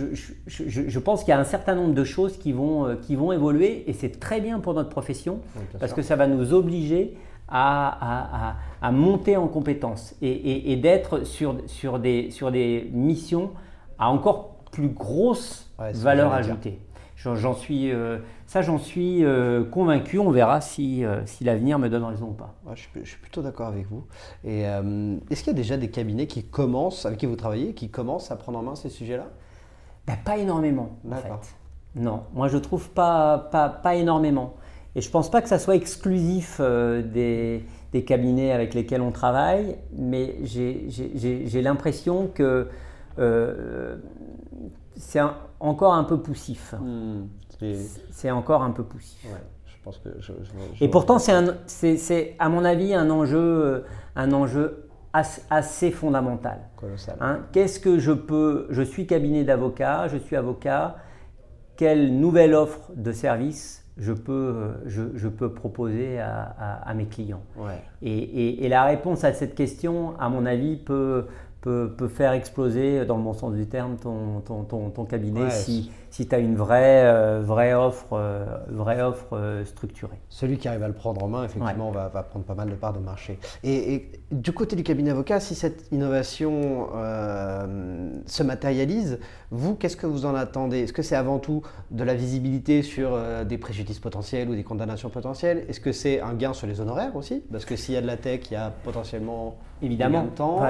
je, 0.47 0.99
pense 0.99 1.23
qu'il 1.23 1.29
y 1.29 1.33
a 1.33 1.39
un 1.39 1.43
certain 1.43 1.75
nombre 1.75 1.93
de 1.93 2.03
choses 2.03 2.37
qui 2.37 2.51
vont, 2.51 2.97
qui 3.01 3.15
vont 3.15 3.31
évoluer 3.31 3.89
et 3.89 3.93
c'est 3.93 4.19
très 4.19 4.41
bien 4.41 4.59
pour 4.59 4.73
notre 4.73 4.89
profession 4.89 5.39
parce 5.79 5.93
que 5.93 6.01
ça 6.01 6.15
va 6.15 6.27
nous 6.27 6.53
obliger 6.53 7.15
à, 7.49 8.55
monter 8.91 9.37
en 9.37 9.47
compétences 9.47 10.15
et, 10.21 10.75
d'être 10.77 11.23
sur, 11.23 11.99
des, 11.99 12.89
missions 12.91 13.51
à 13.99 14.09
encore 14.09 14.55
plus 14.71 14.89
grosse 14.89 15.71
valeur 15.77 16.33
ajoutée. 16.33 16.79
J'en 17.15 17.55
suis, 17.55 17.91
euh, 17.91 18.19
ça, 18.47 18.61
j'en 18.61 18.77
suis 18.77 19.25
euh, 19.25 19.65
convaincu. 19.65 20.19
On 20.19 20.31
verra 20.31 20.61
si, 20.61 21.03
euh, 21.03 21.25
si 21.25 21.43
l'avenir 21.43 21.79
me 21.79 21.89
donne 21.89 22.05
raison 22.05 22.27
ou 22.27 22.33
pas. 22.33 22.55
je, 22.75 22.81
suis, 23.03 23.17
plutôt 23.17 23.41
d'accord 23.41 23.67
avec 23.67 23.85
vous. 23.87 24.05
Et 24.45 24.61
est-ce 24.61 25.43
qu'il 25.43 25.47
y 25.47 25.55
a 25.55 25.59
déjà 25.59 25.75
des 25.75 25.89
cabinets 25.89 26.27
qui 26.27 26.43
commencent, 26.43 27.05
avec 27.05 27.19
qui 27.19 27.25
vous 27.25 27.35
travaillez, 27.35 27.73
qui 27.73 27.89
commencent 27.89 28.31
à 28.31 28.37
prendre 28.37 28.57
en 28.59 28.63
main 28.63 28.75
ces 28.75 28.89
sujets-là? 28.89 29.27
Ben, 30.07 30.15
Pas 30.23 30.37
énormément, 30.37 30.97
en 31.11 31.15
fait. 31.15 31.55
Non, 31.95 32.23
moi 32.33 32.47
je 32.47 32.57
trouve 32.57 32.89
pas, 32.91 33.49
pas, 33.51 33.69
pas 33.69 33.95
énormément. 33.95 34.53
Et 34.95 35.01
je 35.01 35.09
pense 35.09 35.29
pas 35.29 35.41
que 35.41 35.49
ça 35.49 35.59
soit 35.59 35.75
exclusif 35.75 36.61
des, 36.61 37.65
des, 37.91 38.03
cabinets 38.05 38.51
avec 38.51 38.73
lesquels 38.73 39.01
on 39.01 39.11
travaille, 39.11 39.77
mais 39.93 40.35
j'ai 40.43 41.61
l'impression 41.61 42.27
que 42.33 42.69
c'est 44.95 45.21
encore 45.59 45.93
un 45.93 46.03
peu 46.03 46.19
poussif. 46.21 46.73
C'est 48.11 48.31
encore 48.31 48.63
un 48.63 48.71
peu 48.71 48.83
poussif. 48.83 49.25
je 49.65 49.75
pense 49.83 49.97
que 49.99 50.09
Et 50.81 50.89
pourtant, 50.89 51.17
c'est 51.19 52.35
à 52.39 52.49
mon 52.49 52.65
avis 52.65 52.93
un 52.93 53.09
enjeu, 53.09 53.37
euh, 53.37 53.85
un 54.15 54.31
enjeu 54.31 54.87
assez, 55.13 55.91
fondamental. 55.91 56.59
Hein, 57.19 57.39
Qu'est-ce 57.51 57.79
que 57.79 57.97
je 57.97 58.11
peux 58.11 58.67
Je 58.69 58.83
suis 58.83 59.07
cabinet 59.07 59.43
d'avocat, 59.43 60.07
je 60.07 60.17
suis 60.17 60.35
avocat. 60.35 60.97
Quelle 61.75 62.19
nouvelle 62.19 62.53
offre 62.53 62.91
de 62.95 63.11
service 63.11 63.83
je 63.97 64.13
peux, 64.13 64.31
euh, 64.31 64.73
je, 64.85 65.27
peux 65.27 65.51
proposer 65.51 66.19
à, 66.19 66.93
mes 66.95 67.05
clients 67.05 67.41
et, 68.03 68.63
et, 68.63 68.69
la 68.69 68.83
réponse 68.83 69.23
à 69.23 69.33
cette 69.33 69.55
question, 69.55 70.13
à 70.19 70.29
mon 70.29 70.45
avis, 70.45 70.75
peut, 70.75 71.25
peut, 71.61 72.07
faire 72.07 72.33
exploser, 72.33 73.05
dans 73.05 73.17
le 73.17 73.23
bon 73.23 73.33
sens 73.33 73.53
du 73.53 73.67
terme, 73.67 73.97
ton, 73.97 74.41
ton, 74.41 74.63
ton, 74.63 74.89
ton 74.89 75.05
cabinet 75.05 75.49
si, 75.49 75.91
si 76.09 76.27
tu 76.27 76.35
as 76.35 76.39
une 76.39 76.55
vraie, 76.55 77.03
euh, 77.05 77.41
vraie 77.43 77.73
offre, 77.73 78.13
euh, 78.13 78.45
vraie 78.69 79.01
offre 79.01 79.33
euh, 79.33 79.65
structurée. 79.65 80.17
Celui 80.29 80.57
qui 80.57 80.67
arrive 80.67 80.83
à 80.83 80.87
le 80.87 80.93
prendre 80.93 81.23
en 81.23 81.27
main, 81.27 81.45
effectivement, 81.45 81.91
va, 81.91 82.09
va, 82.09 82.23
prendre 82.23 82.45
pas 82.45 82.55
mal 82.55 82.69
de 82.69 82.75
parts 82.75 82.93
de 82.93 82.99
marché. 82.99 83.39
Et, 83.63 84.09
du 84.31 84.51
côté 84.51 84.75
du 84.75 84.83
cabinet 84.83 85.11
avocat, 85.11 85.39
si 85.39 85.55
cette 85.55 85.89
innovation 85.91 86.89
se 88.25 88.43
matérialise, 88.43 89.19
vous, 89.51 89.75
qu'est-ce 89.75 89.95
que 89.95 90.05
vous 90.05 90.25
en 90.25 90.35
attendez? 90.35 90.79
Est-ce 90.79 90.91
que 90.91 91.01
c'est 91.01 91.15
avant 91.15 91.39
tout 91.39 91.61
de 91.91 92.03
la 92.03 92.13
visibilité 92.13 92.83
sur 92.83 93.17
des 93.45 93.57
préjudices 93.57 93.99
potentiels 93.99 94.49
ou 94.49 94.55
des 94.55 94.63
condamnations 94.63 95.09
potentielles? 95.09 95.63
Est-ce 95.69 95.79
que 95.79 95.93
c'est 95.93 96.19
un 96.19 96.33
gain 96.33 96.51
sur 96.51 96.67
les 96.67 96.81
honoraires 96.81 97.15
aussi? 97.15 97.41
Parce 97.51 97.63
que 97.63 97.77
s'il 97.77 97.93
y 97.93 97.97
a 97.97 98.01
de 98.01 98.07
la 98.07 98.17
tech, 98.17 98.41
il 98.51 98.53
y 98.53 98.57
a 98.57 98.71
potentiellement 98.83 99.57
Évidemment. 99.81 100.23
de 100.23 100.29
temps. 100.29 100.61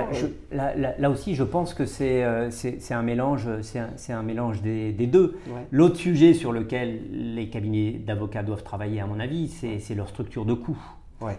là, 0.51 0.73
là, 0.97 1.09
aussi, 1.09 1.33
je 1.33 1.43
pense 1.43 1.73
que 1.73 1.85
c'est 1.85 2.23
un 2.23 3.01
mélange, 3.01 3.47
c'est 3.61 3.79
un, 3.79 4.19
un 4.19 4.23
mélange 4.23 4.61
des, 4.61 4.91
des 4.91 5.07
deux. 5.07 5.26
L'autre 5.71 5.95
sujet 5.97 6.33
sur 6.33 6.51
lequel 6.51 7.35
les 7.35 7.49
cabinets 7.49 7.93
d'avocats 7.93 8.43
doivent 8.43 8.63
travailler, 8.63 8.99
à 8.99 9.05
mon 9.05 9.19
avis, 9.19 9.47
c'est 9.49 9.95
leur 9.95 10.09
structure 10.09 10.45
de 10.45 10.53
coûts. 10.53 10.77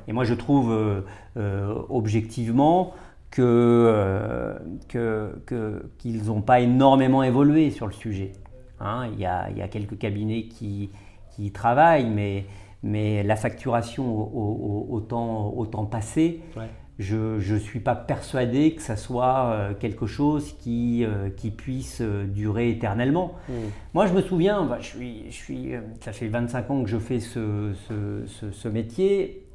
Et 0.06 0.12
moi, 0.12 0.24
je 0.24 0.34
trouve 0.34 0.72
euh, 0.72 1.02
euh, 1.36 1.82
objectivement 1.88 2.94
euh, 3.38 4.58
qu'ils 5.98 6.24
n'ont 6.24 6.40
pas 6.40 6.60
énormément 6.60 7.22
évolué 7.22 7.70
sur 7.70 7.86
le 7.86 7.92
sujet. 7.92 8.32
Hein. 8.80 9.08
il, 9.12 9.20
y 9.20 9.26
a, 9.26 9.68
quelques 9.68 9.98
cabinets 9.98 10.44
qui, 10.44 10.90
y 11.38 11.50
travaillent, 11.52 12.10
mais, 12.10 12.46
mais 12.82 13.22
la 13.22 13.36
facturation 13.36 14.36
au, 14.36 15.00
temps, 15.00 15.84
passé, 15.86 16.40
je 16.98 17.52
ne 17.54 17.58
suis 17.58 17.78
pas 17.78 17.94
persuadé 17.94 18.74
que 18.74 18.82
ça 18.82 18.96
soit 18.96 19.52
euh, 19.52 19.74
quelque 19.74 20.06
chose 20.06 20.56
qui, 20.58 21.04
euh, 21.04 21.30
qui 21.30 21.50
puisse 21.50 22.00
euh, 22.00 22.24
durer 22.24 22.70
éternellement. 22.70 23.34
Hmm. 23.48 23.68
Moi, 23.94 24.06
je 24.06 24.14
me 24.14 24.20
souviens, 24.20 24.64
bah, 24.64 24.78
je 24.80 24.86
suis, 24.86 25.30
je 25.30 25.36
suis, 25.36 25.72
ça 26.00 26.12
fait 26.12 26.26
25 26.26 26.70
ans 26.70 26.82
que 26.82 26.88
je 26.90 26.98
fais 26.98 27.20
ce, 27.20 27.72
ce, 27.86 28.50
ce, 28.50 28.68
métier. 28.68 29.46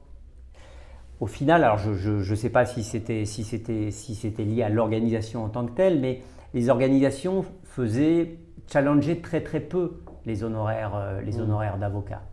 Au 1.20 1.28
final, 1.28 1.64
alors 1.64 1.78
je 1.78 2.30
ne 2.30 2.36
sais 2.36 2.50
pas 2.50 2.66
si 2.66 2.84
c'était 2.84 3.26
si 3.26 3.44
si 3.44 4.30
lié 4.40 4.64
à 4.64 4.70
l'organisation 4.70 5.44
en 5.44 5.50
tant 5.50 5.66
que 5.66 5.72
telle, 5.72 6.00
mais 6.00 6.22
les 6.54 6.70
organisations 6.70 7.46
faisaient 7.64 8.38
challenger 8.72 9.20
très 9.20 9.42
très 9.42 9.60
peu 9.60 10.02
les 10.26 10.44
honoraires, 10.44 11.20
les 11.26 11.38
hmm. 11.38 11.42
honoraires 11.42 11.78
d'avocats. 11.78 12.24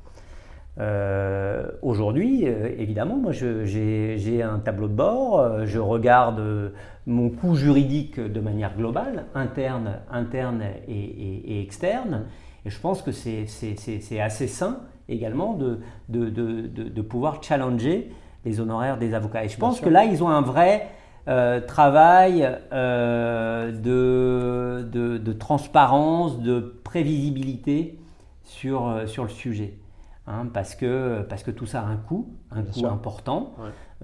Euh, 0.78 1.66
aujourd'hui, 1.82 2.46
euh, 2.46 2.68
évidemment, 2.78 3.16
moi 3.16 3.32
j'ai 3.32 4.42
un 4.42 4.58
tableau 4.60 4.88
de 4.88 4.94
bord, 4.94 5.40
euh, 5.40 5.66
je 5.66 5.78
regarde 5.78 6.72
mon 7.06 7.28
coût 7.28 7.54
juridique 7.56 8.20
de 8.20 8.40
manière 8.40 8.76
globale, 8.76 9.26
interne, 9.34 9.96
interne 10.10 10.62
et, 10.88 11.60
externe, 11.60 12.26
et 12.64 12.70
je 12.70 12.78
pense 12.78 13.02
que 13.02 13.10
c'est 13.10 13.46
assez 14.20 14.46
sain 14.46 14.80
également 15.08 15.54
de, 15.54 15.80
de, 16.08 16.30
de, 16.30 16.68
de, 16.68 17.02
pouvoir 17.02 17.42
challenger 17.42 18.12
les 18.44 18.60
honoraires 18.60 18.96
des 18.96 19.12
avocats. 19.12 19.44
Et 19.44 19.48
je 19.48 19.58
pense 19.58 19.80
que 19.80 19.88
là, 19.88 20.04
ils 20.04 20.22
ont 20.22 20.28
un 20.28 20.42
vrai 20.42 20.86
travail 21.66 22.48
de, 23.72 23.72
transparence, 25.32 26.38
de 26.40 26.60
prévisibilité 26.84 27.98
sur, 28.44 29.02
sur 29.06 29.24
le 29.24 29.30
sujet. 29.30 29.74
Hein, 30.30 30.46
parce, 30.52 30.76
que, 30.76 31.22
parce 31.22 31.42
que 31.42 31.50
tout 31.50 31.66
ça 31.66 31.80
a 31.80 31.86
un 31.86 31.96
coût, 31.96 32.28
un 32.52 32.62
coût 32.62 32.86
important, 32.86 33.54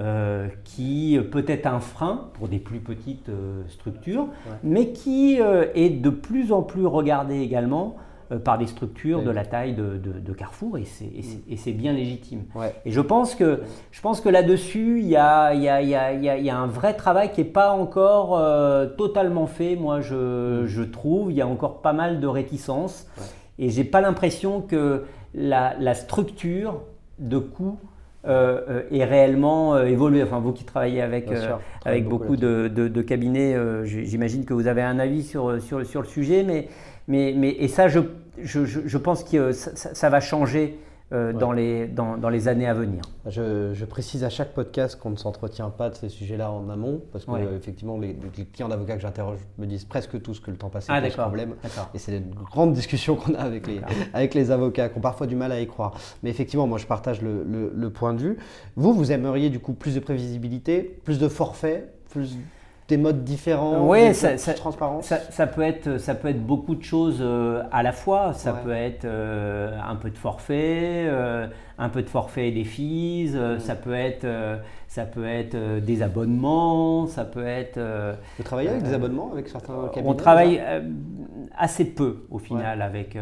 euh, 0.00 0.48
qui 0.64 1.18
peut 1.30 1.44
être 1.46 1.66
un 1.66 1.78
frein 1.78 2.30
pour 2.34 2.48
des 2.48 2.58
plus 2.58 2.80
petites 2.80 3.28
euh, 3.28 3.62
structures, 3.68 4.28
mais 4.64 4.90
qui 4.90 5.40
euh, 5.40 5.66
est 5.74 5.90
de 5.90 6.10
plus 6.10 6.52
en 6.52 6.62
plus 6.62 6.84
regardé 6.84 7.38
également 7.38 7.96
par 8.42 8.58
des 8.58 8.66
structures 8.66 9.22
de 9.22 9.30
la 9.30 9.44
taille 9.44 9.74
de, 9.74 9.98
de, 9.98 10.32
Carrefour, 10.32 10.78
et 10.78 10.84
c'est 10.84 11.72
bien 11.72 11.92
légitime. 11.92 12.42
Et 12.84 12.90
je 12.90 13.00
pense 13.00 13.36
que, 13.36 13.60
je 13.92 14.00
pense 14.00 14.20
que 14.20 14.28
là-dessus, 14.28 14.98
il 14.98 15.06
y 15.06 15.14
a, 15.14 15.54
y, 15.54 15.68
a, 15.68 15.80
y, 15.80 15.94
a, 15.94 16.12
y 16.12 16.50
a, 16.50 16.58
un 16.58 16.66
vrai 16.66 16.94
travail 16.94 17.30
qui 17.30 17.42
n'est 17.42 17.46
pas 17.46 17.70
encore 17.70 18.36
totalement 18.96 19.46
fait, 19.46 19.76
moi 19.76 20.00
je, 20.00 20.62
mm. 20.62 20.66
je, 20.66 20.82
trouve, 20.82 21.30
il 21.30 21.36
y 21.36 21.40
a 21.40 21.46
encore 21.46 21.82
pas 21.82 21.92
mal 21.92 22.18
de 22.18 22.26
réticences, 22.26 23.06
et 23.60 23.70
j'ai 23.70 23.84
pas 23.84 24.00
l'impression 24.00 24.60
que 24.60 25.04
la, 25.37 25.95
structure 25.95 26.82
de 27.18 27.39
coût 27.39 27.78
euh, 28.26 28.61
euh, 28.68 28.82
est 28.91 29.05
réellement 29.05 29.74
euh, 29.74 29.84
évoluée. 29.84 30.22
Enfin, 30.22 30.41
vous 30.41 30.53
qui 30.53 30.64
travaillez 30.64 31.03
avec, 31.03 31.28
avec 31.84 32.09
beaucoup, 32.09 32.37
de, 32.37 33.03
cabinets, 33.03 33.57
j'imagine 33.84 34.45
que 34.45 34.55
vous 34.55 34.66
avez 34.66 34.82
un 34.82 34.99
avis 34.99 35.22
sur, 35.22 35.61
sur, 35.62 35.84
sur 35.87 36.03
le 36.03 36.09
sujet, 36.09 36.43
mais, 36.43 36.68
mais, 37.07 37.34
mais, 37.37 37.51
et 37.51 37.68
ça, 37.68 37.89
je, 37.89 38.01
je, 38.43 38.64
je 38.64 38.99
pense 38.99 39.22
que 39.22 39.53
ça 39.53 40.11
va 40.11 40.20
changer 40.20 40.78
euh, 41.12 41.32
dans, 41.32 41.52
les, 41.52 41.86
dans, 41.86 42.16
dans, 42.16 42.28
les 42.28 42.48
années 42.48 42.66
à 42.66 42.74
venir. 42.74 43.02
Je, 43.26 43.72
je 43.74 43.84
précise 43.84 44.24
à 44.24 44.28
chaque 44.28 44.54
podcast 44.54 44.98
qu'on 44.98 45.11
ne 45.11 45.16
s'entretient 45.16 45.70
pas 45.70 45.88
de 45.88 45.94
ces 45.94 46.09
sujets-là 46.09 46.50
en 46.50 46.68
amont, 46.68 47.00
parce 47.12 47.24
que 47.24 47.57
effectivement, 47.57 47.96
les, 47.96 48.16
clients 48.52 48.68
d'avocats 48.68 48.96
que 48.96 49.02
j'interroge 49.02 49.38
me 49.59 49.66
disent 49.66 49.84
presque 49.84 50.20
tous 50.20 50.40
que 50.40 50.50
le 50.50 50.57
temps 50.57 50.68
passé 50.68 50.88
ah, 50.90 51.00
pose 51.00 51.14
problème. 51.14 51.54
Et 51.94 51.98
c'est 51.98 52.16
une 52.16 52.34
grande 52.34 52.72
discussion 52.72 53.14
qu'on 53.14 53.34
a 53.34 53.38
avec 53.38 53.68
les, 53.68 53.80
avec 54.14 54.34
les 54.34 54.50
avocats, 54.50 54.88
qui 54.88 54.98
ont 54.98 55.00
parfois 55.00 55.28
du 55.28 55.36
mal 55.36 55.52
à 55.52 55.61
y 55.61 55.66
croire. 55.68 55.94
Mais 56.24 56.30
effectivement, 56.30 56.66
moi, 56.66 56.78
je 56.78 56.86
partage 56.86 57.22
le, 57.22 57.44
le, 57.44 57.72
le 57.72 57.90
point 57.90 58.12
de 58.12 58.20
vue. 58.20 58.38
Vous, 58.74 58.92
vous 58.92 59.12
aimeriez 59.12 59.48
du 59.48 59.61
coup 59.61 59.74
plus 59.74 59.94
de 59.94 60.00
prévisibilité, 60.00 60.82
plus 61.04 61.20
de 61.20 61.28
forfaits, 61.28 61.92
plus 62.11 62.36
des 62.89 62.97
modes 62.97 63.24
différents, 63.24 63.89
oui, 63.89 64.14
ça, 64.14 64.39
ça, 64.39 64.55
Ça, 65.03 65.47
peut 65.47 65.62
être, 65.62 65.99
ça 65.99 66.14
peut 66.14 66.28
être 66.28 66.45
beaucoup 66.45 66.76
de 66.76 66.84
choses 66.84 67.18
euh, 67.20 67.64
à 67.72 67.82
la 67.82 67.93
fois. 67.93 68.32
Ça 68.32 68.53
peut 68.53 68.70
être 68.70 69.05
euh, 69.05 69.76
un 69.84 69.97
peu 69.97 70.11
de 70.11 70.16
forfait, 70.16 71.07
euh, 71.09 71.49
un 71.78 71.88
peu 71.88 72.02
de 72.02 72.08
forfait 72.08 72.48
et 72.48 72.52
des 72.52 72.64
fees. 72.64 73.34
Mm. 73.34 73.60
Ça 73.60 73.74
peut 73.74 73.94
être, 73.94 74.26
ça 74.88 75.04
peut 75.04 75.26
être 75.26 75.56
des 75.80 76.02
abonnements. 76.02 77.06
Ça 77.06 77.24
peut 77.24 77.46
être. 77.46 77.80
Vous 78.38 78.44
travaillez 78.44 78.68
avec 78.68 78.82
des 78.82 78.94
abonnements 78.94 79.30
avec 79.32 79.48
certains 79.48 79.88
cabinets 79.88 80.08
On 80.08 80.14
travaille 80.14 80.62
assez 81.56 81.84
peu 81.84 82.26
au 82.30 82.38
final 82.38 82.82
avec, 82.82 83.16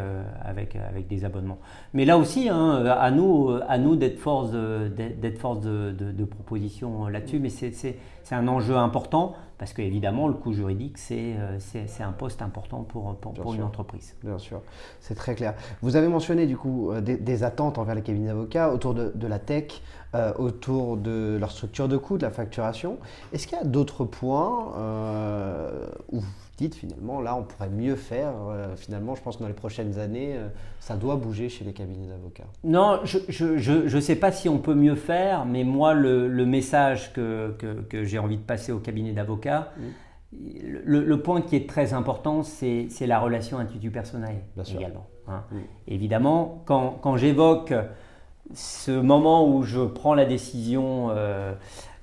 avec, 0.44 0.76
avec 0.76 1.07
des 1.07 1.24
abonnements. 1.24 1.59
Mais 1.92 2.05
là 2.05 2.18
aussi, 2.18 2.48
hein, 2.48 2.84
à 2.86 3.11
nous, 3.11 3.50
à 3.68 3.78
nous 3.78 3.96
d'être 3.96 4.18
force, 4.18 4.50
d'être 4.52 5.38
force 5.38 5.61
de, 5.61 5.92
de, 5.92 6.12
de 6.12 6.24
proposition 6.24 7.09
là-dessus. 7.09 7.40
Mais 7.40 7.50
c'est 7.50 7.96
un 8.30 8.48
enjeu 8.48 8.76
important 8.76 9.34
parce 9.59 9.72
qu'évidemment, 9.72 10.26
le 10.26 10.34
coût 10.34 10.52
juridique, 10.52 10.98
c'est 10.98 11.36
euh, 11.38 11.59
un 12.00 12.12
poste 12.12 12.42
important 12.42 12.82
pour, 12.82 13.14
pour, 13.16 13.55
une 13.55 13.62
entreprise. 13.62 14.14
Bien 14.22 14.38
sûr, 14.38 14.61
c'est 15.00 15.14
très 15.14 15.34
clair. 15.34 15.55
Vous 15.80 15.96
avez 15.96 16.09
mentionné 16.09 16.46
du 16.46 16.57
coup 16.57 16.90
euh, 16.90 17.00
des, 17.00 17.44
attentes 17.44 17.78
envers 17.78 17.94
les 17.94 18.02
cabinets 18.02 18.26
d'avocats 18.26 18.43
autour 18.72 18.95
de, 18.95 19.26
la 19.26 19.38
tech, 19.38 19.82
euh, 20.14 20.32
autour 20.38 20.97
de 20.97 21.36
leur 21.38 21.51
structure 21.51 21.88
de 21.88 21.97
coût, 21.97 22.18
de 22.18 22.22
la 22.22 22.30
facturation. 22.30 22.99
Est-ce 23.32 23.47
qu'il 23.47 23.59
y 23.59 23.61
a 23.61 23.64
d'autres 23.64 24.05
points 24.05 24.72
où 26.12 26.22
dites 26.57 26.74
finalement 26.74 27.20
là 27.20 27.36
on 27.36 27.42
pourrait 27.42 27.68
mieux 27.68 27.97
faire 27.97 28.32
euh, 28.49 28.76
finalement 28.76 29.14
je 29.14 29.22
pense 29.22 29.36
que 29.36 29.42
dans 29.42 29.49
les 29.49 29.55
prochaines 29.55 29.99
années 29.99 30.34
euh, 30.36 30.49
ça 30.78 30.97
doit 30.97 31.16
bouger 31.16 31.49
chez 31.49 31.64
les 31.64 31.72
cabinets 31.72 32.07
d'avocats? 32.07 32.47
Non 32.62 33.01
je 33.05 33.95
ne 33.95 34.01
sais 34.01 34.16
pas 34.16 34.32
si 34.32 34.49
on 34.49 34.59
peut 34.59 34.74
mieux 34.74 34.95
faire 34.95 35.47
mais 35.47 35.64
moi 35.64 35.95
le, 35.95 36.28
message 36.45 37.12
que, 37.12 37.55
que, 37.88 38.05
j'ai 38.05 38.18
envie 38.18 38.36
de 38.36 38.42
passer 38.42 38.70
au 38.70 38.78
cabinet 38.78 39.12
d'avocats 39.12 39.72
le, 40.32 41.14
point 41.16 41.40
qui 41.40 41.57
est 41.57 41.68
très 41.68 41.92
important 41.92 42.42
c'est 42.42 42.88
la 43.01 43.18
relation 43.18 43.59
institut 43.59 43.90
personnel 43.90 44.42
également 44.72 45.07
hein. 45.26 45.42
Évidemment, 45.88 46.62
quand, 46.66 46.99
quand 47.01 47.16
j'évoque 47.16 47.72
ce 48.53 48.90
moment 48.90 49.49
où 49.49 49.62
je 49.62 49.80
prends 49.80 50.14
la 50.14 50.24
décision 50.26 51.09
euh, 51.11 51.53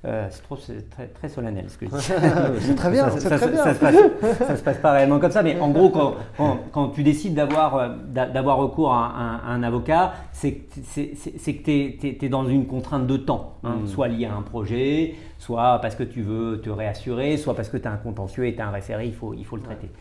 euh, 0.03 0.25
c'est 0.31 0.41
trop, 0.41 0.57
c'est 0.57 0.89
très, 0.89 1.05
très 1.05 1.29
solennel 1.29 1.65
ce 1.69 1.77
que 1.77 1.85
je 1.85 1.91
dis. 1.91 2.01
c'est 2.61 2.73
très 2.75 2.89
bien, 2.89 3.07
ça, 3.11 3.19
c'est 3.19 3.29
ça, 3.29 3.37
très 3.37 3.51
bien. 3.51 3.63
ça 3.63 3.73
se 3.75 3.79
passe, 3.79 3.95
ça 4.39 4.55
se 4.57 4.63
passe 4.63 4.77
pas 4.79 4.93
réellement 4.93 5.19
comme 5.19 5.29
ça, 5.29 5.43
mais 5.43 5.59
en 5.59 5.69
gros, 5.69 5.89
quand, 5.91 6.15
quand, 6.37 6.57
quand 6.71 6.87
tu 6.89 7.03
décides 7.03 7.35
d'avoir, 7.35 7.75
euh, 7.75 7.89
d'a- 8.07 8.25
d'avoir 8.27 8.57
recours 8.57 8.91
à 8.91 9.13
un, 9.15 9.35
à 9.35 9.51
un 9.53 9.61
avocat, 9.61 10.13
c'est 10.31 10.53
que 10.53 11.63
tu 11.63 12.25
es, 12.25 12.29
dans 12.29 12.47
une 12.47 12.65
contrainte 12.65 13.05
de 13.05 13.17
temps, 13.17 13.57
hein, 13.63 13.75
soit 13.85 14.07
liée 14.07 14.25
à 14.25 14.33
un 14.33 14.41
projet, 14.41 15.13
soit 15.37 15.77
parce 15.83 15.93
que 15.93 16.03
tu 16.03 16.23
veux 16.23 16.59
te 16.61 16.71
réassurer, 16.71 17.37
soit 17.37 17.53
parce 17.53 17.69
que 17.69 17.77
tu 17.77 17.87
as 17.87 17.91
un 17.91 17.97
contentieux 17.97 18.47
et 18.47 18.55
tu 18.55 18.61
as 18.61 18.67
un 18.67 18.71
référé, 18.71 19.05
il 19.05 19.13
faut, 19.13 19.35
il 19.35 19.45
faut 19.45 19.55
le 19.55 19.61
traiter. 19.61 19.91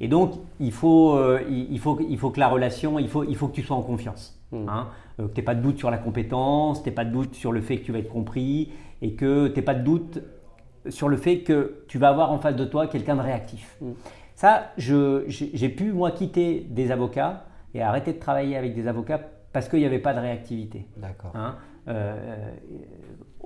Et 0.00 0.08
donc, 0.08 0.32
il 0.60 0.72
faut, 0.72 1.14
euh, 1.16 1.40
il, 1.48 1.72
il 1.72 1.78
faut, 1.78 1.98
il 2.06 2.18
faut 2.18 2.28
que 2.28 2.40
la 2.40 2.48
relation, 2.48 2.98
il 2.98 3.08
faut, 3.08 3.24
il 3.24 3.34
faut 3.34 3.48
que 3.48 3.54
tu 3.54 3.62
sois 3.62 3.76
en 3.78 3.82
confiance. 3.82 4.38
Hein, 4.52 4.86
euh, 5.20 5.28
que 5.28 5.32
tu 5.34 5.40
n'aies 5.40 5.44
pas 5.44 5.54
de 5.54 5.62
doute 5.62 5.78
sur 5.78 5.90
la 5.90 5.98
compétence, 5.98 6.82
tu 6.82 6.88
n'aies 6.88 6.94
pas 6.94 7.04
de 7.04 7.10
doute 7.12 7.34
sur 7.34 7.52
le 7.52 7.60
fait 7.60 7.78
que 7.78 7.84
tu 7.84 7.92
vas 7.92 7.98
être 7.98 8.08
compris 8.12 8.72
et 9.02 9.14
que 9.14 9.48
tu 9.48 9.56
n'aies 9.56 9.62
pas 9.64 9.74
de 9.74 9.82
doute 9.84 10.22
sur 10.88 11.08
le 11.08 11.16
fait 11.16 11.40
que 11.40 11.84
tu 11.88 11.98
vas 11.98 12.08
avoir 12.08 12.30
en 12.32 12.38
face 12.38 12.54
de 12.56 12.64
toi 12.64 12.86
quelqu'un 12.86 13.16
de 13.16 13.20
réactif. 13.22 13.78
Ça, 14.34 14.70
je- 14.76 15.24
j'ai 15.26 15.50
j'ai 15.54 15.68
pu, 15.68 15.92
moi, 15.92 16.10
quitter 16.12 16.60
des 16.70 16.90
avocats 16.92 17.46
et 17.74 17.82
arrêter 17.82 18.12
de 18.12 18.18
travailler 18.18 18.56
avec 18.56 18.74
des 18.74 18.86
avocats 18.86 19.20
parce 19.52 19.68
qu'il 19.68 19.78
n'y 19.80 19.86
avait 19.86 19.98
pas 19.98 20.12
de 20.14 20.20
réactivité. 20.20 20.86
D'accord. 20.96 21.32
Hein, 21.34 21.56
euh, 21.88 22.50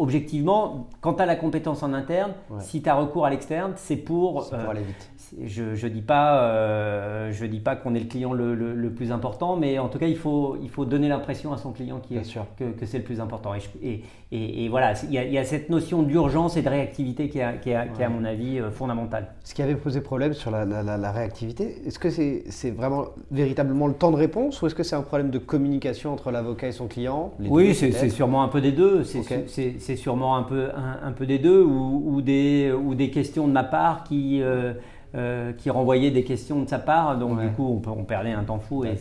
objectivement, 0.01 0.89
quand 1.03 1.15
tu 1.15 1.23
as 1.23 1.27
la 1.27 1.37
compétence 1.37 1.83
en 1.83 1.93
interne, 1.93 2.33
Ouais. 2.51 2.57
si 2.61 2.83
tu 2.83 2.89
as 2.89 2.95
recours 2.95 3.27
à 3.27 3.31
l'externe, 3.31 3.73
c'est 3.77 3.97
pour, 3.97 4.49
euh, 4.53 4.71
aller 4.71 4.81
vite. 4.83 5.11
je 5.47 5.63
ne 5.87 5.89
dis 5.93 6.01
pas, 6.03 6.41
euh, 6.43 7.31
je 7.33 7.45
dis 7.47 7.61
pas 7.61 7.77
qu'on 7.77 7.95
est 7.95 8.01
le 8.01 8.07
client 8.07 8.33
le, 8.33 8.55
le- 8.55 8.75
le 8.75 8.91
plus 8.91 9.13
important, 9.13 9.57
mais 9.57 9.79
en 9.79 9.89
tout 9.89 9.99
cas, 9.99 10.07
il 10.09 10.17
faut, 10.17 10.57
il 10.63 10.69
faut 10.71 10.85
donner 10.85 11.09
l'impression 11.09 11.53
à 11.53 11.59
son 11.59 11.71
client 11.73 12.01
qui 12.01 12.17
est- 12.17 12.25
sûr. 12.25 12.47
que, 12.57 12.65
que 12.73 12.87
c'est 12.87 12.99
le 12.99 13.05
plus 13.05 13.21
important. 13.21 13.55
Et, 13.55 13.61
je- 13.61 13.69
et- 13.87 14.03
et- 14.33 14.65
et 14.65 14.69
voilà, 14.69 14.95
il 15.05 15.13
y, 15.13 15.19
a, 15.19 15.25
il 15.25 15.33
y 15.33 15.39
a 15.39 15.45
cette 15.45 15.69
notion 15.71 16.03
d'urgence 16.03 16.57
et 16.57 16.63
de 16.63 16.69
réactivité 16.69 17.29
qui 17.29 17.39
est, 17.39 17.61
qui 17.61 17.71
est- 17.71 17.93
qui 17.93 18.01
est, 18.03 18.05
à 18.05 18.09
mon 18.09 18.25
avis, 18.25 18.59
euh, 18.59 18.71
fondamentale. 18.71 19.29
Ce 19.45 19.55
qui 19.55 19.63
avait 19.63 19.75
posé 19.77 20.01
problème 20.01 20.33
sur 20.33 20.51
la, 20.51 20.65
la- 20.65 20.83
la- 20.83 20.97
la 20.97 21.13
réactivité, 21.13 21.83
est-ce 21.87 21.99
que 21.99 22.11
c'est 22.11 22.45
c'est 22.49 22.71
vraiment 22.71 23.05
véritablement 23.31 23.87
le 23.87 23.95
temps 23.95 24.11
de 24.11 24.17
réponse 24.17 24.61
ou 24.63 24.67
est-ce 24.67 24.75
que 24.75 24.83
c'est 24.83 24.97
un 24.97 25.03
problème 25.03 25.31
de 25.31 25.39
communication 25.39 26.13
entre 26.13 26.31
l'avocat 26.31 26.69
et 26.69 26.73
son 26.73 26.89
client? 26.89 27.33
Oui, 27.41 27.75
c'est 27.75 28.09
sûrement 28.11 28.43
un 28.43 28.49
peu 28.49 28.61
des 28.61 28.73
deux. 28.73 29.05
C'est. 29.05 29.90
C'est- 29.97 29.97
sûrement 30.03 30.37
un 30.37 30.43
peu, 30.43 30.69
un, 30.77 31.09
un 31.09 31.13
peu 31.13 31.27
des 31.27 31.39
deux 31.39 31.63
ou, 31.63 32.03
ou 32.07 32.21
des, 32.23 32.73
ou 32.73 32.95
des 32.95 33.11
questions 33.11 33.47
de 33.49 33.53
ma 33.53 33.65
part 33.65 34.05
qui, 34.05 34.41
euh, 34.43 34.73
euh, 35.15 35.53
qui 35.53 35.71
renvoyaient 35.71 36.11
des 36.13 36.25
questions 36.25 36.63
de 36.63 36.69
sa 36.69 36.79
part. 36.79 37.19
Donc 37.19 37.39
Ouais. 37.39 37.47
du 37.49 37.53
coup, 37.53 37.67
on, 37.69 37.79
peut- 37.79 37.91
on 37.91 38.05
perdait 38.05 38.33
un 38.33 38.45
temps 38.45 38.59
fou. 38.61 38.85
Et 38.85 38.95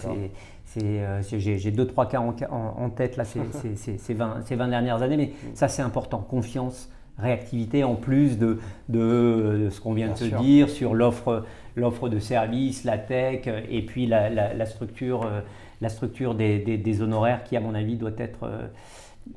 euh, 1.02 1.22
j'ai 1.32 1.72
deux, 1.72 1.88
trois 1.88 2.08
cas 2.08 2.20
en, 2.20 2.30
en- 2.52 2.84
en 2.84 2.90
tête 2.90 3.18
là, 3.18 3.26
ces, 3.26 3.40
ces- 3.62 3.76
ces- 3.76 3.98
ces 3.98 4.14
20, 4.14 4.42
ces 4.46 4.56
20 4.56 4.68
dernières 4.68 5.02
années. 5.02 5.18
Mais 5.18 5.26
Mm. 5.28 5.56
ça, 5.56 5.68
c'est 5.68 5.82
important. 5.82 6.20
Confiance, 6.20 6.90
réactivité, 7.18 7.84
en 7.84 7.96
plus 7.96 8.38
de, 8.38 8.60
de, 8.88 9.60
de 9.66 9.70
ce 9.70 9.82
qu'on 9.82 9.94
vient 9.94 10.08
Bien 10.08 10.14
de 10.14 10.20
se 10.20 10.36
dire 10.44 10.70
sur 10.70 10.94
l'offre 10.96 11.44
l'offre 11.76 12.10
de 12.10 12.20
services, 12.20 12.84
la 12.84 12.98
tech 12.98 13.48
et 13.70 13.86
puis 13.86 14.06
la, 14.06 14.30
la- 14.30 14.54
la 14.54 14.66
structure, 14.66 15.30
la 15.82 15.90
structure 15.90 16.36
des, 16.36 16.60
des- 16.60 16.78
des 16.78 17.02
honoraires 17.02 17.44
qui, 17.44 17.56
à 17.56 17.62
mon 17.62 17.74
avis, 17.74 17.96
doit 17.96 18.12
être, 18.18 18.50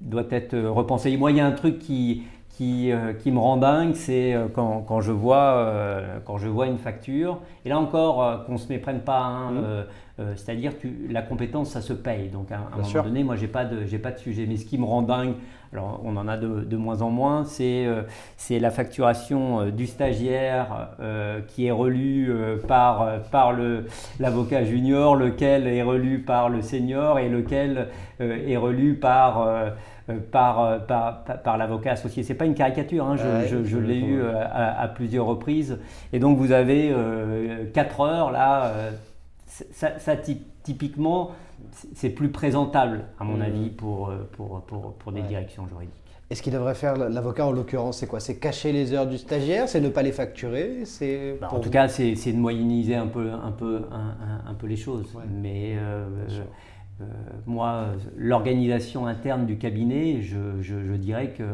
doit 0.01 0.25
être 0.31 0.55
euh, 0.55 0.71
repensée. 0.71 1.17
Moi, 1.17 1.31
il 1.31 1.37
y 1.37 1.41
a 1.41 1.47
un 1.47 1.53
truc 1.53 1.79
qui, 1.79 2.23
qui, 2.53 2.93
euh, 2.93 3.13
qui 3.13 3.31
me 3.31 3.39
rend 3.39 3.57
dingue, 3.57 3.95
c'est 3.95 4.35
euh, 4.35 4.47
quand, 4.53 4.85
quand, 4.87 5.01
je 5.01 5.13
vois, 5.13 5.57
euh, 5.57 6.19
quand 6.25 6.39
je 6.39 6.49
vois 6.49 6.67
une 6.67 6.79
facture, 6.79 7.39
et 7.65 7.69
là 7.69 7.79
encore, 7.79 8.45
qu'on 8.45 8.53
ne 8.53 8.59
se 8.59 8.69
méprenne 8.69 9.01
pas, 9.01 9.21
hein, 9.21 9.55
euh, 9.57 9.85
euh, 10.23 10.33
c'est-à-dire 10.37 10.79
que 10.79 10.89
la 11.11 11.23
compétence, 11.23 11.71
ça 11.71 11.81
se 11.81 11.93
paye. 11.93 12.29
Donc 12.29 12.51
à, 12.53 12.57
à 12.57 12.59
un 12.59 12.71
moment 12.77 12.85
sûr. 12.85 13.03
donné, 13.05 13.25
moi, 13.25 13.37
j'ai 13.37 13.49
pas 13.49 13.65
de, 13.65 13.85
j'ai 13.87 13.99
pas 13.99 14.11
de 14.13 14.19
sujet. 14.19 14.47
Mais 14.49 14.57
ce 14.57 14.65
qui 14.65 14.79
me 14.79 14.85
rend 14.85 15.03
dingue, 15.03 15.35
alors 15.73 16.01
on 16.05 16.17
en 16.17 16.29
a 16.29 16.37
de, 16.37 16.61
de 16.65 16.77
moins 16.77 17.01
en 17.03 17.11
moins, 17.11 17.45
c'est, 17.45 17.87
euh, 17.87 18.03
c'est 18.37 18.59
la 18.59 18.71
facturation 18.71 19.61
euh, 19.61 19.71
du 19.71 19.87
stagiaire 19.87 20.91
qui 21.49 21.67
est 21.67 21.71
relu 21.71 22.31
euh, 22.31 22.57
par, 22.59 23.21
par 23.31 23.53
le, 23.53 23.87
l'avocat 24.21 24.65
junior, 24.65 25.17
lequel 25.17 25.67
est 25.67 25.83
relu 25.83 26.21
par 26.21 26.49
le 26.49 26.63
senior 26.63 27.19
et 27.19 27.29
lequel 27.29 27.89
est 28.21 28.57
relu 28.57 28.95
par 28.95 29.47
par, 30.31 30.85
par, 30.87 31.23
par, 31.43 31.57
l'avocat 31.57 31.93
associé. 31.93 32.23
C'est 32.23 32.35
pas 32.35 32.45
une 32.45 32.55
caricature, 32.55 33.07
hein, 33.07 33.17
je, 33.17 33.23
Ouais, 33.23 33.49
je- 33.49 33.65
je 33.65 33.71
je 33.71 33.79
l'ai 33.79 33.99
eu 34.01 34.21
à, 34.23 34.81
à 34.81 34.89
plusieurs 34.89 35.27
reprises. 35.27 35.79
Et 36.13 36.19
donc 36.19 36.39
vous 36.39 36.53
avez 36.53 36.93
4 37.73 38.01
heures 38.01 38.31
là, 38.31 38.73
ça, 39.73 39.99
ça, 39.99 40.17
ty- 40.17 40.43
typiquement, 40.63 41.31
c'est- 41.95 42.11
plus 42.11 42.31
présentable 42.31 43.05
à 43.19 43.25
mon 43.25 43.37
Mhm. 43.37 43.43
avis 43.43 43.71
pour, 43.71 44.09
euh, 44.09 44.29
pour, 44.33 44.63
pour, 44.63 44.95
pour 44.95 45.13
des 45.13 45.21
Ouais. 45.21 45.27
directions 45.29 45.67
juridiques. 45.67 45.95
Et 46.31 46.35
ce 46.35 46.43
qu'il 46.43 46.53
devrait 46.55 46.75
faire 46.75 46.97
l'avocat 46.97 47.47
en 47.47 47.53
l'occurrence, 47.53 47.99
c'est 47.99 48.07
quoi? 48.07 48.19
C'est 48.19 48.39
cacher 48.39 48.73
les 48.73 48.95
heures 48.95 49.07
du 49.07 49.19
stagiaire, 49.19 49.69
c'est 49.69 49.83
ne 49.83 49.91
pas 49.91 50.03
les 50.03 50.13
facturer, 50.13 50.87
c'est 50.87 51.37
Bah, 51.39 51.49
en 51.53 51.59
tout 51.59 51.65
vous- 51.65 51.71
cas, 51.71 51.89
c'est 51.89 52.15
de 52.33 52.39
moyenniser 52.39 52.95
un 52.95 53.07
peu, 53.07 53.31
un 53.31 53.51
peu, 53.53 53.83
un, 53.91 53.97
un- 54.47 54.51
un 54.51 54.55
peu 54.55 54.67
les 54.67 54.77
choses. 54.77 55.15
Ouais. 55.15 55.25
Mais 55.31 55.75
euh, 55.77 56.07
euh, 57.03 57.05
moi, 57.47 57.89
l'organisation 58.17 59.07
interne 59.07 59.45
du 59.45 59.59
cabinet, 59.59 60.23
je, 60.23 60.39
je- 60.63 60.85
je 60.87 60.93
dirais 60.95 61.31
que 61.37 61.45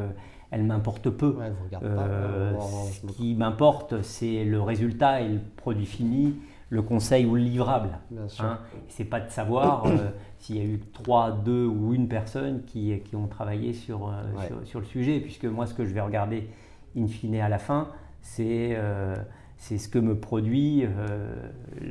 elle 0.51 0.62
m'importe 0.62 1.11
peu. 1.11 1.30
Ouais, 1.38 1.51
vous 1.51 1.78
pas, 1.78 1.84
Euh, 1.84 2.53
ce 2.92 3.07
qui 3.12 3.34
m'importe, 3.34 4.01
c'est 4.03 4.44
le 4.44 4.62
résultat 4.62 5.20
et 5.22 5.28
le 5.28 5.40
produit 5.57 5.84
fini, 5.86 6.36
le 6.70 6.82
conseil 6.82 7.24
ou 7.24 7.34
le 7.36 7.42
livrable. 7.42 7.98
Hein. 8.40 8.58
C'est 8.88 9.04
pas 9.04 9.20
de 9.20 9.30
savoir 9.30 9.86
euh, 9.86 10.10
s'il 10.38 10.56
y 10.56 10.60
a 10.60 10.64
eu 10.64 10.80
trois, 10.92 11.30
deux 11.32 11.66
ou 11.66 11.94
une 11.94 12.08
personne 12.08 12.62
qui, 12.64 12.98
qui 13.00 13.16
ont 13.16 13.26
travaillé 13.26 13.72
sur, 13.72 14.08
euh, 14.08 14.22
Ouais. 14.36 14.46
sur, 14.46 14.66
sur 14.66 14.80
le 14.80 14.86
sujet, 14.86 15.20
puisque 15.20 15.46
moi, 15.46 15.66
ce 15.66 15.74
que 15.74 15.84
je 15.84 15.94
vais 15.94 16.00
regarder 16.02 16.48
in 16.96 17.06
fine 17.06 17.36
à 17.36 17.48
la 17.48 17.58
fin, 17.58 17.88
c'est 18.20 18.72
euh, 18.76 19.14
c'est 19.61 19.76
ce 19.76 19.88
que 19.88 19.98
me 19.98 20.14
produit 20.16 20.84
euh, 20.86 21.34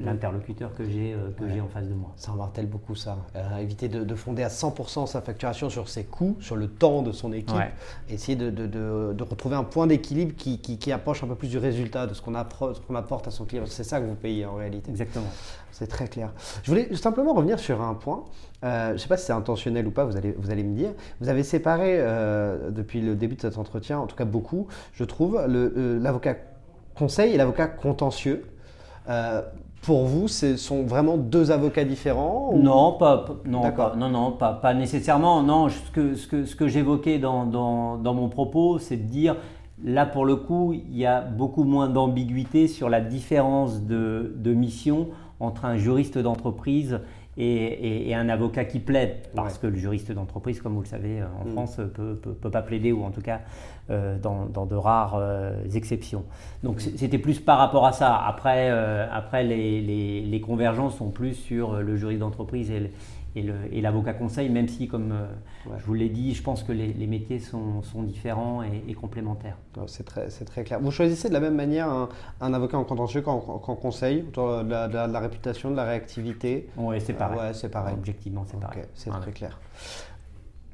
l'interlocuteur 0.04 0.74
que 0.74 0.86
j'ai 0.86 1.14
euh, 1.14 1.32
que 1.38 1.44
Ouais. 1.44 1.50
j'ai 1.54 1.62
en 1.62 1.68
face 1.68 1.88
de 1.88 1.94
moi. 1.94 2.14
Ça 2.16 2.32
en 2.32 2.36
martèle 2.36 2.66
beaucoup 2.66 2.96
ça. 2.96 3.18
Euh, 3.36 3.58
éviter 3.58 3.90
de, 3.90 4.04
de 4.06 4.16
fonder 4.16 4.42
à 4.44 4.48
100% 4.48 5.06
sa 5.06 5.20
facturation 5.22 5.70
sur 5.70 5.90
ses 5.90 6.06
coûts, 6.06 6.38
sur 6.40 6.56
le 6.56 6.70
temps 6.70 7.02
de 7.02 7.12
son 7.12 7.34
équipe. 7.34 7.56
Ouais. 7.58 7.74
Essayer 8.10 8.38
de, 8.38 8.50
de- 8.50 8.68
de- 9.14 9.24
retrouver 9.24 9.58
un 9.58 9.66
point 9.66 9.86
d'équilibre 9.86 10.34
qui, 10.36 10.60
qui- 10.60 10.78
qui 10.80 10.92
approche 10.94 11.24
un 11.24 11.28
peu 11.28 11.36
plus 11.36 11.50
du 11.50 11.58
résultat, 11.58 12.08
de 12.08 12.14
ce 12.14 12.22
qu'on 12.22 12.36
apporte 12.36 13.28
à 13.28 13.32
son 13.32 13.44
client. 13.46 13.64
C'est 13.66 13.84
ça 13.84 14.00
que 14.00 14.06
vous 14.06 14.16
payez 14.16 14.46
en 14.46 14.56
réalité. 14.56 14.90
Exactement. 14.90 15.28
C'est 15.72 15.88
très 15.88 16.08
clair. 16.08 16.32
Je 16.64 16.72
voulais 16.72 16.96
simplement 16.96 17.34
revenir 17.34 17.60
sur 17.60 17.82
un 17.82 17.94
point. 17.96 18.24
Euh, 18.64 18.88
je 18.90 18.94
ne 18.94 18.98
sais 18.98 19.08
pas 19.10 19.18
si 19.18 19.26
c'est 19.26 19.34
intentionnel 19.34 19.86
ou 19.86 19.92
pas, 19.92 20.06
vous 20.06 20.16
allez, 20.16 20.34
vous 20.40 20.50
allez 20.50 20.64
me 20.64 20.74
dire. 20.74 20.92
Vous 21.20 21.28
avez 21.30 21.44
séparé, 21.44 21.98
depuis 22.72 23.02
le 23.02 23.16
début 23.16 23.36
de 23.36 23.42
cet 23.42 23.58
entretien, 23.58 24.00
en 24.00 24.08
tout 24.08 24.16
cas 24.16 24.26
beaucoup, 24.26 24.68
je 24.94 25.04
trouve, 25.04 25.40
l'avocat 25.46 26.36
conseil 26.98 27.34
et 27.34 27.38
l'avocat 27.38 27.68
contentieux. 27.68 28.46
Euh, 29.10 29.42
pour 29.82 30.06
vous, 30.06 30.28
ce 30.28 30.58
sont 30.58 30.84
vraiment 30.84 31.18
deux 31.18 31.52
avocats 31.52 31.86
différents 31.86 32.50
ou- 32.52 32.62
Non, 32.62 32.94
pas, 32.94 33.26
non, 33.46 33.62
pas, 33.72 33.94
non, 33.98 34.10
non, 34.10 34.32
pas, 34.32 34.54
pas 34.54 34.74
nécessairement. 34.74 35.44
Non, 35.44 35.70
ce 35.70 35.92
que, 35.92 36.16
ce 36.16 36.28
que, 36.28 36.46
ce 36.46 36.56
que 36.56 36.68
j'évoquais 36.68 37.20
dans, 37.20 37.46
dans, 37.46 37.98
dans 37.98 38.14
mon 38.14 38.28
propos, 38.28 38.80
c'est 38.80 38.98
de 38.98 39.04
dire, 39.10 39.38
là 39.84 40.06
pour 40.06 40.26
le 40.26 40.36
coup, 40.36 40.74
il 40.74 40.98
y 40.98 41.06
a 41.06 41.22
beaucoup 41.22 41.64
moins 41.64 41.88
d'ambiguïté 41.88 42.68
sur 42.68 42.90
la 42.90 43.00
différence 43.00 43.84
de, 43.84 44.34
de 44.36 44.54
mission 44.54 45.08
entre 45.40 45.66
un 45.66 45.78
juriste 45.78 46.18
d'entreprise 46.18 47.00
et, 47.38 47.46
et- 47.46 48.10
et 48.10 48.16
un 48.16 48.30
avocat 48.30 48.66
qui 48.66 48.80
plaide. 48.80 49.16
Parce 49.36 49.54
Ouais. 49.56 49.60
que 49.64 49.68
le 49.68 49.76
juriste 49.78 50.12
d'entreprise, 50.12 50.62
comme 50.62 50.74
vous 50.74 50.82
le 50.82 50.88
savez, 50.88 51.22
en 51.24 51.46
Mm. 51.48 51.52
France, 51.52 51.76
peut, 51.94 52.16
peut, 52.22 52.34
peut 52.34 52.50
pas 52.52 52.62
plaider, 52.62 52.92
ou 52.92 53.04
en 53.04 53.12
tout 53.12 53.22
cas 53.22 53.42
euh, 53.90 54.18
dans, 54.20 54.46
dans 54.48 54.66
de 54.66 54.76
rares 54.76 55.16
euh, 55.18 55.64
exceptions. 55.74 56.26
Donc 56.64 56.82
c'était 56.82 57.18
plus 57.20 57.40
par 57.40 57.58
rapport 57.58 57.86
à 57.86 57.92
ça. 57.94 58.16
Après, 58.18 58.70
euh, 58.70 59.08
après 59.12 59.44
les, 59.44 59.82
les- 59.82 60.22
les 60.22 60.42
convergences 60.42 60.98
sont 60.98 61.10
plus 61.10 61.34
sur 61.36 61.74
euh, 61.76 61.82
le 61.82 61.96
juriste 61.96 62.20
d'entreprise 62.20 62.70
et 62.72 62.92
et 63.72 63.82
l'avocat 63.82 64.14
conseil, 64.14 64.50
même 64.50 64.68
si, 64.68 64.88
comme 64.88 65.12
euh, 65.12 65.26
Ouais. 65.66 65.76
je 65.80 65.84
vous 65.86 65.94
l'ai 65.94 66.08
dit, 66.10 66.34
je 66.34 66.42
pense 66.42 66.64
que 66.64 66.72
les, 66.72 66.94
les 66.94 67.08
métiers 67.08 67.40
sont, 67.40 67.82
sont 67.82 68.02
différents 68.04 68.64
et, 68.64 68.84
et 68.88 68.94
complémentaires. 68.94 69.58
C'est 69.88 70.04
très, 70.06 70.30
clair. 70.64 70.80
Vous 70.80 70.92
choisissez 70.92 71.28
de 71.28 71.34
la 71.34 71.40
même 71.42 71.56
manière 71.56 71.90
un, 71.90 72.10
un 72.42 72.54
avocat 72.54 72.78
en 72.78 72.84
contentieux 72.86 73.22
qu'en 73.22 73.38
conseil, 73.76 74.22
autour 74.28 74.64
de 74.64 74.70
la, 74.70 74.88
de 74.88 74.94
la- 74.94 75.08
de 75.08 75.14
la 75.14 75.20
réputation, 75.20 75.72
de 75.72 75.76
la 75.76 75.84
réactivité? 75.84 76.70
Oui, 76.78 77.02
c'est 77.02 77.14
pareil. 77.14 77.38
Ouais, 77.40 77.54
c'est 77.54 77.70
pareil. 77.70 77.96
Objectivement, 77.98 78.46
c'est 78.50 78.60
pareil. 78.60 78.84
c'est 78.94 79.10
très 79.10 79.32
clair. 79.32 79.60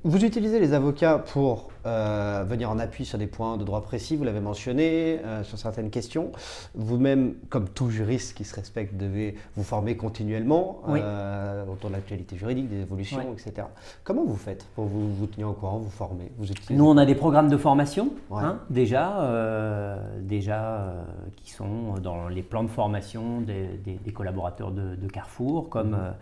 Vous 0.06 0.26
utilisez 0.26 0.60
les 0.60 0.74
avocats 0.74 1.18
pour 1.18 1.70
euh, 1.86 2.44
venir 2.46 2.70
en 2.70 2.78
appui 2.78 3.06
sur 3.06 3.18
des 3.18 3.26
points 3.28 3.56
de 3.56 3.64
droit 3.64 3.82
précis, 3.82 4.18
vous 4.18 4.26
l'avez 4.26 4.42
mentionné, 4.42 5.20
euh, 5.24 5.44
sur 5.46 5.58
certaines 5.58 5.90
questions. 5.90 6.34
Vous-même, 6.76 7.36
comme 7.50 7.70
tout 7.70 7.90
juriste 7.90 8.36
qui 8.36 8.44
se 8.44 8.54
respecte, 8.54 8.98
devez 8.98 9.36
vous 9.56 9.64
former 9.64 9.96
continuellement 9.96 10.82
Oui. 10.90 11.00
euh, 11.02 11.64
autour 11.72 11.90
de 11.90 11.96
l'actualité 11.96 12.36
juridique, 12.36 12.68
des 12.70 12.82
évolutions, 12.82 13.20
Oui. 13.30 13.32
etc. 13.48 13.68
Comment 14.04 14.26
vous 14.26 14.36
faites 14.36 14.66
pour 14.76 14.86
vous, 14.88 15.08
vous 15.14 15.26
tenir 15.26 15.48
au 15.48 15.54
courant, 15.54 15.78
vous 15.78 15.90
former 15.90 16.34
vous 16.38 16.52
utilisez 16.52 16.76
Nous, 16.76 16.86
on 16.86 16.98
a 16.98 17.06
des 17.06 17.16
programmes 17.16 17.48
de 17.50 17.58
formation, 17.58 18.10
Ouais. 18.30 18.44
hein, 18.44 18.60
déjà, 18.70 20.10
déjà 20.20 20.96
qui 21.38 21.52
sont 21.52 21.94
dans 22.04 22.28
les 22.28 22.42
plans 22.44 22.64
de 22.64 22.70
formation 22.70 23.40
des, 23.40 23.68
des- 23.86 24.00
des 24.04 24.12
collaborateurs 24.12 24.72
de, 24.72 24.96
de 24.96 25.08
Carrefour, 25.08 25.70
comme, 25.70 25.92
Mhm. 25.92 26.14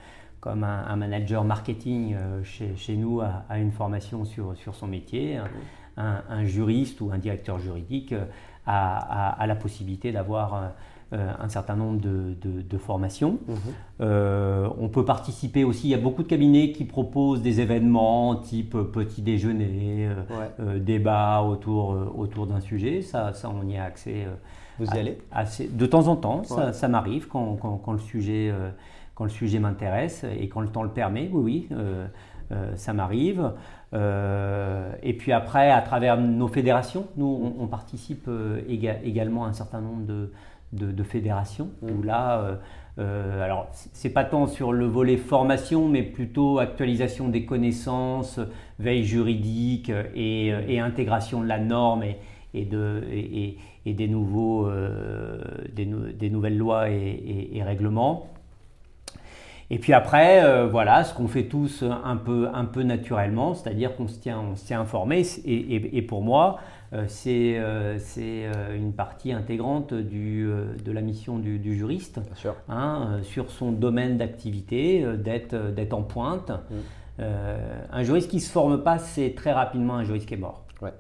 Euh, 0.46 0.52
comme 0.52 0.64
un, 0.64 0.96
manager 0.96 1.44
marketing 1.44 2.16
chez, 2.44 2.96
nous 2.96 3.22
a, 3.22 3.58
une 3.58 3.72
formation 3.72 4.26
sur, 4.26 4.56
sur 4.58 4.76
son 4.76 4.88
métier, 4.88 5.40
un, 5.98 6.46
juriste 6.46 7.02
ou 7.02 7.12
un 7.12 7.18
directeur 7.18 7.60
juridique 7.60 8.14
a, 8.66 9.46
la 9.46 9.56
possibilité 9.56 10.12
d'avoir 10.12 10.74
un 11.12 11.50
certain 11.50 11.76
nombre 11.76 12.00
de, 12.02 12.78
formations. 12.78 13.38
Mhm. 13.48 14.10
on 14.80 14.90
peut 14.90 15.06
participer 15.06 15.64
aussi, 15.64 15.88
il 15.88 15.92
y 15.92 15.96
a 15.96 16.00
beaucoup 16.00 16.24
de 16.24 16.28
cabinets 16.28 16.72
qui 16.72 16.86
proposent 16.86 17.42
des 17.42 17.60
événements 17.60 18.36
type 18.36 18.78
petit 18.92 19.22
déjeuner, 19.22 20.10
débat 20.78 21.42
autour, 21.44 21.96
autour 22.18 22.48
d'un 22.48 22.62
sujet, 22.62 23.02
ça, 23.02 23.34
ça 23.34 23.50
on 23.50 23.68
y 23.68 23.78
a 23.78 23.84
accès 23.84 24.26
vous 24.82 24.96
y 24.96 24.98
allez? 24.98 25.18
assez, 25.32 25.68
De 25.68 25.86
temps 25.86 26.08
en 26.08 26.16
temps, 26.16 26.44
ça, 26.44 26.88
m'arrive 26.88 27.28
quand, 27.28 27.56
quand, 27.56 27.92
le 27.94 28.00
sujet, 28.00 28.50
euh, 28.52 28.70
quand 29.22 29.26
le 29.26 29.30
sujet 29.30 29.60
m'intéresse 29.60 30.26
et 30.40 30.50
quand 30.50 30.62
le 30.62 30.70
temps 30.70 30.82
le 30.82 30.90
permet, 30.90 31.30
oui, 31.32 31.68
oui, 31.70 31.78
euh, 31.78 32.08
euh, 32.52 32.76
ça 32.76 32.92
m'arrive. 32.92 33.54
et 33.94 35.14
puis 35.14 35.32
après, 35.32 35.70
à 35.70 35.82
travers 35.82 36.18
nos 36.18 36.48
fédérations, 36.48 37.06
nous, 37.18 37.54
on, 37.60 37.68
participe 37.68 38.28
également 38.68 39.46
à 39.46 39.50
un 39.50 39.54
certain 39.54 39.80
nombre 39.80 40.06
de, 40.74 41.04
fédérations 41.04 41.70
où 41.84 42.02
là, 42.02 42.58
euh, 43.00 43.42
alors, 43.44 43.68
c'est 43.72 44.10
pas 44.10 44.26
tant 44.26 44.48
sur 44.48 44.74
le 44.74 44.86
volet 44.86 45.18
formation, 45.18 45.88
mais 45.88 46.04
plutôt 46.04 46.60
actualisation 46.60 47.30
des 47.30 47.46
connaissances, 47.46 48.40
veille 48.80 49.04
juridique 49.04 49.92
et, 50.16 50.80
intégration 50.80 51.42
de 51.42 51.48
la 51.48 51.60
norme 51.60 52.04
et, 52.54 52.66
de, 52.66 53.04
et, 53.12 53.94
des, 53.94 54.08
nouveaux, 54.08 54.68
euh, 54.68 55.42
des, 55.74 55.86
des, 55.86 56.30
nouvelles 56.30 56.58
lois 56.58 56.90
et, 56.90 57.62
règlements. 57.64 58.31
Et 59.74 59.80
puis 59.80 59.94
après, 59.94 60.44
euh, 60.44 60.68
voilà, 60.68 61.06
ce 61.06 61.14
qu'on 61.14 61.30
fait 61.30 61.46
tous 61.46 61.84
un 61.84 62.18
peu, 62.18 62.50
un 62.54 62.66
peu 62.66 62.84
naturellement, 62.84 63.54
c'est-à-dire 63.56 63.96
qu'on 63.96 64.10
se 64.10 64.20
tient, 64.20 64.40
on 64.40 64.56
se 64.58 64.66
tient 64.66 64.82
informé. 64.82 65.24
Et, 65.46 66.02
pour 66.02 66.22
moi, 66.22 66.60
euh, 66.92 67.06
c'est 67.08 67.58
c'est 67.98 68.48
une 68.76 68.92
partie 68.92 69.32
intégrante 69.32 69.94
du, 69.94 70.46
de 70.84 70.92
la 70.92 71.02
mission 71.02 71.40
du, 71.40 71.76
juriste, 71.78 72.20
hein, 72.68 73.20
sur 73.24 73.50
son 73.50 73.72
domaine 73.72 74.18
d'activité, 74.18 75.06
d'être 75.18 75.94
en 75.94 76.04
pointe. 76.04 76.52
Mmh. 76.52 77.24
un 77.92 78.04
juriste 78.04 78.30
qui 78.30 78.38
ne 78.38 78.42
se 78.42 78.52
forme 78.52 78.84
pas, 78.84 79.00
c'est 79.00 79.34
très 79.36 79.54
rapidement 79.54 79.96
un 79.96 80.04
juriste 80.04 80.28
qui 80.28 80.34
est 80.34 80.38
mort. 80.38 80.66
Ouais. 80.82 80.94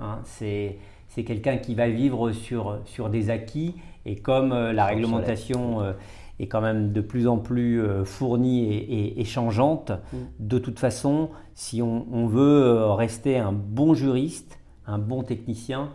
Hein, 0.00 0.20
c'est 0.22 0.78
c'est 1.08 1.24
quelqu'un 1.24 1.56
qui 1.56 1.74
va 1.74 1.88
vivre 1.88 2.32
sur, 2.32 2.80
sur 2.84 3.08
des 3.08 3.30
acquis 3.30 3.74
et 4.06 4.16
comme 4.16 4.52
euh, 4.52 4.72
la 4.72 4.86
réglementation 4.86 5.82
euh, 5.82 5.92
est 6.38 6.46
quand 6.46 6.60
même 6.60 6.92
de 6.92 7.00
plus 7.00 7.26
en 7.26 7.38
plus 7.38 7.80
euh, 7.80 8.04
fournie 8.04 8.72
et, 9.16 9.24
changeante, 9.24 9.90
mm. 9.90 10.16
de 10.40 10.58
toute 10.58 10.78
façon, 10.78 11.30
si 11.54 11.82
on, 11.82 12.26
veut 12.26 12.84
rester 12.92 13.38
un 13.38 13.52
bon 13.52 13.94
juriste, 13.94 14.58
un 14.86 14.98
bon 14.98 15.22
technicien, 15.22 15.90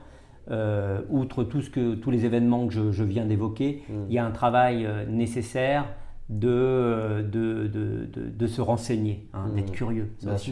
outre 1.09 1.43
tout 1.43 1.61
ce 1.61 1.69
que, 1.69 1.95
tous 1.95 2.11
les 2.11 2.25
événements 2.25 2.67
que 2.67 2.91
je, 2.91 3.03
viens 3.03 3.25
d'évoquer, 3.25 3.83
mm. 3.87 3.93
il 4.09 4.13
y 4.13 4.17
a 4.17 4.25
un 4.25 4.31
travail 4.31 4.87
nécessaire 5.07 5.85
de, 6.29 7.25
de, 7.31 7.67
de, 7.67 8.09
de, 8.29 8.47
se 8.47 8.61
renseigner, 8.61 9.27
hein, 9.33 9.47
mm. 9.47 9.55
d'être 9.55 9.71
curieux. 9.71 10.11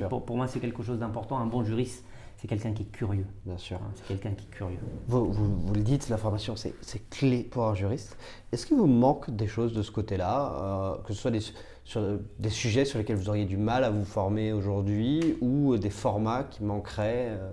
pour, 0.10 0.26
pour, 0.26 0.38
moi, 0.38 0.48
c'est 0.48 0.60
quelque 0.60 0.84
chose 0.84 1.00
d'important. 1.00 1.38
Un 1.38 1.46
bon 1.46 1.64
juriste, 1.64 2.06
c'est 2.42 2.48
quelqu'un 2.48 2.72
qui 2.72 2.84
est 2.84 2.92
curieux. 2.92 3.28
Bien 3.46 3.58
sûr. 3.58 3.78
Hein, 3.78 3.92
c'est 3.94 4.08
quelqu'un 4.08 4.32
qui 4.32 4.46
est 4.46 4.56
curieux. 4.56 4.80
Vous, 5.08 5.32
vous, 5.32 5.74
le 5.76 5.82
dites, 5.82 6.10
la 6.10 6.18
formation, 6.18 6.56
c'est 6.56 7.10
clé 7.12 7.44
pour 7.44 7.68
un 7.68 7.76
juriste. 7.76 8.18
Est-ce 8.52 8.66
qu'il 8.66 8.78
vous 8.78 8.88
manque 8.88 9.30
des 9.30 9.46
choses 9.46 9.74
de 9.74 9.84
ce 9.84 9.92
côté-là, 9.92 10.54
euh, 10.56 10.96
que 11.06 11.14
ce 11.14 11.22
soit 11.22 11.30
des, 11.30 11.42
sur, 11.84 12.02
des 12.40 12.50
sujets 12.50 12.84
sur 12.84 12.98
lesquels 12.98 13.18
vous 13.18 13.30
auriez 13.30 13.46
du 13.46 13.58
mal 13.58 13.84
à 13.84 13.92
vous 13.92 14.06
former 14.06 14.54
aujourd'hui, 14.54 15.38
ou 15.40 15.78
des 15.78 15.92
formats 15.92 16.44
qui 16.44 16.64
manqueraient, 16.64 17.28
euh, 17.30 17.52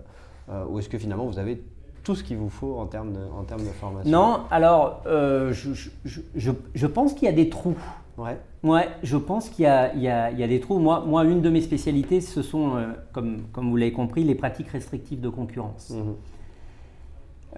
euh, 0.49 0.65
ou 0.67 0.79
est-ce 0.79 0.89
que 0.89 0.99
finalement 0.99 1.27
vous 1.27 1.39
avez 1.39 1.63
tout 2.03 2.15
ce 2.15 2.25
qu'il 2.25 2.39
vous 2.39 2.49
faut 2.49 2.79
en 2.79 2.87
termes 2.87 3.13
de, 3.13 3.21
en 3.39 3.45
termes 3.45 3.67
de 3.67 3.73
formation? 3.73 4.11
Non, 4.11 4.45
alors 4.51 5.03
je, 5.05 5.53
je, 5.53 5.91
je, 6.35 6.51
je 6.75 6.87
pense 6.87 7.13
qu'il 7.13 7.25
y 7.25 7.29
a 7.29 7.35
des 7.35 7.51
trous. 7.51 7.77
Ouais. 8.19 8.37
Ouais, 8.65 8.89
je 9.05 9.17
pense 9.17 9.49
qu'il 9.49 9.65
y, 9.65 9.99
y, 9.99 10.03
y 10.03 10.09
a, 10.09 10.49
des 10.49 10.61
trous. 10.61 10.81
Moi, 10.81 11.05
moi, 11.07 11.25
une 11.25 11.41
de 11.41 11.51
mes 11.51 11.61
spécialités, 11.61 12.21
ce 12.21 12.43
sont, 12.43 12.77
euh, 12.77 12.89
comme, 13.13 13.45
comme 13.53 13.71
vous 13.71 13.77
l'avez 13.77 13.93
compris, 13.93 14.25
les 14.25 14.35
pratiques 14.35 14.69
restrictives 14.71 15.21
de 15.21 15.29
concurrence. 15.29 15.91
Mhm. 15.91 16.17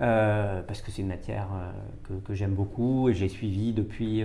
Euh, 0.03 0.63
parce 0.63 0.83
que 0.83 0.91
c'est 0.91 1.03
une 1.03 1.09
matière 1.09 1.49
euh, 1.53 1.71
que, 2.05 2.27
que 2.27 2.35
j'aime 2.35 2.55
beaucoup 2.55 3.09
et 3.09 3.15
j'ai 3.15 3.29
suivi 3.29 3.73
depuis 3.73 4.23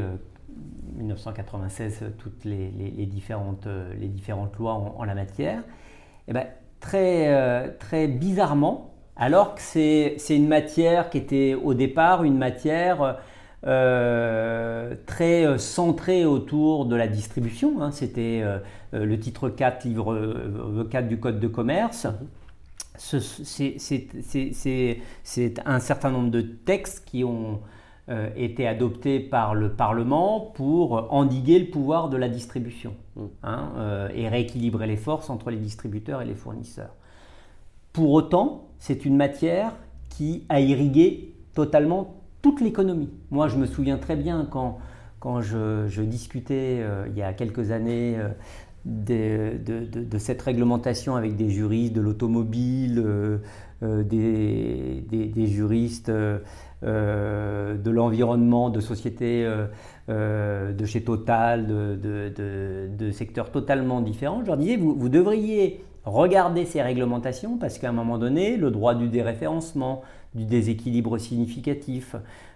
1996 0.97 2.03
toutes 2.17 2.43
les, 2.43 2.69
les, 2.71 3.05
différentes, 3.05 3.67
les 3.99 4.07
différentes 4.07 4.57
lois 4.57 4.73
en, 4.73 5.03
la 5.05 5.15
matière. 5.15 5.59
Et 5.59 6.31
eh 6.31 6.33
ben, 6.33 6.47
très, 6.81 7.75
très 7.77 8.07
bizarrement, 8.07 8.93
alors 9.15 9.55
que 9.55 9.61
c'est 9.61 10.17
une 10.29 10.47
matière 10.47 11.09
qui 11.09 11.17
était 11.17 11.55
au 11.55 11.73
départ 11.73 12.23
une 12.23 12.38
matière 12.38 13.19
euh, 13.66 14.93
très 15.08 15.45
euh, 15.45 15.58
centré 15.58 16.26
autour 16.26 16.86
de 16.86 16.95
la 16.95 17.08
distribution. 17.08 17.82
Hein. 17.82 17.91
C'était 17.91 18.41
euh, 18.43 18.60
le 18.91 19.20
titre 19.20 19.49
4, 19.49 19.86
livre 19.86 20.86
4 20.91 21.08
du 21.08 21.20
Code 21.20 21.39
de 21.39 21.47
commerce. 21.47 22.06
C'est 22.97 23.41
un 25.66 25.80
certain 25.80 26.12
nombre 26.12 26.30
de 26.32 26.41
textes 26.41 27.06
qui 27.06 27.24
ont 27.24 27.60
été 28.36 28.68
adoptés 28.68 29.20
par 29.20 29.56
le 29.56 29.74
Parlement 29.74 30.39
pour 30.39 31.12
endiguer 31.12 31.58
le 31.58 31.72
pouvoir 31.72 32.08
de 32.08 32.18
la 32.18 32.30
distribution 32.30 32.93
mmh. 33.16 33.24
hein, 33.43 33.72
et 34.14 34.30
rééquilibrer 34.30 34.86
les 34.86 34.95
forces 34.95 35.32
entre 35.32 35.49
les 35.49 35.58
distributeurs 35.58 36.22
et 36.22 36.26
les 36.26 36.36
fournisseurs. 36.36 36.93
Pour 37.91 38.12
autant, 38.12 38.68
c'est 38.78 39.06
une 39.06 39.18
matière 39.18 39.74
qui 40.10 40.45
a 40.49 40.60
irrigué 40.62 41.34
totalement 41.56 42.24
toute 42.46 42.62
l'économie. 42.62 43.10
Moi, 43.32 43.48
je 43.48 43.58
me 43.58 43.66
souviens 43.66 43.98
très 43.98 44.16
bien 44.16 44.48
quand, 44.52 44.78
quand 45.20 45.41
je, 45.41 46.02
discutais 46.04 46.78
euh, 46.80 47.08
il 47.10 47.18
y 47.18 47.24
a 47.24 47.34
quelques 47.34 47.72
années 47.72 48.18
euh, 48.20 49.58
de, 49.58 50.18
cette 50.20 50.43
réglementation 50.43 51.16
avec 51.16 51.36
des 51.36 51.50
juristes 51.50 51.93
de 51.93 52.02
l'automobile, 52.02 53.04
euh, 53.04 54.04
des, 54.04 55.48
juristes 55.48 56.12
de 56.12 57.89
l'environnement, 57.89 58.70
de 58.70 58.80
sociétés 58.80 59.52
de 60.08 60.86
chez 60.86 61.02
Total, 61.02 61.66
de, 61.66 63.10
secteurs 63.12 63.50
totalement 63.50 64.02
différents. 64.02 64.41
Je 64.41 64.46
leur 64.46 64.58
disais, 64.58 64.78
vous 64.78 65.10
devriez 65.10 65.84
regarder 66.06 66.66
ces 66.66 66.84
réglementations 66.84 67.58
parce 67.58 67.80
qu'à 67.80 67.89
un 67.89 67.93
moment 67.93 68.20
donné, 68.20 68.56
le 68.56 68.70
droit 68.70 68.93
du 68.93 69.08
déréférencement, 69.08 70.04
du 70.36 70.45
déséquilibre 70.45 71.17
significatif. 71.17 72.15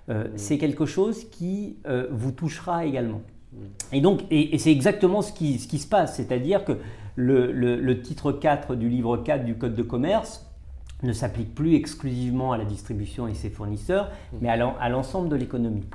Euh, 0.10 0.26
mm. 0.26 0.28
C'est 0.36 0.58
quelque 0.58 0.86
chose 0.86 1.26
qui 1.30 1.78
euh, 1.88 2.08
vous 2.12 2.32
touchera 2.32 2.86
également. 2.86 3.22
Mm. 3.54 3.58
Et 3.94 4.02
donc, 4.02 4.22
et, 4.30 4.58
c'est 4.58 4.72
exactement 4.72 5.22
ce 5.22 5.34
qui, 5.34 5.58
ce 5.60 5.68
qui, 5.68 5.80
se 5.80 5.88
passe, 5.88 6.16
c'est-à-dire 6.16 6.66
que 6.66 6.74
le, 7.16 7.52
le, 7.52 8.02
titre 8.02 8.32
4 8.32 8.76
du 8.76 8.88
livre 8.90 9.18
4 9.18 9.44
du 9.44 9.56
Code 9.56 9.76
de 9.76 9.84
commerce 9.84 10.46
ne 11.04 11.14
s'applique 11.14 11.56
plus 11.56 11.76
exclusivement 11.76 12.52
à 12.52 12.58
la 12.58 12.66
distribution 12.66 13.28
et 13.28 13.34
ses 13.34 13.50
fournisseurs, 13.50 14.10
mm. 14.34 14.38
mais 14.42 14.50
à 14.50 14.90
l'ensemble 14.90 15.30
de 15.30 15.36
l'économie. 15.36 15.88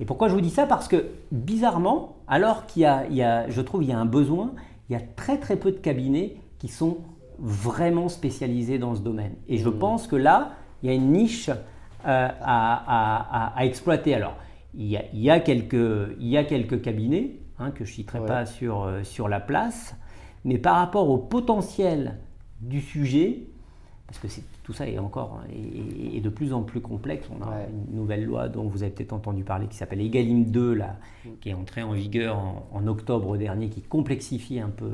Et 0.00 0.04
pourquoi 0.04 0.28
je 0.28 0.34
vous 0.34 0.40
dis 0.40 0.50
ça? 0.50 0.66
Parce 0.66 0.88
que 0.88 1.06
bizarrement, 1.30 2.16
alors 2.26 2.66
qu'il 2.66 2.82
y, 2.82 3.14
y, 3.14 3.22
a, 3.22 3.48
je 3.50 3.60
trouve, 3.60 3.82
il 3.82 3.90
y 3.90 3.92
a 3.92 3.98
un 3.98 4.06
besoin, 4.06 4.52
il 4.88 4.94
y 4.94 4.96
a 4.96 5.00
très 5.00 5.38
très 5.38 5.56
peu 5.56 5.70
de 5.70 5.76
cabinets 5.76 6.36
qui 6.58 6.68
sont 6.68 6.98
vraiment 7.38 8.08
spécialisés 8.08 8.78
dans 8.78 8.94
ce 8.94 9.00
domaine. 9.00 9.34
Et 9.48 9.58
je 9.58 9.68
pense 9.68 10.06
que 10.06 10.16
là, 10.16 10.52
il 10.82 10.88
y 10.88 10.92
a 10.92 10.94
une 10.94 11.12
niche 11.12 11.50
euh, 12.06 12.28
à, 12.40 13.54
exploiter. 13.60 14.14
Alors, 14.14 14.36
il 14.74 14.88
y 14.88 15.30
a, 15.30 15.40
quelques, 15.40 16.16
il 16.18 16.28
y 16.28 16.36
a 16.36 16.44
quelques 16.44 16.80
cabinets 16.82 17.36
hein, 17.58 17.70
que 17.70 17.84
je 17.84 17.90
ne 17.90 17.94
citerai 17.94 18.24
pas 18.24 18.46
sur, 18.46 18.82
euh, 18.82 19.04
sur 19.04 19.28
la 19.28 19.40
place, 19.40 19.94
mais 20.44 20.58
par 20.58 20.76
rapport 20.76 21.08
au 21.10 21.18
potentiel 21.18 22.18
du 22.60 22.80
sujet, 22.80 23.44
parce 24.06 24.18
que 24.18 24.40
tout 24.62 24.72
ça 24.72 24.88
est 24.88 24.98
encore 24.98 25.40
est, 25.50 26.20
de 26.20 26.28
plus 26.28 26.52
en 26.52 26.62
plus 26.62 26.80
complexe. 26.80 27.28
On 27.30 27.42
a 27.42 27.62
une 27.68 27.96
nouvelle 27.96 28.24
loi 28.24 28.48
dont 28.48 28.64
vous 28.64 28.82
avez 28.82 28.92
peut-être 28.92 29.12
entendu 29.12 29.44
parler 29.44 29.66
qui 29.68 29.76
s'appelle 29.76 30.00
Egalim 30.00 30.44
2, 30.44 30.74
là, 30.74 30.96
mm. 31.24 31.28
qui 31.40 31.50
est 31.50 31.54
entrée 31.54 31.82
en 31.82 31.92
vigueur 31.92 32.38
en, 32.72 32.86
octobre 32.86 33.36
dernier, 33.36 33.68
qui 33.68 33.82
complexifie 33.82 34.60
un 34.60 34.70
peu, 34.70 34.90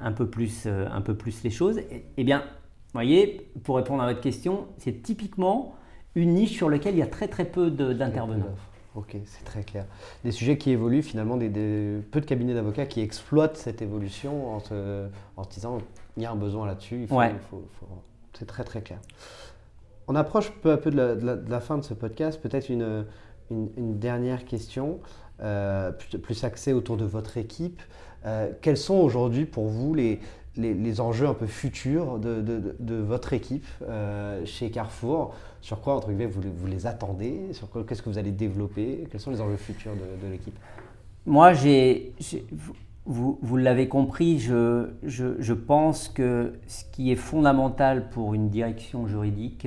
un 0.00 0.12
peu, 0.12 0.28
plus, 0.28 0.64
euh, 0.66 0.86
un 0.90 1.00
peu 1.00 1.14
plus 1.14 1.42
les 1.42 1.50
choses. 1.50 1.80
Eh 2.16 2.24
bien, 2.24 2.44
voyez, 2.92 3.50
pour 3.64 3.76
répondre 3.76 4.02
à 4.02 4.06
votre 4.06 4.20
question, 4.20 4.66
c'est 4.78 5.02
typiquement 5.02 5.74
une 6.14 6.34
niche 6.34 6.56
sur 6.56 6.70
laquelle 6.70 6.94
il 6.94 6.98
y 6.98 7.02
a 7.02 7.06
très 7.06 7.28
très 7.28 7.44
peu 7.44 7.70
d'intervenants. 7.70 8.54
Ok, 8.94 9.16
c'est 9.26 9.44
très 9.44 9.62
clair. 9.62 9.84
Des 10.24 10.32
sujets 10.32 10.58
qui 10.58 10.70
évoluent 10.70 11.02
finalement, 11.02 11.36
des, 11.36 12.00
peu 12.10 12.20
de 12.20 12.26
cabinets 12.26 12.54
d'avocats 12.54 12.86
qui 12.86 13.00
exploitent 13.00 13.56
cette 13.56 13.82
évolution 13.82 14.54
en, 14.54 14.60
se, 14.60 15.06
en 15.36 15.42
disant 15.44 15.78
il 16.16 16.22
y 16.22 16.26
a 16.26 16.32
un 16.32 16.36
besoin 16.36 16.66
là-dessus, 16.66 17.06
c'est 18.32 18.46
très 18.46 18.64
très 18.64 18.82
clair. 18.82 18.98
On 20.08 20.16
approche 20.16 20.50
peu 20.62 20.72
à 20.72 20.78
peu 20.78 20.90
de 20.90 21.46
la, 21.48 21.60
fin 21.60 21.76
de 21.78 21.82
ce 21.84 21.94
podcast, 21.94 22.40
peut-être 22.40 22.70
une, 22.70 23.04
une, 23.50 23.98
dernière 23.98 24.44
question. 24.44 25.00
plus, 25.38 26.18
plus, 26.18 26.44
axé 26.44 26.72
autour 26.72 26.96
de 26.96 27.04
votre 27.04 27.36
équipe. 27.36 27.82
quels 28.62 28.76
sont 28.76 28.96
aujourd'hui 28.96 29.44
pour 29.44 29.66
vous 29.66 29.94
les, 29.94 30.20
les, 30.58 31.00
enjeux 31.00 31.26
un 31.26 31.34
peu 31.34 31.46
futurs 31.46 32.18
de, 32.18 32.42
de, 32.78 32.94
votre 32.96 33.32
équipe 33.32 33.66
chez 34.44 34.70
Carrefour. 34.70 35.34
Sur 35.60 35.80
quoi, 35.80 35.96
entre 35.96 36.08
guillemets, 36.08 36.26
vous, 36.26 36.42
vous 36.42 36.66
les 36.66 36.86
attendez? 36.86 37.52
Sur 37.52 37.68
qu'est-ce 37.86 38.02
que 38.02 38.10
vous 38.10 38.18
allez 38.18 38.32
développer? 38.32 39.08
Quels 39.10 39.20
sont 39.20 39.30
les 39.30 39.40
enjeux 39.40 39.56
futurs 39.56 39.92
de, 39.92 40.28
l'équipe? 40.30 40.56
Moi, 41.26 41.52
j'ai, 41.52 42.12
vous, 43.06 43.38
vous 43.40 43.56
l'avez 43.56 43.88
compris, 43.88 44.38
je, 44.38 44.90
je, 45.02 45.40
je, 45.40 45.52
pense 45.54 46.08
que 46.08 46.54
ce 46.66 46.84
qui 46.92 47.10
est 47.10 47.16
fondamental 47.16 48.10
pour 48.10 48.34
une 48.34 48.50
direction 48.50 49.06
juridique, 49.06 49.66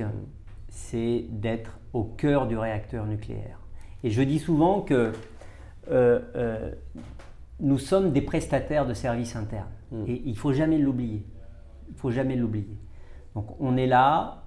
c'est 0.68 1.24
d'être 1.28 1.78
au 1.92 2.04
cœur 2.04 2.46
du 2.46 2.56
réacteur 2.56 3.06
nucléaire. 3.06 3.58
Et 4.04 4.10
je 4.10 4.22
dis 4.22 4.38
souvent 4.38 4.80
que 4.80 5.12
euh, 5.90 6.20
euh, 6.36 6.70
nous 7.60 7.78
sommes 7.78 8.12
des 8.12 8.22
prestataires 8.22 8.86
de 8.86 8.94
services 8.94 9.36
internes. 9.36 9.66
Hmm. 9.92 10.04
Et 10.08 10.22
il 10.24 10.32
ne 10.32 10.36
faut 10.36 10.52
jamais 10.52 10.78
l'oublier. 10.78 11.24
Il 11.88 11.94
faut 11.94 12.10
jamais 12.10 12.34
l'oublier. 12.34 12.78
Donc 13.34 13.60
on 13.60 13.76
est 13.76 13.86
là 13.86 14.42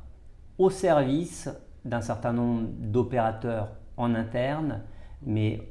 au 0.57 0.69
service 0.69 1.49
d'un 1.85 2.01
certain 2.01 2.33
nombre 2.33 2.67
d'opérateurs 2.79 3.69
en 3.97 4.15
interne, 4.15 4.81
mais 5.25 5.61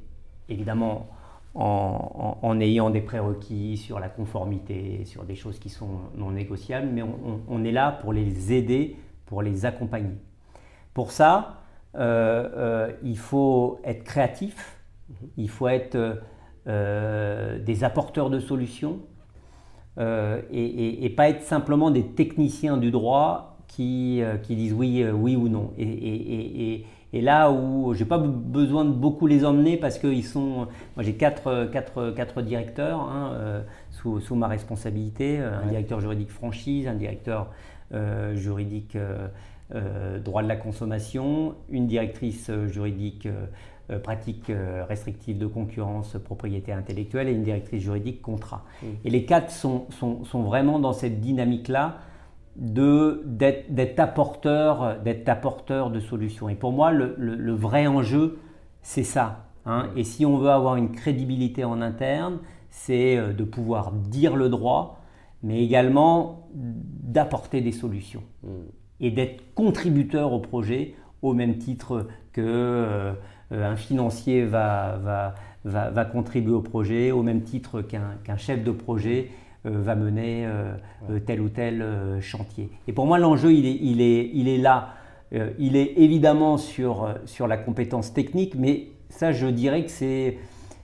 évidemment 0.49 1.09
en, 1.55 2.59
ayant 2.61 2.91
des 2.91 3.01
prérequis 3.01 3.77
sur 3.77 4.01
la 4.01 4.09
conformité, 4.09 5.05
sur 5.05 5.25
des 5.25 5.37
choses 5.37 5.59
qui 5.59 5.69
sont 5.69 6.01
non 6.17 6.33
négociables, 6.33 6.89
mais 6.89 7.03
on, 7.49 7.65
est 7.65 7.71
là 7.73 7.93
pour 7.93 8.13
les 8.13 8.53
aider, 8.53 8.97
pour 9.27 9.41
les 9.43 9.65
accompagner. 9.65 10.17
Pour 10.95 11.13
ça, 11.13 11.63
euh, 11.95 12.49
euh, 12.57 12.93
il 13.05 13.19
faut 13.19 13.81
être 13.85 14.03
créatif, 14.03 14.81
il 15.37 15.49
faut 15.49 15.69
être 15.69 16.21
euh, 16.67 17.59
des 17.61 17.85
apporteurs 17.85 18.31
de 18.31 18.41
solutions 18.41 19.01
et, 19.99 21.15
pas 21.17 21.29
être 21.29 21.43
simplement 21.43 21.91
des 21.91 22.03
techniciens 22.03 22.77
du 22.77 22.91
droit 22.91 23.57
qui, 23.69 24.23
qui 24.43 24.57
disent 24.57 24.73
oui, 24.73 25.05
oui 25.09 25.37
ou 25.37 25.49
non. 25.49 25.71
et, 25.79 26.85
et 27.15 27.21
là 27.21 27.53
où 27.53 27.95
j'ai 27.95 28.05
pas 28.05 28.19
besoin 28.19 28.85
de 28.85 28.91
beaucoup 28.91 29.29
les 29.29 29.45
emmener 29.45 29.77
parce 29.77 29.99
qu'ils 29.99 30.25
sont. 30.25 30.67
Moi 30.97 31.05
j'ai 31.05 31.15
quatre, 31.15 31.67
quatre, 31.67 32.11
quatre 32.11 32.43
directeurs 32.43 33.01
hein, 33.03 33.31
euh, 33.35 33.63
sous, 33.93 34.19
sous, 34.19 34.35
ma 34.35 34.49
responsabilité 34.49 35.39
euh, 35.39 35.61
un 35.63 35.67
directeur 35.69 36.01
juridique 36.01 36.31
franchise, 36.31 36.89
un 36.89 36.95
directeur 36.95 37.53
euh, 37.93 38.35
juridique 38.35 38.99
droit 40.25 40.43
de 40.43 40.49
la 40.49 40.57
consommation, 40.57 41.55
une 41.69 41.87
directrice 41.87 42.51
juridique 42.67 43.29
pratique 44.03 44.51
restrictive 44.89 45.39
de 45.39 45.47
concurrence, 45.47 46.17
propriété 46.25 46.73
intellectuelle 46.73 47.29
et 47.29 47.33
une 47.33 47.43
directrice 47.43 47.83
juridique 47.83 48.23
contrat. 48.23 48.65
Mmh. 48.83 48.87
Et 49.05 49.11
les 49.11 49.25
quatre 49.25 49.51
sont, 49.51 49.87
sont, 49.91 50.25
sont 50.25 50.43
vraiment 50.43 50.79
dans 50.79 50.93
cette 50.93 51.21
dynamique-là 51.21 51.99
d'être 52.57 54.01
apporteur, 54.01 54.99
apporteur 55.27 55.91
de 55.91 56.01
solutions. 56.01 56.49
Et 56.49 56.55
pour 56.55 56.73
moi, 56.73 56.93
le, 56.93 57.53
vrai 57.53 57.87
enjeu, 57.87 58.39
c'est 58.83 59.05
ça. 59.05 59.47
Hein. 59.67 59.89
Et 59.97 60.05
si 60.05 60.25
on 60.27 60.37
veut 60.37 60.51
avoir 60.51 60.77
une 60.77 60.93
crédibilité 60.93 61.65
en 61.65 61.81
interne, 61.81 62.39
c'est 62.71 63.17
euh, 63.17 63.33
de 63.33 63.45
pouvoir 63.45 63.93
dire 63.93 64.37
le 64.37 64.49
droit, 64.49 65.01
mais 65.43 65.63
également 65.65 66.49
d'apporter 66.53 67.61
des 67.61 67.73
solutions 67.73 68.23
mm. 68.43 68.49
et 69.01 69.11
d'être 69.11 69.55
contributeur 69.55 70.33
au 70.33 70.41
projet 70.41 70.95
au 71.23 71.33
même 71.33 71.57
titre 71.57 72.09
que 72.33 72.43
euh, 72.43 73.13
un 73.51 73.77
financier 73.77 74.45
va, 74.45 74.99
va, 75.03 75.35
va, 75.65 75.91
va, 75.91 76.05
contribuer 76.05 76.55
au 76.55 76.63
projet, 76.63 77.13
au 77.13 77.23
même 77.23 77.43
titre 77.43 77.83
qu'un 77.83 78.37
chef 78.37 78.65
de 78.65 78.71
projet 78.71 79.31
euh, 79.67 79.81
va 79.81 79.95
mener 79.95 80.45
euh, 80.45 80.75
euh, 81.09 81.19
tel 81.21 81.41
ou 81.41 81.49
tel 81.49 81.83
chantier. 82.21 82.69
Et 82.87 82.93
pour 82.93 83.07
moi, 83.07 83.19
l'enjeu, 83.19 83.55
il 83.55 83.65
est, 83.65 83.79
il, 83.81 84.03
est, 84.03 84.31
il 84.35 84.47
est 84.47 84.59
là. 84.59 84.91
il 85.59 85.77
est 85.77 85.95
évidemment 85.97 86.59
sur, 86.59 87.09
sur 87.25 87.47
la 87.47 87.57
compétence 87.57 88.13
technique, 88.13 88.55
mais 88.57 88.89
ça, 89.09 89.33
je 89.33 89.47
dirais 89.47 89.85
que 89.85 89.91
c'est, 89.91 90.37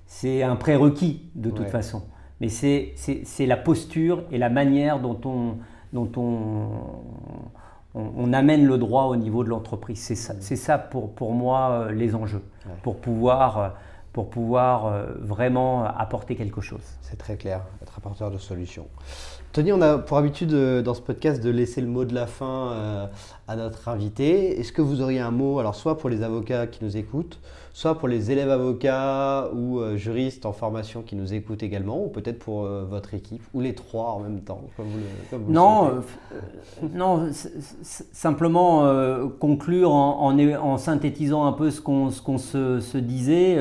c'est 0.06 0.42
un 0.42 0.56
prérequis 0.56 1.30
de 1.34 1.50
toute 1.50 1.68
façon. 1.68 2.02
Mais 2.40 2.48
c'est, 2.48 2.94
c'est, 2.96 3.46
la 3.46 3.58
posture 3.58 4.24
et 4.32 4.38
la 4.38 4.48
manière 4.48 4.98
dont 4.98 5.20
on, 5.26 5.58
dont 5.92 6.10
on, 6.16 6.68
on, 7.94 8.32
amène 8.32 8.66
le 8.66 8.78
droit 8.78 9.04
au 9.04 9.16
niveau 9.16 9.44
de 9.44 9.48
l'entreprise. 9.48 9.98
C'est 9.98 10.14
ça, 10.14 10.34
c'est 10.40 10.56
ça 10.56 10.78
pour, 10.78 11.12
pour 11.12 11.32
moi 11.32 11.90
les 11.92 12.14
enjeux, 12.14 12.42
pour 12.82 12.96
pouvoir 12.96 13.74
pour 14.12 14.28
pouvoir 14.28 14.86
euh, 14.86 15.06
vraiment 15.20 15.84
apporter 15.84 16.34
quelque 16.34 16.60
chose. 16.60 16.82
C'est 17.02 17.16
très 17.16 17.36
clair, 17.36 17.62
être 17.82 17.96
apporteur 17.96 18.30
de 18.30 18.38
solutions. 18.38 18.88
Tony, 19.52 19.72
on 19.72 19.80
a 19.80 19.98
pour 19.98 20.16
habitude 20.16 20.52
euh, 20.52 20.82
dans 20.82 20.94
ce 20.94 21.00
podcast 21.00 21.42
de 21.42 21.50
laisser 21.50 21.80
le 21.80 21.86
mot 21.86 22.04
de 22.04 22.14
la 22.14 22.26
fin 22.26 22.72
euh, 22.72 23.06
à 23.46 23.56
notre 23.56 23.88
invité. 23.88 24.58
Est-ce 24.58 24.72
que 24.72 24.82
vous 24.82 25.00
auriez 25.00 25.20
un 25.20 25.30
mot, 25.30 25.60
alors 25.60 25.74
soit 25.74 25.96
pour 25.96 26.08
les 26.08 26.22
avocats 26.22 26.66
qui 26.66 26.84
nous 26.84 26.96
écoutent, 26.96 27.40
soit 27.72 27.98
pour 27.98 28.08
les 28.08 28.30
élèves 28.30 28.50
avocats 28.50 29.50
ou 29.54 29.78
euh, 29.78 29.96
juristes 29.96 30.46
en 30.46 30.52
formation 30.52 31.02
qui 31.02 31.16
nous 31.16 31.34
écoutent 31.34 31.62
également, 31.62 32.04
ou 32.04 32.08
peut-être 32.08 32.38
pour 32.38 32.62
votre 32.62 33.14
équipe, 33.14 33.42
ou 33.54 33.60
les 33.60 33.74
trois 33.74 34.10
en 34.10 34.20
même 34.20 34.40
temps, 34.40 34.62
comme 34.76 34.86
vous 34.88 35.52
Non, 35.52 36.02
non 36.92 37.30
simplement 37.82 39.28
conclure 39.38 39.92
en, 39.92 40.38
en, 40.38 40.78
synthétisant 40.78 41.46
un 41.46 41.52
peu 41.52 41.70
ce 41.70 41.80
qu'on 41.80 42.10
se, 42.10 42.80
se, 42.80 42.98
disait. 42.98 43.56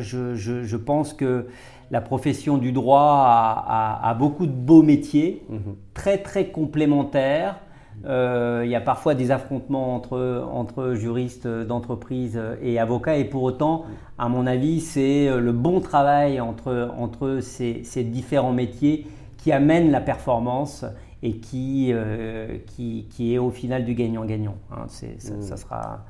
Je, 0.00 0.34
je, 0.34 0.62
je, 0.62 0.76
pense 0.76 1.12
que 1.12 1.46
la 1.92 2.00
profession 2.00 2.56
du 2.56 2.72
droit 2.72 3.64
a, 3.68 4.14
beaucoup 4.18 4.46
de 4.46 4.52
beaux 4.52 4.82
métiers, 4.82 5.44
mhm. 5.48 5.76
très 5.94 6.18
très 6.18 6.46
complémentaires. 6.48 7.60
Euh, 8.04 8.62
il 8.64 8.70
y 8.70 8.74
a 8.74 8.80
parfois 8.80 9.14
des 9.14 9.30
affrontements 9.30 9.94
entre, 9.94 10.46
entre 10.52 10.94
juristes 10.94 11.46
d'entreprise 11.46 12.40
et 12.60 12.78
avocats, 12.78 13.16
et 13.16 13.24
pour 13.24 13.42
autant, 13.42 13.84
à 14.18 14.28
mon 14.28 14.46
avis, 14.46 14.80
c'est 14.80 15.28
le 15.28 15.52
bon 15.52 15.80
travail 15.80 16.40
entre, 16.40 16.90
entre 16.98 17.40
ces, 17.40 17.82
différents 18.04 18.52
métiers 18.52 19.06
qui 19.38 19.52
amène 19.52 19.90
la 19.90 20.00
performance 20.00 20.84
et 21.22 21.36
qui, 21.36 21.90
euh, 21.92 22.58
qui, 22.66 23.06
qui, 23.10 23.34
est 23.34 23.38
au 23.38 23.50
final 23.50 23.84
du 23.84 23.94
gagnant-gagnant. 23.94 24.56
Hein. 24.72 24.86
ça, 24.88 25.56
sera 25.56 26.04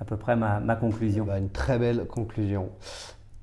à 0.00 0.04
peu 0.04 0.16
près 0.16 0.36
ma, 0.36 0.76
conclusion. 0.76 1.24
Bah, 1.24 1.38
une 1.38 1.50
très 1.50 1.78
belle 1.78 2.06
conclusion. 2.06 2.68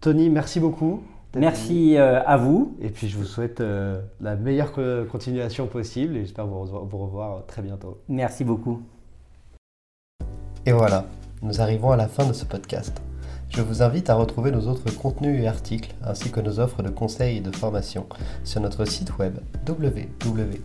Tony, 0.02 0.30
merci 0.30 0.60
beaucoup. 0.60 1.02
Merci 1.36 1.98
euh, 1.98 2.24
à 2.26 2.38
vous. 2.38 2.76
Et 2.82 2.90
puis 2.90 3.08
je 3.08 3.18
vous 3.18 3.26
souhaite 3.26 3.62
euh, 3.62 4.02
la 4.22 4.36
meilleure 4.36 4.74
continuation 5.12 5.68
possible 5.68 6.18
et 6.18 6.22
j'espère 6.22 6.48
vous, 6.48 6.66
vous 6.66 6.98
revoir 6.98 7.46
très 7.46 7.62
bientôt. 7.62 8.00
Merci 8.08 8.44
beaucoup. 8.44 8.82
Et 10.66 10.72
voilà, 10.72 11.06
nous 11.44 11.62
arrivons 11.62 11.92
à 11.92 11.98
la 11.98 12.08
fin 12.08 12.26
de 12.26 12.34
ce 12.34 12.46
podcast. 12.46 13.02
Je 13.50 13.62
vous 13.62 13.84
invite 13.84 14.10
à 14.10 14.16
retrouver 14.16 14.52
nos 14.52 14.68
autres 14.68 14.92
contenus 14.96 15.42
et 15.42 15.48
articles 15.48 15.94
ainsi 16.04 16.32
que 16.32 16.40
nos 16.40 16.60
offres 16.60 16.82
de 16.82 16.90
conseils 16.90 17.38
et 17.38 17.42
de 17.42 17.56
formation 17.56 18.08
sur 18.44 18.62
notre 18.62 18.86
site 18.86 19.18
web 19.18 19.38
www.anomia.fr. 19.68 20.60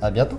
À 0.00 0.10
bientôt! 0.10 0.38